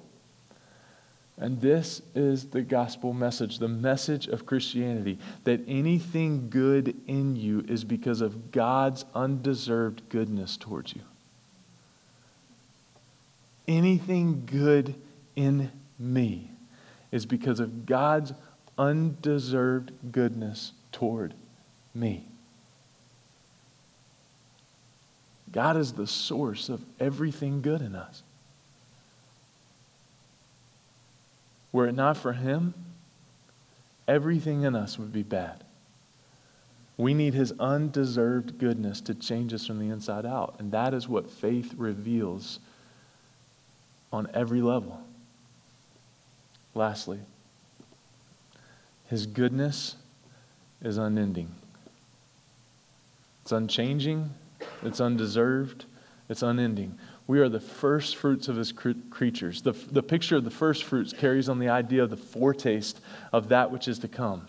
And 1.36 1.60
this 1.60 2.00
is 2.14 2.46
the 2.46 2.62
gospel 2.62 3.12
message, 3.12 3.58
the 3.58 3.68
message 3.68 4.28
of 4.28 4.46
Christianity 4.46 5.18
that 5.42 5.60
anything 5.66 6.48
good 6.48 6.94
in 7.08 7.34
you 7.34 7.64
is 7.66 7.82
because 7.84 8.20
of 8.20 8.52
God's 8.52 9.04
undeserved 9.14 10.02
goodness 10.10 10.56
towards 10.56 10.94
you. 10.94 11.02
Anything 13.66 14.44
good 14.46 14.94
in 15.34 15.72
me 15.98 16.50
is 17.10 17.26
because 17.26 17.58
of 17.58 17.86
God's 17.86 18.32
undeserved 18.78 19.92
goodness 20.12 20.72
toward 20.92 21.34
me. 21.94 22.26
God 25.50 25.76
is 25.76 25.92
the 25.92 26.06
source 26.06 26.68
of 26.68 26.84
everything 26.98 27.62
good 27.62 27.80
in 27.80 27.94
us. 27.94 28.23
Were 31.74 31.88
it 31.88 31.96
not 31.96 32.16
for 32.16 32.32
Him, 32.32 32.72
everything 34.06 34.62
in 34.62 34.76
us 34.76 34.96
would 34.96 35.12
be 35.12 35.24
bad. 35.24 35.64
We 36.96 37.14
need 37.14 37.34
His 37.34 37.52
undeserved 37.58 38.58
goodness 38.58 39.00
to 39.00 39.14
change 39.14 39.52
us 39.52 39.66
from 39.66 39.80
the 39.80 39.92
inside 39.92 40.24
out. 40.24 40.54
And 40.60 40.70
that 40.70 40.94
is 40.94 41.08
what 41.08 41.28
faith 41.28 41.74
reveals 41.76 42.60
on 44.12 44.28
every 44.32 44.62
level. 44.62 45.02
Lastly, 46.76 47.18
His 49.08 49.26
goodness 49.26 49.96
is 50.80 50.96
unending, 50.96 51.52
it's 53.42 53.50
unchanging, 53.50 54.30
it's 54.84 55.00
undeserved, 55.00 55.86
it's 56.28 56.42
unending. 56.42 56.96
We 57.26 57.40
are 57.40 57.48
the 57.48 57.60
first 57.60 58.16
fruits 58.16 58.48
of 58.48 58.56
his 58.56 58.70
creatures. 58.72 59.62
The, 59.62 59.72
the 59.72 60.02
picture 60.02 60.36
of 60.36 60.44
the 60.44 60.50
first 60.50 60.84
fruits 60.84 61.12
carries 61.12 61.48
on 61.48 61.58
the 61.58 61.70
idea 61.70 62.02
of 62.02 62.10
the 62.10 62.18
foretaste 62.18 63.00
of 63.32 63.48
that 63.48 63.70
which 63.70 63.88
is 63.88 63.98
to 64.00 64.08
come. 64.08 64.46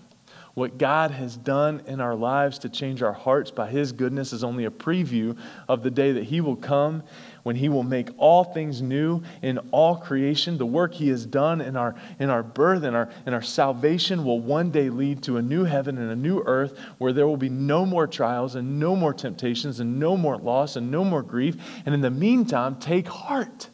What 0.55 0.77
God 0.77 1.11
has 1.11 1.35
done 1.35 1.81
in 1.85 1.99
our 1.99 2.15
lives 2.15 2.59
to 2.59 2.69
change 2.69 3.01
our 3.01 3.13
hearts 3.13 3.51
by 3.51 3.67
His 3.67 3.91
goodness 3.91 4.33
is 4.33 4.43
only 4.43 4.65
a 4.65 4.71
preview 4.71 5.37
of 5.67 5.83
the 5.83 5.91
day 5.91 6.13
that 6.13 6.23
He 6.23 6.41
will 6.41 6.55
come 6.55 7.03
when 7.45 7.55
He 7.55 7.69
will 7.69 7.83
make 7.83 8.09
all 8.17 8.43
things 8.43 8.81
new 8.81 9.21
in 9.43 9.59
all 9.69 9.97
creation. 9.97 10.57
The 10.57 10.65
work 10.65 10.95
He 10.95 11.09
has 11.09 11.27
done 11.27 11.61
in 11.61 11.75
our, 11.75 11.93
in 12.17 12.31
our 12.31 12.41
birth 12.41 12.81
and 12.81 12.95
our, 12.95 13.07
in 13.27 13.35
our 13.35 13.43
salvation 13.43 14.25
will 14.25 14.39
one 14.39 14.71
day 14.71 14.89
lead 14.89 15.21
to 15.23 15.37
a 15.37 15.43
new 15.43 15.63
heaven 15.63 15.99
and 15.99 16.09
a 16.09 16.15
new 16.15 16.41
earth 16.47 16.75
where 16.97 17.13
there 17.13 17.27
will 17.27 17.37
be 17.37 17.49
no 17.49 17.85
more 17.85 18.07
trials 18.07 18.55
and 18.55 18.79
no 18.79 18.95
more 18.95 19.13
temptations 19.13 19.79
and 19.79 19.99
no 19.99 20.17
more 20.17 20.39
loss 20.39 20.75
and 20.75 20.89
no 20.89 21.03
more 21.03 21.21
grief. 21.21 21.55
And 21.85 21.93
in 21.93 22.01
the 22.01 22.09
meantime, 22.09 22.77
take 22.77 23.07
heart. 23.07 23.69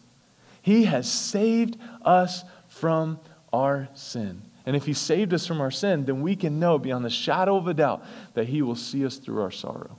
He 0.62 0.84
has 0.84 1.10
saved 1.10 1.78
us 2.02 2.44
from 2.68 3.22
our 3.54 3.88
sin. 3.94 4.42
And 4.66 4.76
if 4.76 4.86
He 4.86 4.94
saved 4.94 5.34
us 5.34 5.48
from 5.48 5.62
our 5.62 5.72
sin, 5.72 6.04
then 6.04 6.22
we 6.22 6.36
can 6.36 6.60
know 6.60 6.78
beyond 6.78 7.06
the 7.06 7.10
shadow 7.10 7.56
of 7.56 7.68
a 7.68 7.74
doubt 7.74 8.04
that 8.34 8.50
He 8.50 8.62
will 8.62 8.76
see 8.76 9.06
us 9.06 9.16
through 9.16 9.42
our 9.42 9.50
sorrow. 9.50 9.98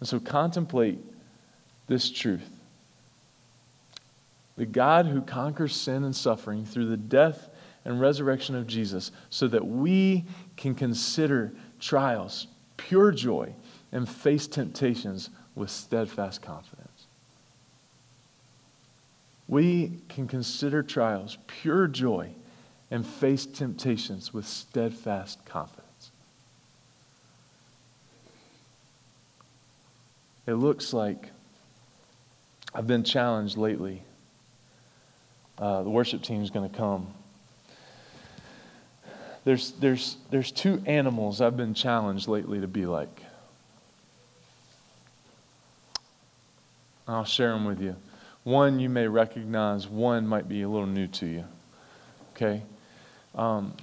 And 0.00 0.08
so 0.08 0.18
contemplate 0.18 0.98
this 1.86 2.10
truth. 2.10 2.48
The 4.56 4.66
God 4.66 5.06
who 5.06 5.22
conquers 5.22 5.74
sin 5.74 6.04
and 6.04 6.16
suffering 6.16 6.64
through 6.64 6.88
the 6.88 6.96
death 6.96 7.48
and 7.84 8.00
resurrection 8.00 8.54
of 8.54 8.66
Jesus, 8.66 9.10
so 9.30 9.48
that 9.48 9.66
we 9.66 10.24
can 10.56 10.74
consider 10.74 11.52
trials 11.78 12.46
pure 12.76 13.10
joy 13.10 13.54
and 13.92 14.06
face 14.08 14.46
temptations 14.46 15.30
with 15.54 15.70
steadfast 15.70 16.42
confidence 16.42 16.90
we 19.50 19.98
can 20.08 20.28
consider 20.28 20.80
trials 20.80 21.36
pure 21.48 21.88
joy 21.88 22.30
and 22.92 23.04
face 23.04 23.44
temptations 23.44 24.32
with 24.32 24.46
steadfast 24.46 25.44
confidence. 25.44 25.79
It 30.46 30.54
looks 30.54 30.92
like 30.92 31.30
I've 32.74 32.86
been 32.86 33.04
challenged 33.04 33.56
lately. 33.56 34.02
Uh, 35.58 35.82
the 35.82 35.90
worship 35.90 36.22
team 36.22 36.42
is 36.42 36.50
going 36.50 36.68
to 36.68 36.76
come. 36.76 37.08
There's, 39.44 39.72
there's, 39.72 40.16
there's 40.30 40.52
two 40.52 40.82
animals 40.86 41.40
I've 41.40 41.56
been 41.56 41.74
challenged 41.74 42.28
lately 42.28 42.60
to 42.60 42.68
be 42.68 42.86
like. 42.86 43.24
I'll 47.08 47.24
share 47.24 47.50
them 47.52 47.64
with 47.64 47.80
you. 47.80 47.96
One 48.44 48.78
you 48.78 48.88
may 48.88 49.06
recognize, 49.06 49.88
one 49.88 50.26
might 50.26 50.48
be 50.48 50.62
a 50.62 50.68
little 50.68 50.86
new 50.86 51.06
to 51.08 51.26
you. 51.26 51.44
Okay? 52.34 52.62
Um, 53.34 53.74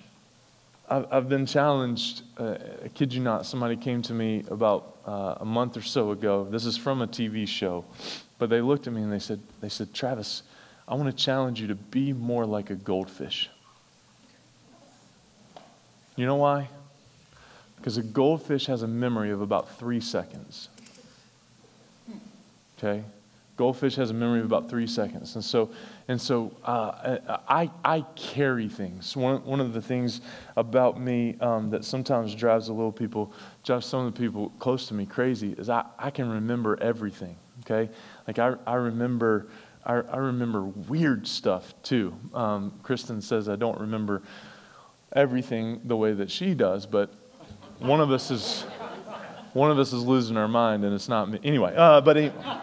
I've, 0.89 1.27
been 1.27 1.45
challenged. 1.45 2.21
Uh, 2.37 2.55
I 2.85 2.87
kid 2.87 3.13
you 3.13 3.19
not, 3.19 3.45
somebody 3.45 3.75
came 3.75 4.01
to 4.03 4.13
me 4.13 4.45
about 4.49 4.97
uh, 5.05 5.35
a 5.39 5.45
month 5.45 5.75
or 5.75 5.81
so 5.81 6.11
ago. 6.11 6.47
This 6.49 6.65
is 6.65 6.77
from 6.77 7.01
a 7.01 7.07
TV 7.07 7.45
show. 7.45 7.83
But 8.39 8.49
they 8.49 8.61
looked 8.61 8.87
at 8.87 8.93
me 8.93 9.01
and 9.01 9.11
they 9.11 9.19
said, 9.19 9.41
they 9.59 9.69
said, 9.69 9.93
Travis, 9.93 10.43
I 10.87 10.95
want 10.95 11.15
to 11.15 11.23
challenge 11.23 11.59
you 11.59 11.67
to 11.67 11.75
be 11.75 12.13
more 12.13 12.45
like 12.45 12.69
a 12.69 12.75
goldfish. 12.75 13.49
You 16.15 16.25
know 16.25 16.35
why? 16.35 16.69
Because 17.75 17.97
a 17.97 18.03
goldfish 18.03 18.65
has 18.67 18.81
a 18.83 18.87
memory 18.87 19.31
of 19.31 19.41
about 19.41 19.77
three 19.77 19.99
seconds. 19.99 20.69
Okay? 22.77 23.03
Goldfish 23.57 23.95
has 23.95 24.11
a 24.11 24.13
memory 24.13 24.39
of 24.39 24.45
about 24.45 24.69
three 24.69 24.87
seconds. 24.87 25.35
And 25.35 25.43
so, 25.43 25.69
and 26.07 26.19
so 26.19 26.55
uh, 26.63 27.37
I, 27.49 27.69
I 27.83 28.05
carry 28.15 28.69
things. 28.69 29.15
One, 29.15 29.43
one 29.43 29.59
of 29.59 29.73
the 29.73 29.81
things 29.81 30.21
about 30.55 31.01
me 31.01 31.35
um, 31.41 31.69
that 31.71 31.83
sometimes 31.83 32.33
drives 32.33 32.69
a 32.69 32.73
little 32.73 32.93
people, 32.93 33.33
drives 33.65 33.85
some 33.85 34.05
of 34.05 34.13
the 34.13 34.19
people 34.19 34.49
close 34.59 34.87
to 34.87 34.93
me 34.93 35.05
crazy 35.05 35.53
is 35.53 35.69
I, 35.69 35.83
I 35.99 36.09
can 36.09 36.29
remember 36.29 36.81
everything, 36.81 37.35
okay? 37.61 37.91
Like 38.25 38.39
I, 38.39 38.55
I 38.65 38.75
remember, 38.75 39.47
I, 39.85 39.95
I 39.95 40.17
remember 40.17 40.63
weird 40.63 41.27
stuff 41.27 41.73
too. 41.83 42.15
Um, 42.33 42.79
Kristen 42.83 43.21
says 43.21 43.49
I 43.49 43.57
don't 43.57 43.79
remember 43.79 44.21
everything 45.13 45.81
the 45.85 45.97
way 45.97 46.13
that 46.13 46.31
she 46.31 46.53
does, 46.53 46.85
but 46.85 47.13
one 47.79 47.99
of 47.99 48.11
us 48.11 48.31
is, 48.31 48.61
one 49.51 49.71
of 49.71 49.77
us 49.77 49.91
is 49.91 50.03
losing 50.03 50.37
our 50.37 50.47
mind 50.47 50.85
and 50.85 50.93
it's 50.93 51.09
not 51.09 51.29
me. 51.29 51.39
Anyway, 51.43 51.73
uh, 51.75 51.99
but 51.99 52.15
anyway. 52.15 52.61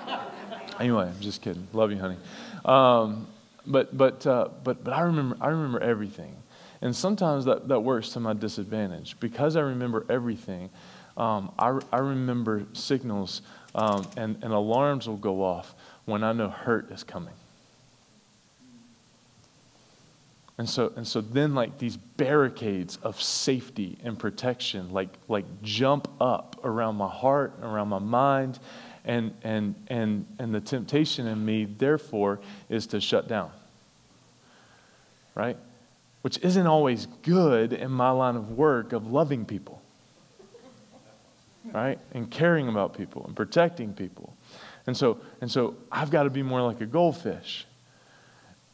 Anyway, 0.81 1.05
I'm 1.05 1.21
just 1.21 1.41
kidding. 1.41 1.69
Love 1.73 1.93
you, 1.93 1.99
honey. 1.99 2.17
Um, 2.65 3.29
but 3.67 3.97
but 3.97 4.27
uh, 4.27 4.49
but 4.63 4.85
but 4.85 4.93
I 4.93 5.03
remember 5.03 5.37
I 5.41 5.49
remember 5.49 5.81
everything, 5.81 6.37
and 6.83 6.95
sometimes 6.95 7.45
that, 7.47 7.69
that 7.69 7.81
works 7.81 8.11
to 8.11 8.21
my 8.21 8.33
disadvantage 8.33 9.19
because 9.21 9.57
I 9.57 9.61
remember 9.61 10.07
everything. 10.09 10.71
Um, 11.17 11.53
I 11.59 11.79
I 11.93 11.99
remember 11.99 12.67
signals 12.73 13.43
um, 13.75 14.07
and 14.17 14.37
and 14.43 14.53
alarms 14.53 15.09
will 15.09 15.17
go 15.17 15.43
off 15.43 15.75
when 16.05 16.23
I 16.25 16.33
know 16.33 16.49
hurt 16.49 16.91
is 16.91 17.05
coming. 17.05 17.35
And 20.57 20.69
so, 20.69 20.93
and 20.97 21.07
so 21.07 21.21
then 21.21 21.55
like 21.55 21.79
these 21.79 21.97
barricades 21.97 22.97
of 23.03 23.21
safety 23.21 23.99
and 24.05 24.17
protection 24.17 24.93
like, 24.93 25.09
like 25.29 25.45
jump 25.63 26.09
up 26.21 26.61
around 26.63 26.95
my 26.97 27.09
heart, 27.09 27.55
around 27.61 27.89
my 27.89 27.99
mind, 27.99 28.61
and, 29.05 29.35
and, 29.43 29.75
and, 29.89 30.27
and 30.39 30.55
the 30.55 30.61
temptation 30.61 31.27
in 31.27 31.45
me, 31.45 31.65
therefore, 31.65 32.41
is 32.69 32.87
to 32.89 33.01
shut 33.01 33.29
down. 33.29 33.51
Right? 35.35 35.57
Which 36.23 36.39
isn't 36.39 36.67
always 36.67 37.07
good 37.23 37.73
in 37.73 37.91
my 37.91 38.11
line 38.11 38.37
of 38.37 38.53
work 38.53 38.93
of 38.93 39.11
loving 39.11 39.45
people. 39.45 39.83
Right? 41.73 41.99
And 42.13 42.31
caring 42.31 42.69
about 42.69 42.97
people 42.97 43.25
and 43.27 43.35
protecting 43.35 43.93
people. 43.93 44.35
And 44.87 44.97
so, 44.97 45.19
and 45.41 45.51
so 45.51 45.77
I've 45.91 46.11
got 46.11 46.25
to 46.25 46.31
be 46.31 46.43
more 46.43 46.63
like 46.63 46.81
a 46.81 46.87
goldfish 46.87 47.67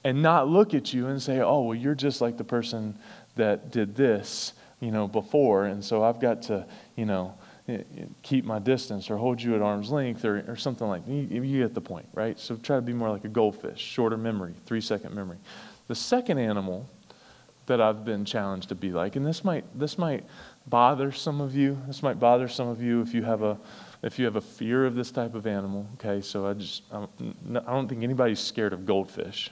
and 0.02 0.22
not 0.22 0.48
look 0.48 0.74
at 0.74 0.92
you 0.92 1.08
and 1.08 1.20
say, 1.20 1.40
oh, 1.40 1.62
well, 1.62 1.74
you're 1.74 1.94
just 1.94 2.20
like 2.20 2.36
the 2.36 2.44
person 2.44 2.98
that 3.36 3.70
did 3.70 3.94
this, 3.94 4.54
you 4.80 4.90
know, 4.90 5.06
before. 5.06 5.66
And 5.66 5.84
so 5.84 6.02
I've 6.02 6.20
got 6.20 6.42
to, 6.42 6.66
you 6.96 7.04
know, 7.04 7.34
keep 8.22 8.44
my 8.44 8.58
distance 8.58 9.10
or 9.10 9.16
hold 9.16 9.40
you 9.40 9.54
at 9.54 9.62
arm's 9.62 9.90
length 9.90 10.24
or, 10.24 10.44
or 10.48 10.56
something 10.56 10.86
like 10.86 11.04
that. 11.06 11.12
You, 11.12 11.42
you 11.42 11.62
get 11.62 11.74
the 11.74 11.80
point, 11.80 12.08
right? 12.14 12.38
So 12.38 12.56
try 12.56 12.76
to 12.76 12.82
be 12.82 12.92
more 12.92 13.10
like 13.10 13.24
a 13.24 13.28
goldfish, 13.28 13.80
shorter 13.80 14.16
memory, 14.16 14.54
three 14.66 14.80
second 14.80 15.14
memory. 15.14 15.38
The 15.88 15.94
second 15.94 16.38
animal 16.38 16.88
that 17.66 17.80
I've 17.80 18.04
been 18.04 18.24
challenged 18.24 18.68
to 18.70 18.74
be 18.74 18.90
like, 18.90 19.16
and 19.16 19.24
this 19.24 19.44
might, 19.44 19.64
this 19.78 19.98
might 19.98 20.24
bother 20.66 21.12
some 21.12 21.40
of 21.40 21.54
you. 21.54 21.78
This 21.86 22.02
might 22.02 22.18
bother 22.18 22.48
some 22.48 22.68
of 22.68 22.82
you 22.82 23.00
if 23.00 23.14
you 23.14 23.22
have 23.22 23.42
a, 23.42 23.58
if 24.02 24.18
you 24.18 24.24
have 24.24 24.36
a 24.36 24.40
fear 24.40 24.86
of 24.86 24.94
this 24.94 25.10
type 25.10 25.34
of 25.34 25.46
animal. 25.46 25.86
Okay, 25.94 26.20
so 26.20 26.46
I 26.46 26.54
just, 26.54 26.82
I'm, 26.90 27.08
I 27.66 27.72
don't 27.72 27.88
think 27.88 28.02
anybody's 28.02 28.40
scared 28.40 28.72
of 28.72 28.86
goldfish. 28.86 29.50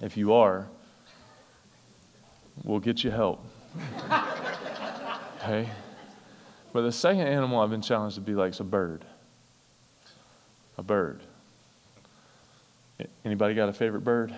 If 0.00 0.16
you 0.16 0.34
are, 0.34 0.68
we'll 2.62 2.80
get 2.80 3.02
you 3.04 3.10
help. 3.10 3.44
okay? 5.38 5.68
But 6.74 6.82
the 6.82 6.92
second 6.92 7.28
animal 7.28 7.60
I've 7.60 7.70
been 7.70 7.82
challenged 7.82 8.16
to 8.16 8.20
be 8.20 8.34
like 8.34 8.50
is 8.50 8.58
a 8.58 8.64
bird. 8.64 9.04
A 10.76 10.82
bird. 10.82 11.20
Anybody 13.24 13.54
got 13.54 13.68
a 13.68 13.72
favorite 13.72 14.02
bird? 14.02 14.34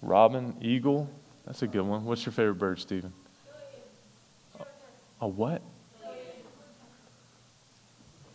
Robin, 0.00 0.54
eagle. 0.60 1.10
That's 1.44 1.62
a 1.62 1.66
good 1.66 1.82
one. 1.82 2.04
What's 2.04 2.24
your 2.24 2.32
favorite 2.32 2.60
bird, 2.60 2.78
Stephen? 2.78 3.12
A, 4.60 4.64
a 5.22 5.26
what? 5.26 5.62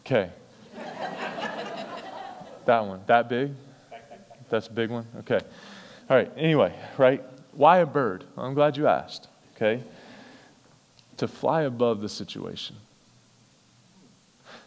Okay. 0.02 0.32
that 2.66 2.86
one. 2.86 3.00
That 3.08 3.30
big? 3.30 3.54
That's 4.50 4.68
a 4.68 4.72
big 4.72 4.90
one? 4.90 5.08
Okay. 5.20 5.40
All 6.10 6.18
right. 6.18 6.30
Anyway, 6.36 6.78
right? 6.98 7.24
Why 7.54 7.78
a 7.78 7.86
bird? 7.86 8.26
I'm 8.36 8.54
glad 8.54 8.76
you 8.76 8.88
asked. 8.88 9.30
Okay 9.56 9.82
to 11.18 11.28
fly 11.28 11.64
above 11.64 12.02
the 12.02 12.10
situation. 12.10 12.76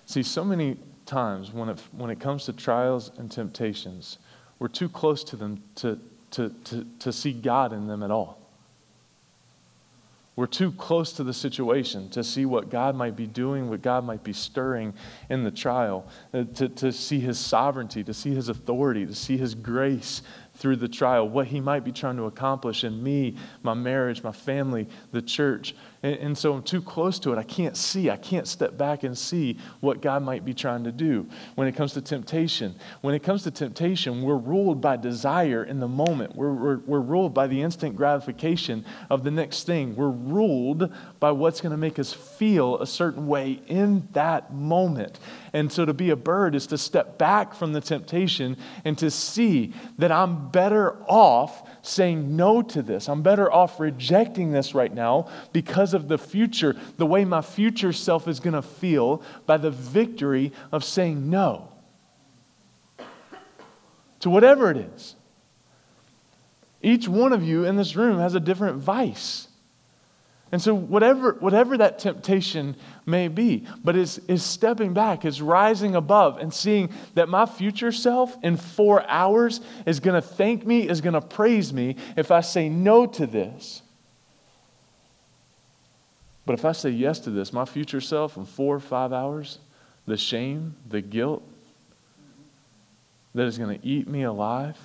See, 0.07 0.22
so 0.22 0.44
many 0.44 0.76
times 1.05 1.53
when 1.53 1.68
it, 1.68 1.80
when 1.92 2.11
it 2.11 2.20
comes 2.20 2.44
to 2.47 2.53
trials 2.53 3.11
and 3.18 3.30
temptations, 3.30 4.18
we're 4.59 4.68
too 4.68 4.88
close 4.88 5.24
to 5.24 5.36
them 5.36 5.62
to, 5.76 5.99
to, 6.32 6.51
to, 6.64 6.86
to 7.01 7.12
see 7.12 7.32
God 7.32 7.72
in 7.72 7.86
them 7.86 8.03
at 8.03 8.11
all. 8.11 8.38
We're 10.36 10.47
too 10.47 10.72
close 10.72 11.14
to 11.14 11.24
the 11.24 11.32
situation 11.32 12.11
to 12.11 12.22
see 12.22 12.44
what 12.44 12.68
God 12.68 12.94
might 12.94 13.16
be 13.16 13.26
doing, 13.26 13.70
what 13.70 13.80
God 13.80 14.05
might 14.05 14.22
be 14.22 14.34
stirring 14.34 14.92
in 15.30 15.44
the 15.44 15.51
trial, 15.51 16.07
uh, 16.34 16.44
to, 16.57 16.68
to 16.68 16.92
see 16.92 17.20
His 17.20 17.38
sovereignty, 17.38 18.05
to 18.05 18.12
see 18.12 18.34
His 18.34 18.51
authority, 18.51 19.07
to 19.07 19.14
see 19.14 19.38
His 19.38 19.55
grace, 19.55 20.20
through 20.57 20.76
the 20.76 20.88
trial, 20.88 21.28
what 21.28 21.47
he 21.47 21.61
might 21.61 21.84
be 21.84 21.92
trying 21.92 22.16
to 22.16 22.24
accomplish 22.24 22.84
in 22.84 23.03
me, 23.03 23.36
my 23.62 23.74
marriage, 23.74 24.22
my 24.22 24.32
family, 24.32 24.88
the 25.12 25.20
church. 25.20 25.74
And, 26.07 26.19
and, 26.19 26.39
so 26.39 26.55
I'm 26.55 26.63
too 26.63 26.81
close 26.81 27.19
to 27.21 27.33
it. 27.33 27.39
I 27.39 27.43
can't 27.43 27.77
see. 27.77 28.11
I 28.11 28.17
can't 28.17 28.47
step 28.47 28.79
back 28.79 29.03
and 29.03 29.19
see 29.19 29.59
what 29.81 30.01
God 30.01 30.23
might 30.23 30.45
be 30.45 30.55
trying 30.55 30.85
to 30.85 30.93
do. 30.93 31.27
When 31.57 31.67
it 31.67 31.75
comes 31.75 31.95
to 31.95 32.01
temptation, 32.01 32.77
when 33.01 33.13
it 33.17 33.25
comes 33.25 33.43
to 33.43 33.51
temptation, 33.51 34.23
we're 34.23 34.37
ruled 34.37 34.81
by 34.81 34.99
desire 34.99 35.65
in 35.65 35.81
the 35.81 35.89
moment. 35.89 36.37
We're, 36.37 36.53
we're, 36.53 36.79
we're 36.79 37.01
ruled 37.01 37.35
by 37.35 37.49
the 37.49 37.61
instant 37.61 37.97
gratification 37.97 38.85
of 39.11 39.25
the 39.25 39.33
next 39.33 39.65
thing. 39.65 39.97
We're 39.97 40.11
ruled 40.11 40.93
by 41.19 41.33
what's 41.33 41.61
going 41.61 41.73
to 41.73 41.77
make 41.77 41.99
us 41.99 42.13
feel 42.13 42.79
a 42.79 42.87
certain 42.87 43.27
way 43.27 43.61
in 43.67 44.07
that 44.13 44.55
moment. 44.55 45.19
And 45.53 45.73
so 45.73 45.85
to 45.85 45.95
be 45.95 46.11
a 46.11 46.17
bird 46.17 46.55
is 46.55 46.69
to 46.69 46.79
step 46.79 47.19
back 47.19 47.53
from 47.53 47.73
the 47.73 47.81
temptation 47.81 48.59
and 48.85 48.97
to 48.99 49.11
see 49.11 49.73
that 49.99 50.13
I'm 50.13 50.51
better 50.51 51.03
off 51.09 51.69
saying 51.87 52.37
no 52.37 52.62
to 52.62 52.82
this. 52.82 53.09
I'm 53.09 53.22
better 53.22 53.51
off 53.51 53.78
rejecting 53.80 54.53
this 54.53 54.74
right 54.74 54.93
now 54.93 55.28
because 55.53 55.95
of 55.95 56.09
the 56.09 56.18
future, 56.18 56.76
the 56.97 57.07
way 57.07 57.24
my 57.24 57.41
future 57.41 57.93
self 57.93 58.28
is 58.28 58.41
going 58.41 58.55
to 58.55 58.62
feel 58.62 59.22
by 59.47 59.57
the 59.57 59.70
victory 59.70 60.53
of 60.72 60.84
saying 60.84 61.30
no 61.30 61.68
to 64.20 64.30
whatever 64.30 64.70
it 64.70 64.76
is. 64.76 65.14
Each 66.82 67.09
one 67.09 67.32
of 67.32 67.43
you 67.43 67.64
in 67.64 67.76
this 67.76 67.97
room 67.97 68.18
has 68.18 68.34
a 68.34 68.41
different 68.41 68.78
vice. 68.78 69.45
And 70.53 70.62
so, 70.62 70.74
whatever, 70.74 71.32
whatever 71.40 71.76
that 71.78 71.99
temptation 71.99 72.76
may 73.05 73.26
be, 73.26 73.66
but 73.82 73.97
is, 73.97 74.18
is 74.28 74.44
stepping 74.44 74.94
back, 74.94 75.24
is 75.24 75.42
rising 75.42 75.97
above, 75.97 76.38
and 76.38 76.55
seeing 76.55 76.90
that 77.14 77.28
my 77.28 77.47
future 77.47 77.90
self 77.90 78.36
in 78.44 78.57
four 78.57 79.05
hours 79.09 79.61
is 79.86 79.99
going 79.99 80.14
to 80.14 80.26
thank 80.26 80.64
me, 80.64 80.88
is 80.88 81.01
going 81.01 81.14
to 81.14 81.20
praise 81.20 81.72
me 81.72 81.97
if 82.16 82.30
I 82.30 82.42
say 82.42 82.68
no 82.68 83.07
to 83.07 83.26
this. 83.26 83.82
But 86.44 86.53
if 86.53 86.64
I 86.64 86.70
say 86.70 86.90
yes 86.90 87.18
to 87.20 87.30
this, 87.30 87.53
my 87.53 87.64
future 87.64 88.01
self 88.01 88.36
in 88.36 88.44
four 88.44 88.76
or 88.76 88.80
five 88.80 89.12
hours, 89.12 89.59
the 90.07 90.16
shame, 90.16 90.76
the 90.88 91.01
guilt 91.01 91.42
that 93.34 93.47
is 93.47 93.59
going 93.59 93.80
to 93.80 93.84
eat 93.84 94.07
me 94.07 94.22
alive 94.22 94.78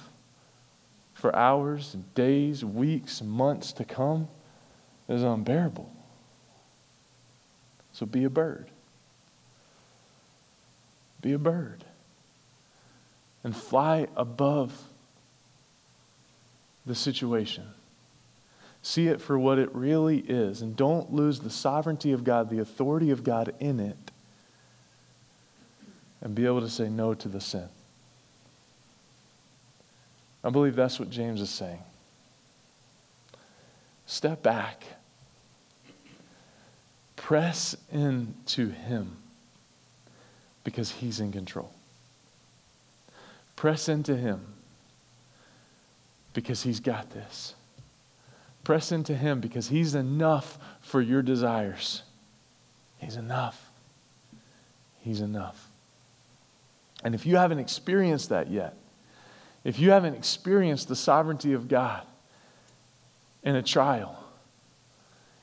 for 1.14 1.36
hours, 1.36 1.96
days, 2.16 2.66
weeks, 2.66 3.22
months 3.22 3.74
to 3.74 3.86
come 3.86 4.28
is 5.12 5.24
unbearable. 5.24 5.92
So 7.94 8.06
be 8.06 8.24
a 8.24 8.30
bird. 8.30 8.70
Be 11.22 11.34
a 11.34 11.38
bird. 11.38 11.84
And 13.44 13.56
fly 13.56 14.08
above 14.16 14.82
the 16.86 16.96
situation. 16.96 17.66
See 18.82 19.08
it 19.08 19.22
for 19.22 19.38
what 19.38 19.60
it 19.60 19.74
really 19.76 20.20
is. 20.20 20.62
And 20.62 20.76
don't 20.76 21.14
lose 21.14 21.40
the 21.40 21.50
sovereignty 21.50 22.14
of 22.14 22.24
God, 22.24 22.50
the 22.50 22.60
authority 22.60 23.12
of 23.12 23.24
God 23.24 23.54
in 23.60 23.80
it. 23.80 23.98
And 26.22 26.34
be 26.34 26.46
able 26.46 26.62
to 26.62 26.70
say 26.70 26.90
no 26.90 27.14
to 27.16 27.28
the 27.28 27.42
sin. 27.42 27.68
I 30.44 30.50
believe 30.50 30.76
that's 30.76 31.00
what 31.00 31.10
James 31.10 31.42
is 31.42 31.50
saying. 31.50 31.82
Step 34.06 34.42
back 34.42 34.86
Press 37.32 37.78
into 37.94 38.72
Him 38.72 39.16
because 40.66 40.92
He's 40.92 41.22
in 41.22 41.32
control. 41.32 41.72
Press 43.56 43.88
into 43.88 44.18
Him 44.18 44.42
because 46.34 46.64
He's 46.64 46.82
got 46.82 47.12
this. 47.12 47.56
Press 48.66 48.92
into 48.92 49.16
Him 49.16 49.40
because 49.40 49.70
He's 49.70 49.96
enough 49.96 50.58
for 50.82 51.00
your 51.00 51.22
desires. 51.22 52.04
He's 52.98 53.16
enough. 53.16 53.72
He's 55.00 55.22
enough. 55.22 55.70
And 57.02 57.16
if 57.16 57.26
you 57.26 57.38
haven't 57.38 57.60
experienced 57.60 58.28
that 58.28 58.52
yet, 58.52 58.76
if 59.64 59.80
you 59.80 59.92
haven't 59.92 60.16
experienced 60.16 60.90
the 60.90 60.98
sovereignty 60.98 61.54
of 61.54 61.70
God 61.70 62.04
in 63.42 63.56
a 63.56 63.64
trial, 63.64 64.22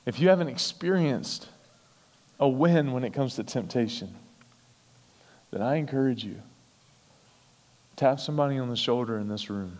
if 0.05 0.19
you 0.19 0.29
haven't 0.29 0.49
experienced 0.49 1.47
a 2.39 2.47
win 2.47 2.91
when 2.91 3.03
it 3.03 3.13
comes 3.13 3.35
to 3.35 3.43
temptation, 3.43 4.13
then 5.51 5.61
I 5.61 5.75
encourage 5.75 6.23
you 6.23 6.41
tap 7.95 8.19
somebody 8.19 8.57
on 8.57 8.69
the 8.69 8.77
shoulder 8.77 9.17
in 9.17 9.27
this 9.27 9.49
room. 9.49 9.77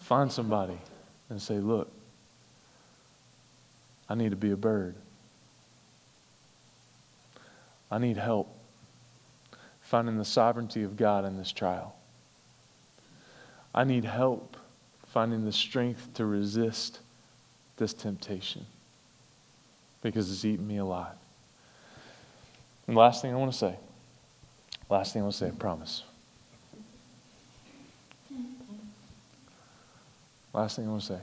Find 0.00 0.30
somebody 0.30 0.78
and 1.30 1.40
say, 1.40 1.54
Look, 1.54 1.90
I 4.08 4.14
need 4.14 4.30
to 4.30 4.36
be 4.36 4.50
a 4.50 4.56
bird. 4.56 4.94
I 7.90 7.98
need 7.98 8.16
help 8.18 8.54
finding 9.80 10.18
the 10.18 10.24
sovereignty 10.24 10.82
of 10.82 10.96
God 10.96 11.24
in 11.24 11.38
this 11.38 11.52
trial. 11.52 11.94
I 13.74 13.84
need 13.84 14.04
help 14.04 14.56
finding 15.06 15.44
the 15.44 15.52
strength 15.52 16.12
to 16.14 16.26
resist 16.26 17.00
this 17.76 17.94
temptation 17.94 18.66
because 20.04 20.30
it's 20.30 20.44
eating 20.44 20.68
me 20.68 20.76
alive. 20.76 21.16
And 22.86 22.94
last 22.94 23.22
thing 23.22 23.32
I 23.32 23.36
want 23.36 23.50
to 23.50 23.58
say, 23.58 23.74
last 24.88 25.12
thing 25.12 25.22
I 25.22 25.24
want 25.24 25.32
to 25.32 25.38
say, 25.38 25.48
I 25.48 25.50
promise. 25.50 26.04
Last 30.52 30.76
thing 30.76 30.86
I 30.86 30.90
want 30.90 31.00
to 31.00 31.06
say 31.08 31.20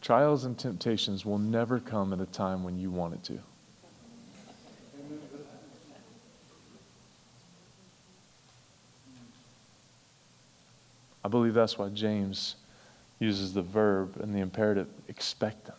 trials 0.00 0.44
and 0.44 0.56
temptations 0.56 1.26
will 1.26 1.38
never 1.38 1.80
come 1.80 2.12
at 2.12 2.20
a 2.20 2.26
time 2.26 2.62
when 2.62 2.78
you 2.78 2.90
want 2.90 3.14
it 3.14 3.24
to. 3.24 3.38
I 11.24 11.28
believe 11.28 11.52
that's 11.52 11.76
why 11.76 11.88
James 11.88 12.54
uses 13.18 13.52
the 13.52 13.60
verb 13.60 14.16
and 14.22 14.32
the 14.32 14.38
imperative 14.38 14.86
expect 15.08 15.66
them. 15.66 15.76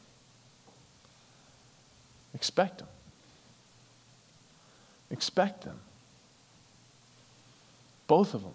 Expect 2.39 2.79
them. 2.79 2.87
Expect 5.11 5.65
them. 5.65 5.77
Both 8.07 8.33
of 8.33 8.43
them. 8.43 8.53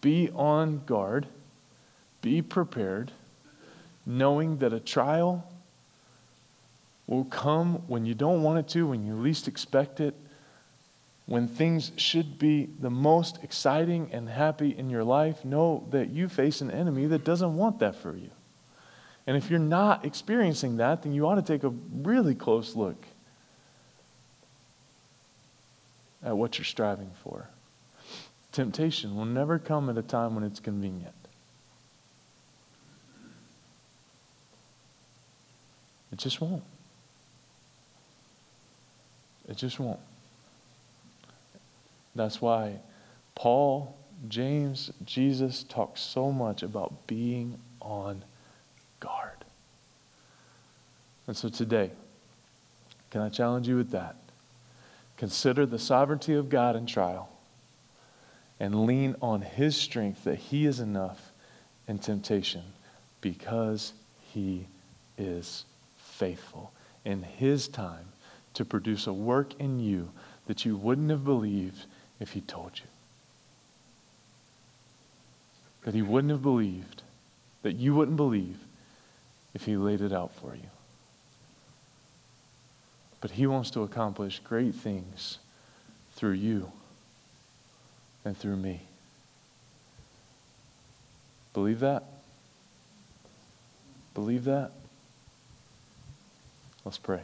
Be 0.00 0.30
on 0.30 0.82
guard, 0.86 1.26
be 2.22 2.40
prepared, 2.40 3.10
knowing 4.06 4.58
that 4.58 4.72
a 4.72 4.78
trial 4.78 5.50
will 7.08 7.24
come 7.24 7.82
when 7.88 8.06
you 8.06 8.14
don't 8.14 8.44
want 8.44 8.60
it 8.60 8.68
to, 8.68 8.86
when 8.86 9.04
you 9.04 9.16
least 9.16 9.48
expect 9.48 9.98
it, 9.98 10.14
when 11.26 11.48
things 11.48 11.90
should 11.96 12.38
be 12.38 12.68
the 12.78 12.90
most 12.90 13.42
exciting 13.42 14.08
and 14.12 14.28
happy 14.28 14.76
in 14.76 14.88
your 14.88 15.02
life, 15.02 15.44
know 15.44 15.84
that 15.90 16.10
you 16.10 16.28
face 16.28 16.60
an 16.60 16.70
enemy 16.70 17.06
that 17.06 17.24
doesn't 17.24 17.56
want 17.56 17.80
that 17.80 17.96
for 17.96 18.16
you. 18.16 18.30
And 19.26 19.36
if 19.36 19.50
you're 19.50 19.58
not 19.58 20.04
experiencing 20.04 20.76
that, 20.76 21.02
then 21.02 21.12
you 21.12 21.26
ought 21.26 21.34
to 21.34 21.42
take 21.42 21.64
a 21.64 21.70
really 21.70 22.34
close 22.34 22.76
look 22.76 23.04
at 26.22 26.36
what 26.36 26.58
you're 26.58 26.64
striving 26.64 27.10
for. 27.22 27.48
Temptation 28.52 29.16
will 29.16 29.24
never 29.24 29.58
come 29.58 29.90
at 29.90 29.98
a 29.98 30.02
time 30.02 30.34
when 30.34 30.44
it's 30.44 30.60
convenient. 30.60 31.14
It 36.12 36.18
just 36.18 36.40
won't. 36.40 36.62
It 39.48 39.56
just 39.56 39.78
won't. 39.78 40.00
That's 42.14 42.40
why 42.40 42.78
Paul, 43.34 43.94
James, 44.28 44.90
Jesus 45.04 45.62
talk 45.62 45.98
so 45.98 46.32
much 46.32 46.62
about 46.62 47.06
being 47.06 47.58
on 47.80 48.24
guard. 49.00 49.44
And 51.26 51.36
so 51.36 51.48
today, 51.48 51.90
can 53.10 53.20
I 53.20 53.28
challenge 53.28 53.68
you 53.68 53.76
with 53.76 53.90
that? 53.90 54.16
Consider 55.16 55.66
the 55.66 55.78
sovereignty 55.78 56.34
of 56.34 56.48
God 56.48 56.76
in 56.76 56.86
trial 56.86 57.28
and 58.60 58.86
lean 58.86 59.16
on 59.20 59.40
His 59.42 59.76
strength 59.76 60.24
that 60.24 60.38
He 60.38 60.66
is 60.66 60.80
enough 60.80 61.32
in 61.88 61.98
temptation 61.98 62.62
because 63.20 63.92
He 64.32 64.66
is 65.18 65.64
faithful 65.96 66.72
in 67.04 67.22
His 67.22 67.68
time 67.68 68.06
to 68.54 68.64
produce 68.64 69.06
a 69.06 69.12
work 69.12 69.58
in 69.60 69.80
you 69.80 70.10
that 70.46 70.64
you 70.64 70.76
wouldn't 70.76 71.10
have 71.10 71.24
believed 71.24 71.84
if 72.20 72.32
he 72.32 72.40
told 72.40 72.72
you. 72.76 72.86
That 75.84 75.94
he 75.94 76.02
wouldn't 76.02 76.30
have 76.30 76.42
believed, 76.42 77.02
that 77.62 77.76
you 77.76 77.94
wouldn't 77.94 78.16
believe 78.16 78.56
if 79.56 79.64
he 79.64 79.74
laid 79.74 80.02
it 80.02 80.12
out 80.12 80.30
for 80.34 80.54
you. 80.54 80.68
But 83.22 83.30
he 83.30 83.46
wants 83.46 83.70
to 83.70 83.84
accomplish 83.84 84.38
great 84.40 84.74
things 84.74 85.38
through 86.12 86.32
you 86.32 86.70
and 88.22 88.36
through 88.36 88.58
me. 88.58 88.82
Believe 91.54 91.80
that? 91.80 92.04
Believe 94.12 94.44
that? 94.44 94.72
Let's 96.84 96.98
pray. 96.98 97.22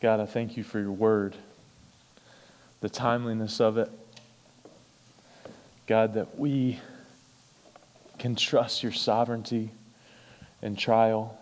God, 0.00 0.18
I 0.18 0.24
thank 0.24 0.56
you 0.56 0.64
for 0.64 0.80
your 0.80 0.92
word 0.92 1.36
the 2.80 2.88
timeliness 2.88 3.60
of 3.60 3.76
it. 3.76 3.90
God, 5.86 6.14
that 6.14 6.38
we 6.38 6.80
can 8.18 8.34
trust 8.36 8.82
your 8.82 8.92
sovereignty 8.92 9.70
in 10.62 10.76
trial, 10.76 11.38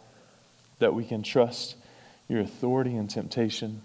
that 0.79 0.95
we 0.95 1.05
can 1.05 1.23
trust 1.23 1.77
your 2.29 2.41
authority 2.41 2.97
in 2.97 3.09
temptation. 3.09 3.83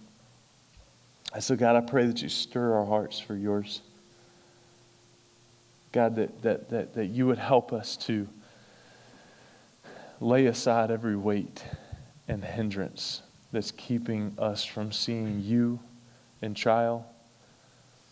And 1.34 1.44
so, 1.44 1.56
God, 1.56 1.76
I 1.76 1.82
pray 1.82 2.08
that 2.08 2.22
you 2.22 2.30
stir 2.30 2.74
our 2.74 2.86
hearts 2.86 3.20
for 3.20 3.36
yours. 3.36 3.82
God, 5.92 6.16
that, 6.16 6.42
that, 6.42 6.70
that, 6.70 6.94
that 6.96 7.06
you 7.08 7.28
would 7.28 7.38
help 7.38 7.74
us 7.74 7.98
to 7.98 8.28
lay 10.20 10.48
aside 10.48 10.92
every 10.92 11.16
weight 11.16 11.64
and 12.28 12.44
hindrance 12.44 13.22
that's 13.52 13.72
keeping 13.72 14.36
us 14.38 14.64
from 14.66 14.92
seeing 14.92 15.42
you 15.42 15.80
in 16.42 16.54
trial 16.54 17.08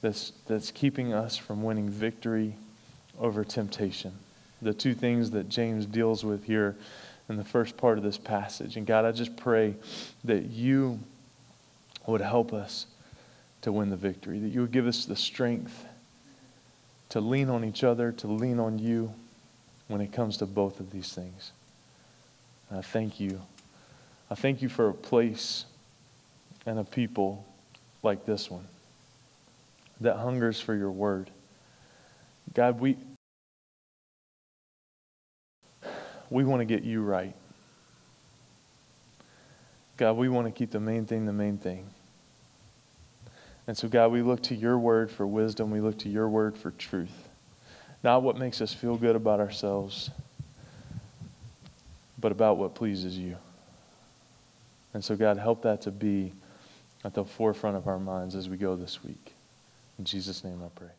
that's, 0.01 0.33
that's 0.45 0.71
keeping 0.71 1.13
us 1.13 1.37
from 1.37 1.63
winning 1.63 1.89
victory 1.89 2.55
over 3.19 3.43
temptation. 3.43 4.13
The 4.61 4.73
two 4.73 4.93
things 4.93 5.31
that 5.31 5.49
James 5.49 5.85
deals 5.85 6.23
with 6.23 6.45
here 6.45 6.75
in 7.29 7.37
the 7.37 7.43
first 7.43 7.77
part 7.77 7.97
of 7.97 8.03
this 8.03 8.17
passage. 8.17 8.77
And 8.77 8.87
God, 8.87 9.05
I 9.05 9.11
just 9.11 9.35
pray 9.35 9.75
that 10.23 10.45
you 10.45 10.99
would 12.05 12.21
help 12.21 12.53
us 12.53 12.87
to 13.61 13.71
win 13.71 13.89
the 13.89 13.97
victory, 13.97 14.39
that 14.39 14.49
you 14.49 14.61
would 14.61 14.71
give 14.71 14.87
us 14.87 15.05
the 15.05 15.15
strength 15.15 15.85
to 17.09 17.19
lean 17.19 17.49
on 17.49 17.63
each 17.63 17.83
other, 17.83 18.11
to 18.13 18.27
lean 18.27 18.59
on 18.59 18.79
you 18.79 19.13
when 19.87 20.01
it 20.01 20.11
comes 20.11 20.37
to 20.37 20.45
both 20.45 20.79
of 20.79 20.91
these 20.91 21.13
things. 21.13 21.51
And 22.69 22.79
I 22.79 22.81
thank 22.81 23.19
you. 23.19 23.41
I 24.29 24.35
thank 24.35 24.61
you 24.61 24.69
for 24.69 24.89
a 24.89 24.93
place 24.93 25.65
and 26.65 26.79
a 26.79 26.83
people 26.83 27.45
like 28.03 28.25
this 28.25 28.51
one 28.51 28.67
that 30.01 30.17
hungers 30.17 30.59
for 30.59 30.75
your 30.75 30.91
word. 30.91 31.29
God, 32.53 32.79
we, 32.79 32.97
we 36.29 36.43
want 36.43 36.61
to 36.61 36.65
get 36.65 36.83
you 36.83 37.01
right. 37.01 37.35
God, 39.97 40.13
we 40.13 40.29
want 40.29 40.45
to 40.47 40.51
keep 40.51 40.71
the 40.71 40.79
main 40.79 41.05
thing 41.05 41.25
the 41.25 41.33
main 41.33 41.57
thing. 41.57 41.89
And 43.65 43.77
so, 43.77 43.87
God, 43.87 44.11
we 44.11 44.21
look 44.21 44.43
to 44.43 44.55
your 44.55 44.77
word 44.77 45.11
for 45.11 45.27
wisdom. 45.27 45.71
We 45.71 45.81
look 45.81 45.99
to 45.99 46.09
your 46.09 46.29
word 46.29 46.57
for 46.57 46.71
truth. 46.71 47.27
Not 48.03 48.23
what 48.23 48.37
makes 48.37 48.61
us 48.61 48.73
feel 48.73 48.95
good 48.95 49.15
about 49.15 49.39
ourselves, 49.39 50.09
but 52.17 52.31
about 52.31 52.57
what 52.57 52.75
pleases 52.75 53.17
you. 53.17 53.35
And 54.93 55.03
so, 55.03 55.15
God, 55.15 55.37
help 55.37 55.63
that 55.63 55.81
to 55.81 55.91
be 55.91 56.31
at 57.03 57.13
the 57.13 57.25
forefront 57.25 57.75
of 57.75 57.87
our 57.87 57.99
minds 57.99 58.35
as 58.35 58.47
we 58.47 58.57
go 58.57 58.75
this 58.75 59.03
week. 59.03 59.33
In 59.99 60.05
Jesus' 60.05 60.43
name 60.43 60.61
I 60.63 60.69
pray. 60.79 60.96